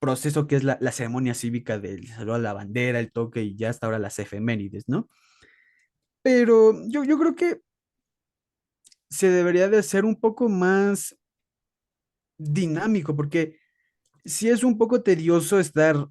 proceso 0.00 0.46
que 0.46 0.56
es 0.56 0.64
la, 0.64 0.78
ceremonia 0.92 1.34
cívica 1.34 1.78
del 1.78 2.08
saludo 2.08 2.34
a 2.34 2.38
la 2.38 2.54
bandera, 2.54 2.98
el 2.98 3.12
toque 3.12 3.42
y 3.42 3.56
ya 3.56 3.70
hasta 3.70 3.86
ahora 3.86 3.98
las 3.98 4.18
efemérides, 4.18 4.88
¿no? 4.88 5.08
Pero 6.22 6.74
yo, 6.88 7.04
yo 7.04 7.18
creo 7.18 7.34
que 7.34 7.60
se 9.10 9.28
debería 9.28 9.68
de 9.68 9.78
hacer 9.78 10.04
un 10.04 10.18
poco 10.18 10.48
más 10.48 11.16
dinámico, 12.38 13.14
porque 13.14 13.59
si 14.24 14.48
es 14.48 14.64
un 14.64 14.78
poco 14.78 15.02
tedioso 15.02 15.58
estar 15.58 16.06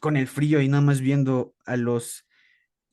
con 0.00 0.16
el 0.16 0.26
frío 0.26 0.60
y 0.60 0.68
nada 0.68 0.82
más 0.82 1.00
viendo 1.00 1.54
a 1.64 1.76
los, 1.76 2.26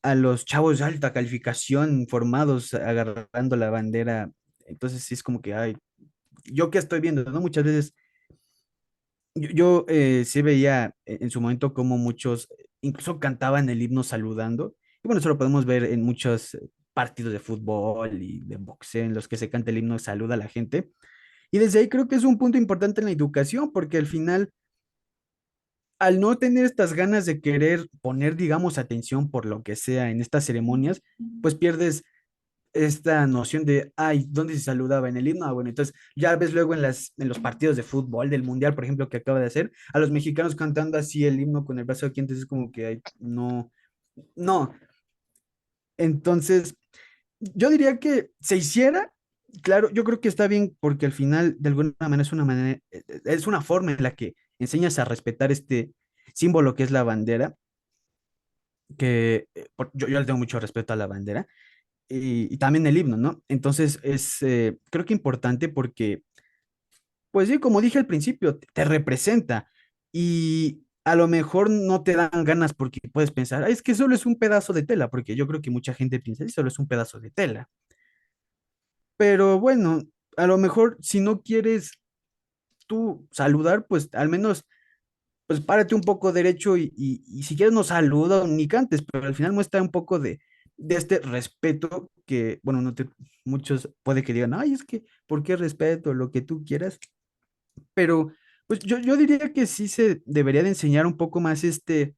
a 0.03 0.15
los 0.15 0.45
chavos 0.45 0.80
de 0.80 0.86
alta 0.86 1.13
calificación 1.13 2.07
formados 2.07 2.74
agarrando 2.74 3.55
la 3.55 3.70
bandera. 3.70 4.32
Entonces 4.65 5.03
sí 5.03 5.15
es 5.15 5.24
como 5.24 5.41
que, 5.41 5.53
ay, 5.53 5.76
yo 6.45 6.70
que 6.70 6.78
estoy 6.78 6.99
viendo, 6.99 7.24
¿no? 7.24 7.41
Muchas 7.41 7.63
veces 7.63 7.95
yo, 9.36 9.49
yo 9.49 9.86
eh, 9.88 10.24
sí 10.26 10.41
veía 10.41 10.95
en 11.05 11.30
su 11.30 11.41
momento 11.41 11.74
como 11.74 11.97
muchos 11.97 12.47
incluso 12.82 13.20
cantaban 13.20 13.70
el 13.70 13.82
himno 13.82 14.03
saludando. 14.03 14.76
Y 15.03 15.07
bueno, 15.07 15.20
eso 15.20 15.30
lo 15.30 15.38
podemos 15.38 15.65
ver 15.65 15.84
en 15.86 16.03
muchos 16.03 16.57
partidos 16.93 17.32
de 17.32 17.39
fútbol 17.39 18.22
y 18.22 18.41
de 18.41 18.57
boxeo 18.57 19.05
en 19.05 19.13
los 19.13 19.28
que 19.28 19.38
se 19.38 19.49
canta 19.49 19.72
el 19.72 19.78
himno 19.78 19.99
saluda 19.99 20.34
a 20.36 20.38
la 20.38 20.47
gente. 20.47 20.91
Y 21.51 21.57
desde 21.57 21.80
ahí 21.80 21.89
creo 21.89 22.07
que 22.07 22.15
es 22.15 22.24
un 22.24 22.38
punto 22.38 22.57
importante 22.57 23.01
en 23.01 23.05
la 23.05 23.11
educación, 23.11 23.72
porque 23.72 23.97
al 23.97 24.05
final, 24.05 24.51
al 26.00 26.20
no 26.20 26.38
tener 26.38 26.66
estas 26.66 26.93
ganas 26.93 27.26
de 27.26 27.41
querer 27.41 27.88
poner, 28.02 28.36
digamos, 28.36 28.78
atención 28.78 29.30
por 29.30 29.45
lo 29.45 29.64
que 29.64 29.76
sea 29.76 30.10
en 30.10 30.22
estas 30.22 30.45
ceremonias, 30.45 31.02
pues 31.41 31.56
pierdes 31.56 32.04
esta 32.74 33.26
noción 33.28 33.66
de, 33.66 33.91
ay, 33.95 34.26
¿dónde 34.30 34.54
se 34.54 34.62
saludaba 34.62 35.10
en 35.10 35.18
el 35.18 35.28
himno? 35.28 35.45
Ah, 35.45 35.52
bueno, 35.52 35.70
entonces 35.70 35.93
ya 36.16 36.36
ves 36.36 36.54
luego 36.54 36.74
en, 36.74 36.82
las, 36.82 37.14
en 37.18 37.28
los 37.28 37.39
partidos 37.39 37.76
de 37.76 37.84
fútbol 37.84 38.30
del 38.30 38.43
Mundial, 38.43 38.76
por 38.76 38.84
ejemplo, 38.84 39.10
que 39.10 39.18
acaba 39.18 39.39
de 39.39 39.47
hacer, 39.47 39.72
a 39.93 40.00
los 40.00 40.12
mexicanos 40.12 40.56
cantando 40.56 40.97
así 40.97 41.26
el 41.26 41.39
himno 41.39 41.66
con 41.66 41.80
el 41.80 41.86
brazo 41.86 42.06
aquí, 42.06 42.20
entonces 42.20 42.43
es 42.43 42.47
como 42.47 42.72
que 42.72 42.86
ay, 42.86 43.02
no, 43.20 43.72
no. 44.36 44.74
Entonces, 45.97 46.76
yo 47.39 47.70
diría 47.70 48.00
que 48.00 48.32
se 48.39 48.58
hiciera, 48.58 49.12
claro, 49.64 49.89
yo 49.91 50.04
creo 50.04 50.22
que 50.22 50.30
está 50.30 50.47
bien 50.47 50.76
porque 50.80 51.06
al 51.06 51.12
final, 51.12 51.58
de 51.60 51.70
alguna 51.70 51.93
manera, 52.00 52.22
es 52.22 52.32
una 52.32 52.45
manera, 52.45 52.80
eh, 52.91 53.04
es 53.26 53.47
una 53.47 53.62
forma 53.62 53.91
en 53.91 54.04
la 54.04 54.16
que 54.16 54.36
enseñas 54.60 54.99
a 54.99 55.05
respetar 55.05 55.51
este 55.51 55.91
símbolo 56.34 56.76
que 56.76 56.84
es 56.84 56.91
la 56.91 57.03
bandera, 57.03 57.55
que 58.97 59.47
eh, 59.55 59.68
yo, 59.93 60.07
yo 60.07 60.20
le 60.20 60.26
tengo 60.26 60.39
mucho 60.39 60.60
respeto 60.60 60.93
a 60.93 60.95
la 60.95 61.07
bandera, 61.07 61.47
y, 62.10 62.57
también 62.57 62.88
el 62.88 62.97
himno, 62.97 63.18
¿no? 63.18 63.43
Entonces 63.47 63.99
es, 64.03 64.41
eh, 64.41 64.80
creo 64.89 65.05
que 65.05 65.14
importante 65.14 65.70
porque, 65.70 66.24
pues 67.32 67.49
sí, 67.49 67.60
como 67.60 67.82
dije 67.82 67.99
al 67.99 68.07
principio, 68.07 68.60
te 68.74 68.84
representa 68.84 69.70
y 70.12 70.84
a 71.05 71.16
lo 71.16 71.28
mejor 71.28 71.70
no 71.70 72.03
te 72.03 72.16
dan 72.16 72.43
ganas 72.43 72.74
porque 72.74 72.99
puedes 73.14 73.32
pensar, 73.32 73.70
es 73.70 73.82
que 73.84 73.95
solo 73.95 74.16
es 74.16 74.26
un 74.26 74.38
pedazo 74.38 74.74
de 74.74 74.84
tela, 74.84 75.10
porque 75.10 75.36
yo 75.36 75.47
creo 75.47 75.62
que 75.62 75.70
mucha 75.72 75.93
gente 75.93 76.20
piensa, 76.20 76.47
solo 76.49 76.70
es 76.70 76.80
un 76.80 76.88
pedazo 76.88 77.20
de 77.20 77.32
tela. 77.32 77.70
Pero 79.18 79.60
bueno, 79.60 80.01
a 80.38 80.47
lo 80.47 80.57
mejor 80.57 80.97
si 81.01 81.20
no 81.20 81.41
quieres 81.41 81.99
tú 82.90 83.28
saludar, 83.32 83.86
pues 83.88 84.10
al 84.14 84.30
menos 84.30 84.66
pues 85.48 85.62
párate 85.62 85.96
un 85.96 86.02
poco 86.02 86.32
derecho 86.32 86.78
y, 86.78 87.24
si 87.44 87.56
quieres 87.56 87.74
no 87.74 87.84
saluda 87.84 88.46
ni 88.48 88.68
cantes, 88.68 89.04
pero 89.04 89.26
al 89.26 89.36
final 89.36 89.54
muestra 89.54 89.82
un 89.82 89.90
poco 89.90 90.20
de, 90.20 90.40
de 90.78 90.96
este 90.96 91.20
respeto 91.20 92.12
que, 92.26 92.60
bueno, 92.64 92.82
no 92.82 92.94
te, 92.94 93.10
muchos 93.46 93.90
puede 94.04 94.24
que 94.24 94.34
digan, 94.34 94.54
ay, 94.54 94.74
es 94.74 94.84
que, 94.84 95.04
¿por 95.28 95.42
qué 95.44 95.56
respeto? 95.56 96.14
Lo 96.14 96.32
que 96.32 96.42
tú 96.42 96.64
quieras. 96.64 97.00
Pero, 97.96 98.32
pues 98.68 98.80
yo, 98.82 99.00
yo 99.00 99.18
diría 99.18 99.52
que 99.52 99.66
sí 99.66 99.88
se 99.88 100.22
debería 100.26 100.62
de 100.64 100.70
enseñar 100.70 101.08
un 101.08 101.18
poco 101.18 101.40
más 101.40 101.64
este 101.64 102.16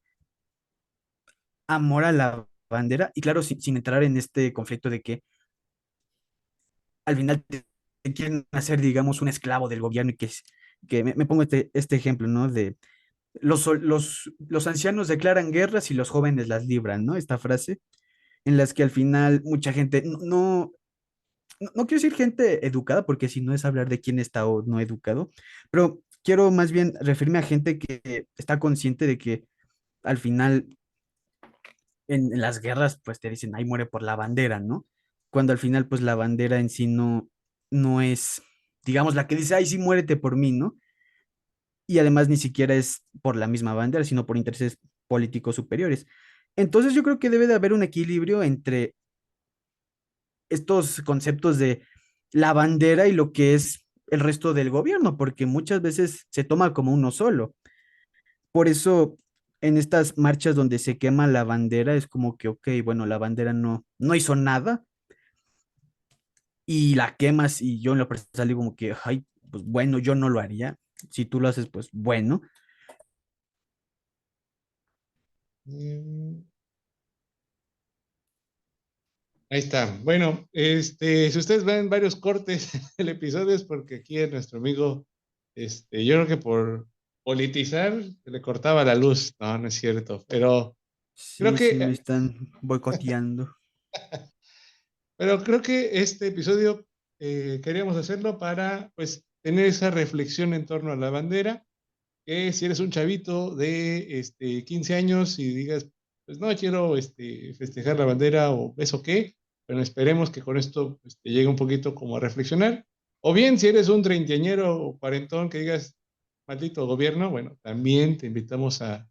amor 1.66 2.04
a 2.04 2.12
la 2.12 2.46
bandera 2.68 3.12
y 3.14 3.22
claro, 3.22 3.42
sin, 3.42 3.60
sin 3.62 3.76
entrar 3.76 4.02
en 4.02 4.16
este 4.18 4.52
conflicto 4.52 4.90
de 4.90 5.00
que 5.00 5.22
al 7.06 7.16
final 7.16 7.44
te, 7.48 7.64
quieren 8.14 8.46
hacer, 8.52 8.80
digamos, 8.80 9.22
un 9.22 9.28
esclavo 9.28 9.68
del 9.68 9.80
gobierno 9.80 10.12
y 10.12 10.16
que, 10.16 10.28
que 10.88 11.04
me, 11.04 11.26
pongo 11.26 11.42
este, 11.42 11.70
este 11.74 11.96
ejemplo, 11.96 12.28
¿no? 12.28 12.48
De 12.48 12.76
los, 13.34 13.66
los, 13.66 14.32
los 14.38 14.66
ancianos 14.66 15.08
declaran 15.08 15.52
guerras 15.52 15.90
y 15.90 15.94
los 15.94 16.10
jóvenes 16.10 16.48
las 16.48 16.66
libran, 16.66 17.06
¿no? 17.06 17.16
Esta 17.16 17.38
frase 17.38 17.80
en 18.44 18.56
las 18.56 18.74
que 18.74 18.82
al 18.82 18.90
final 18.90 19.42
mucha 19.44 19.72
gente, 19.72 20.02
no, 20.04 20.72
no, 21.60 21.86
quiero 21.86 22.02
decir 22.02 22.14
gente 22.14 22.66
educada, 22.66 23.06
porque 23.06 23.28
si 23.28 23.40
no 23.40 23.54
es 23.54 23.64
hablar 23.64 23.88
de 23.88 24.00
quién 24.00 24.18
está 24.18 24.46
o 24.46 24.62
no 24.62 24.80
educado, 24.80 25.30
pero 25.70 26.02
quiero 26.24 26.50
más 26.50 26.72
bien 26.72 26.94
referirme 27.00 27.38
a 27.38 27.42
gente 27.42 27.78
que 27.78 28.26
está 28.36 28.58
consciente 28.58 29.06
de 29.06 29.18
que 29.18 29.44
al 30.02 30.18
final 30.18 30.76
en, 32.08 32.32
en 32.32 32.40
las 32.40 32.60
guerras 32.60 33.00
pues 33.04 33.20
te 33.20 33.30
dicen, 33.30 33.54
ahí 33.54 33.64
muere 33.64 33.86
por 33.86 34.02
la 34.02 34.16
bandera, 34.16 34.60
¿no? 34.60 34.86
Cuando 35.30 35.52
al 35.52 35.58
final 35.58 35.86
pues 35.88 36.00
la 36.00 36.14
bandera 36.14 36.58
en 36.58 36.68
sí 36.68 36.86
no, 36.86 37.28
no 37.70 38.02
es, 38.02 38.42
digamos, 38.84 39.14
la 39.14 39.26
que 39.26 39.36
dice, 39.36 39.54
ay, 39.54 39.66
sí, 39.66 39.78
muérete 39.78 40.16
por 40.16 40.36
mí, 40.36 40.52
¿no? 40.52 40.76
Y 41.86 41.98
además 41.98 42.28
ni 42.28 42.36
siquiera 42.36 42.74
es 42.74 43.04
por 43.22 43.36
la 43.36 43.46
misma 43.46 43.74
bandera, 43.74 44.04
sino 44.04 44.26
por 44.26 44.36
intereses 44.36 44.78
políticos 45.08 45.56
superiores. 45.56 46.06
Entonces 46.56 46.94
yo 46.94 47.02
creo 47.02 47.18
que 47.18 47.30
debe 47.30 47.46
de 47.46 47.54
haber 47.54 47.72
un 47.72 47.82
equilibrio 47.82 48.42
entre 48.42 48.94
estos 50.50 51.00
conceptos 51.02 51.58
de 51.58 51.82
la 52.32 52.52
bandera 52.52 53.08
y 53.08 53.12
lo 53.12 53.32
que 53.32 53.54
es 53.54 53.86
el 54.08 54.20
resto 54.20 54.52
del 54.52 54.70
gobierno, 54.70 55.16
porque 55.16 55.46
muchas 55.46 55.80
veces 55.80 56.26
se 56.30 56.44
toma 56.44 56.74
como 56.74 56.92
uno 56.92 57.10
solo. 57.10 57.54
Por 58.52 58.68
eso 58.68 59.18
en 59.62 59.78
estas 59.78 60.18
marchas 60.18 60.54
donde 60.54 60.78
se 60.78 60.98
quema 60.98 61.26
la 61.26 61.44
bandera 61.44 61.94
es 61.94 62.06
como 62.06 62.36
que, 62.36 62.48
ok, 62.48 62.68
bueno, 62.84 63.06
la 63.06 63.16
bandera 63.16 63.52
no, 63.52 63.86
no 63.98 64.14
hizo 64.14 64.34
nada 64.34 64.84
y 66.66 66.94
la 66.94 67.16
quemas 67.16 67.60
y 67.60 67.80
yo 67.80 67.92
en 67.92 67.98
lo 67.98 68.08
personal 68.08 68.48
digo 68.48 68.60
como 68.60 68.76
que, 68.76 68.94
ay, 69.04 69.24
pues 69.50 69.64
bueno, 69.64 69.98
yo 69.98 70.14
no 70.14 70.28
lo 70.28 70.40
haría. 70.40 70.78
Si 71.10 71.24
tú 71.24 71.40
lo 71.40 71.48
haces, 71.48 71.68
pues 71.68 71.88
bueno. 71.92 72.42
Mm. 75.64 76.42
Ahí 79.50 79.58
está. 79.58 79.98
Bueno, 80.02 80.48
este, 80.52 81.30
si 81.30 81.38
ustedes 81.38 81.64
ven 81.64 81.90
varios 81.90 82.16
cortes 82.16 82.72
del 82.96 83.10
episodio 83.10 83.54
es 83.54 83.64
porque 83.64 83.96
aquí 83.96 84.18
a 84.18 84.26
nuestro 84.28 84.58
amigo, 84.58 85.06
este, 85.54 86.04
yo 86.06 86.14
creo 86.14 86.26
que 86.26 86.36
por 86.38 86.88
politizar 87.22 88.02
le 88.24 88.40
cortaba 88.40 88.84
la 88.84 88.94
luz. 88.94 89.34
No, 89.38 89.58
no 89.58 89.68
es 89.68 89.74
cierto. 89.74 90.24
Pero 90.26 90.76
creo 91.36 91.54
que 91.54 91.74
me 91.74 91.90
están 91.90 92.50
boicoteando. 92.62 93.54
pero 95.16 95.42
creo 95.42 95.62
que 95.62 96.00
este 96.00 96.28
episodio 96.28 96.86
eh, 97.20 97.60
queríamos 97.62 97.96
hacerlo 97.96 98.38
para, 98.38 98.90
pues, 98.94 99.24
tener 99.42 99.66
esa 99.66 99.90
reflexión 99.90 100.54
en 100.54 100.66
torno 100.66 100.92
a 100.92 100.96
la 100.96 101.10
bandera 101.10 101.66
que 102.24 102.52
si 102.52 102.64
eres 102.64 102.80
un 102.80 102.90
chavito 102.90 103.54
de 103.54 104.18
este, 104.18 104.64
15 104.64 104.94
años 104.94 105.38
y 105.38 105.52
digas, 105.54 105.88
pues 106.24 106.38
no 106.38 106.54
quiero 106.56 106.96
este, 106.96 107.54
festejar 107.54 107.98
la 107.98 108.04
bandera 108.04 108.52
o 108.52 108.74
eso 108.78 109.02
qué, 109.02 109.34
pero 109.66 109.80
esperemos 109.80 110.30
que 110.30 110.42
con 110.42 110.56
esto 110.56 110.98
pues, 111.02 111.18
te 111.20 111.30
llegue 111.30 111.48
un 111.48 111.56
poquito 111.56 111.94
como 111.94 112.16
a 112.16 112.20
reflexionar. 112.20 112.86
O 113.20 113.32
bien, 113.32 113.58
si 113.58 113.68
eres 113.68 113.88
un 113.88 114.02
treintañero 114.02 114.76
o 114.76 114.98
cuarentón 114.98 115.48
que 115.48 115.58
digas, 115.58 115.96
maldito 116.46 116.86
gobierno, 116.86 117.30
bueno, 117.30 117.56
también 117.62 118.16
te 118.18 118.26
invitamos 118.26 118.82
a, 118.82 119.08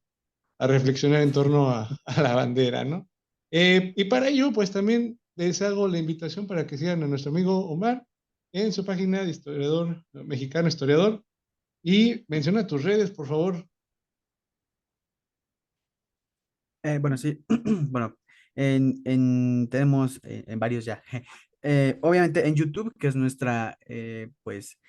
a 0.60 0.68
reflexionar 0.68 1.22
en 1.22 1.32
torno 1.32 1.70
a, 1.70 1.90
a 2.06 2.22
la 2.22 2.36
bandera, 2.36 2.84
¿no? 2.84 3.08
Eh, 3.54 3.94
y 3.98 4.06
para 4.06 4.30
ello, 4.30 4.52
pues 4.54 4.72
también 4.72 5.20
les 5.42 5.60
hago 5.64 5.88
la 5.88 5.98
invitación 5.98 6.46
para 6.46 6.68
que 6.68 6.78
sigan 6.78 7.02
a 7.02 7.08
nuestro 7.08 7.32
amigo 7.32 7.66
Omar 7.66 8.06
en 8.54 8.72
su 8.72 8.86
página 8.86 9.24
de 9.24 9.32
historiador 9.32 10.06
mexicano 10.14 10.68
historiador 10.68 11.24
y 11.82 12.24
menciona 12.28 12.68
tus 12.68 12.84
redes, 12.84 13.10
por 13.10 13.28
favor. 13.28 13.68
Eh, 16.84 17.00
bueno, 17.00 17.18
sí. 17.18 17.44
bueno, 17.90 18.16
en, 18.54 19.02
en, 19.04 19.68
tenemos 19.72 20.20
eh, 20.24 20.44
en 20.48 20.60
varios 20.60 20.86
ya. 20.86 21.02
Eh, 21.64 22.00
obviamente 22.02 22.48
en 22.48 22.56
YouTube, 22.56 22.92
que 22.98 23.06
es 23.06 23.16
nuestra, 23.16 23.78
pues, 24.42 24.80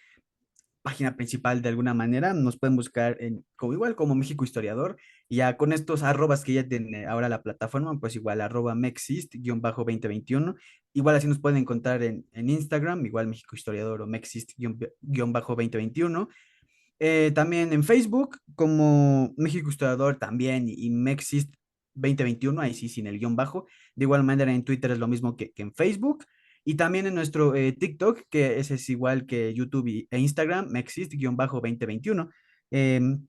página 0.81 1.15
principal 1.17 1.61
de 1.61 1.69
alguna 1.69 1.93
manera, 1.93 2.33
nos 2.33 2.59
pueden 2.59 2.77
buscar 2.77 3.19
en, 3.21 3.45
como 3.57 3.75
igual 3.75 3.95
como 3.95 4.15
México 4.15 4.43
Historiador, 4.43 4.97
y 5.33 5.37
ya 5.37 5.57
con 5.57 5.73
estos 5.73 6.03
arrobas 6.03 6.45
que 6.45 6.53
ya 6.53 6.69
tiene 6.69 7.07
ahora 7.07 7.31
la 7.31 7.43
plataforma, 7.43 7.99
pues 7.99 8.15
igual 8.17 8.43
arroba 8.43 8.75
mexist-2021, 8.75 10.57
igual 10.93 11.17
así 11.17 11.27
nos 11.27 11.39
pueden 11.39 11.57
encontrar 11.57 12.03
en, 12.03 12.27
en 12.33 12.51
Instagram, 12.51 13.07
igual 13.07 13.29
México 13.29 13.57
Historiador 13.57 14.03
o 14.03 14.07
mexist-2021, 14.07 16.29
eh, 16.99 17.33
también 17.35 17.73
en 17.73 17.83
Facebook, 17.83 18.41
como 18.55 19.33
México 19.39 19.71
Historiador 19.71 20.19
también 20.19 20.67
y, 20.69 20.91
Mexist 20.91 21.55
2021, 21.95 22.61
ahí 22.61 22.75
sí 22.75 22.91
sin 22.91 23.07
el 23.07 23.19
guion 23.19 23.35
bajo. 23.35 23.67
De 23.95 24.05
igual 24.05 24.25
manera 24.25 24.53
en 24.53 24.65
Twitter 24.65 24.91
es 24.91 24.99
lo 24.99 25.09
mismo 25.09 25.39
que, 25.39 25.55
en 25.57 25.73
Facebook. 25.73 26.27
Y 26.63 26.75
también 26.75 27.07
en 27.07 27.15
nuestro 27.15 27.55
eh, 27.55 27.73
TikTok, 27.73 28.25
que 28.29 28.59
ese 28.59 28.75
es 28.75 28.87
igual 28.91 29.25
que 29.25 29.55
YouTube 29.55 30.07
e 30.11 30.19
Instagram, 30.19 30.69
Mexist-2021. 30.69 32.31
Em, 32.71 33.27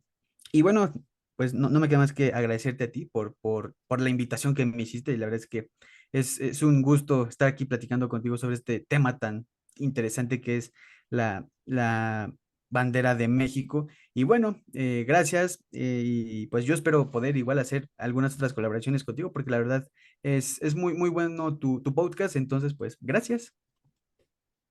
y 0.51 0.62
bueno, 0.62 0.93
pues 1.36 1.54
no, 1.54 1.70
me 1.70 1.90
queda 1.90 2.00
más 2.00 2.14
que 2.14 2.34
agradecerte 2.34 2.86
a 2.86 2.92
ti 2.92 3.06
por, 3.06 3.36
por, 3.42 3.76
por 3.88 4.02
la 4.02 4.10
invitación 4.10 4.56
que 4.56 4.66
me 4.66 4.84
hiciste. 4.84 5.12
Y 5.14 5.18
la 5.18 5.26
verdad 5.26 5.42
es 5.42 5.48
que 5.48 5.70
es, 6.12 6.40
es 6.40 6.62
un 6.62 6.82
gusto 6.82 7.28
estar 7.28 7.48
aquí 7.48 7.66
platicando 7.66 8.10
contigo 8.10 8.38
sobre 8.38 8.56
este 8.56 8.80
tema 8.80 9.18
tan 9.18 9.48
interesante 9.78 10.42
que 10.42 10.58
es 10.58 10.72
la, 11.10 11.48
la 11.66 12.34
bandera 12.70 13.16
de 13.16 13.28
México. 13.28 13.88
Y 14.14 14.24
bueno, 14.24 14.62
eh, 14.74 15.06
gracias. 15.08 15.64
eh, 15.72 16.04
y 16.06 16.48
pues 16.48 16.66
yo 16.66 16.74
espero 16.74 17.12
poder 17.12 17.38
igual 17.38 17.60
hacer 17.60 17.88
algunas 17.98 18.36
otras 18.36 18.54
colaboraciones 18.54 19.04
contigo, 19.04 19.32
porque 19.32 19.52
la 19.52 19.60
verdad 19.60 19.88
es, 20.24 20.62
es 20.62 20.76
muy, 20.76 20.94
muy 20.94 21.10
bueno 21.10 21.58
tu, 21.58 21.82
tu 21.82 21.94
podcast. 21.96 22.36
Entonces, 22.36 22.74
pues 22.76 22.98
gracias. 23.02 23.54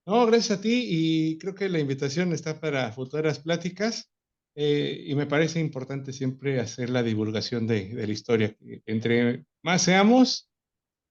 No, 0.04 0.26
gracias 0.26 0.58
a 0.58 0.60
ti 0.60 0.84
y 0.88 1.38
creo 1.38 1.54
que 1.54 1.68
la 1.68 1.78
invitación 1.78 2.32
está 2.32 2.58
para 2.60 2.90
futuras 2.92 3.38
pláticas 3.38 4.11
eh, 4.54 5.04
y 5.06 5.14
me 5.14 5.26
parece 5.26 5.60
importante 5.60 6.12
siempre 6.12 6.60
hacer 6.60 6.90
la 6.90 7.02
divulgación 7.02 7.66
de, 7.66 7.88
de 7.88 8.06
la 8.06 8.12
historia. 8.12 8.56
Entre 8.86 9.44
más 9.62 9.82
seamos, 9.82 10.50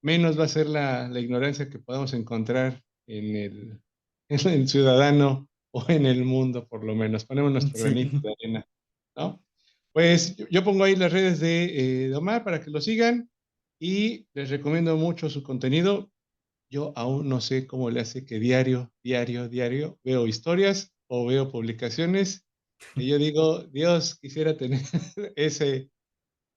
menos 0.03 0.39
va 0.39 0.45
a 0.45 0.49
ser 0.49 0.67
la, 0.67 1.07
la 1.07 1.19
ignorancia 1.19 1.69
que 1.69 1.79
podamos 1.79 2.13
encontrar 2.13 2.83
en 3.07 3.35
el, 3.35 3.81
en 4.29 4.47
el 4.49 4.67
ciudadano 4.67 5.49
o 5.73 5.85
en 5.87 6.05
el 6.05 6.23
mundo, 6.25 6.67
por 6.67 6.83
lo 6.83 6.95
menos. 6.95 7.25
Ponemos 7.25 7.51
nuestro 7.51 7.77
Sí, 7.77 7.83
granito 7.83 8.19
de 8.19 8.33
arena, 8.39 8.67
¿no? 9.15 9.43
Pues 9.93 10.35
yo, 10.35 10.47
yo 10.49 10.63
pongo 10.63 10.83
ahí 10.83 10.95
las 10.95 11.11
redes 11.11 11.39
de, 11.39 11.63
eh, 12.05 12.09
de 12.09 12.15
Omar 12.15 12.43
para 12.43 12.61
que 12.61 12.69
lo 12.71 12.79
sigan 12.79 13.29
y 13.79 14.27
les 14.33 14.49
recomiendo 14.49 14.95
mucho 14.97 15.29
su 15.29 15.43
contenido. 15.43 16.11
Yo 16.69 16.93
aún 16.95 17.27
no 17.27 17.41
sé 17.41 17.67
cómo 17.67 17.89
le 17.89 17.99
hace 17.99 18.25
que 18.25 18.39
diario, 18.39 18.93
diario, 19.03 19.49
diario 19.49 19.99
veo 20.03 20.27
historias 20.27 20.93
o 21.07 21.25
veo 21.25 21.51
publicaciones 21.51 22.45
y 22.95 23.07
yo 23.07 23.17
digo, 23.17 23.63
Dios, 23.67 24.17
quisiera 24.19 24.55
tener 24.55 24.81
ese, 25.35 25.89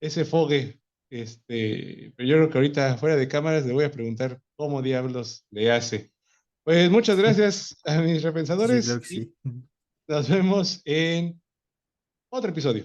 ese 0.01 0.25
fogue, 0.25 0.81
este, 1.11 2.13
pero 2.17 2.29
yo 2.29 2.37
creo 2.37 2.51
que 2.51 2.59
ahorita 2.59 2.97
fuera 2.97 3.17
de 3.17 3.29
cámaras 3.29 3.67
le 3.67 3.73
voy 3.73 3.85
a 3.85 3.91
preguntar 3.91 4.41
cómo 4.57 4.83
diablos 4.83 5.47
le 5.51 5.71
hace. 5.71 6.13
Pues 6.65 6.91
muchas 6.91 7.19
gracias 7.19 7.77
a 7.85 8.01
mis 8.01 8.23
repensadores 8.23 8.87
sí. 9.03 9.35
nos 10.09 10.29
vemos 10.29 10.81
en 10.85 11.41
otro 12.31 12.51
episodio. 12.51 12.85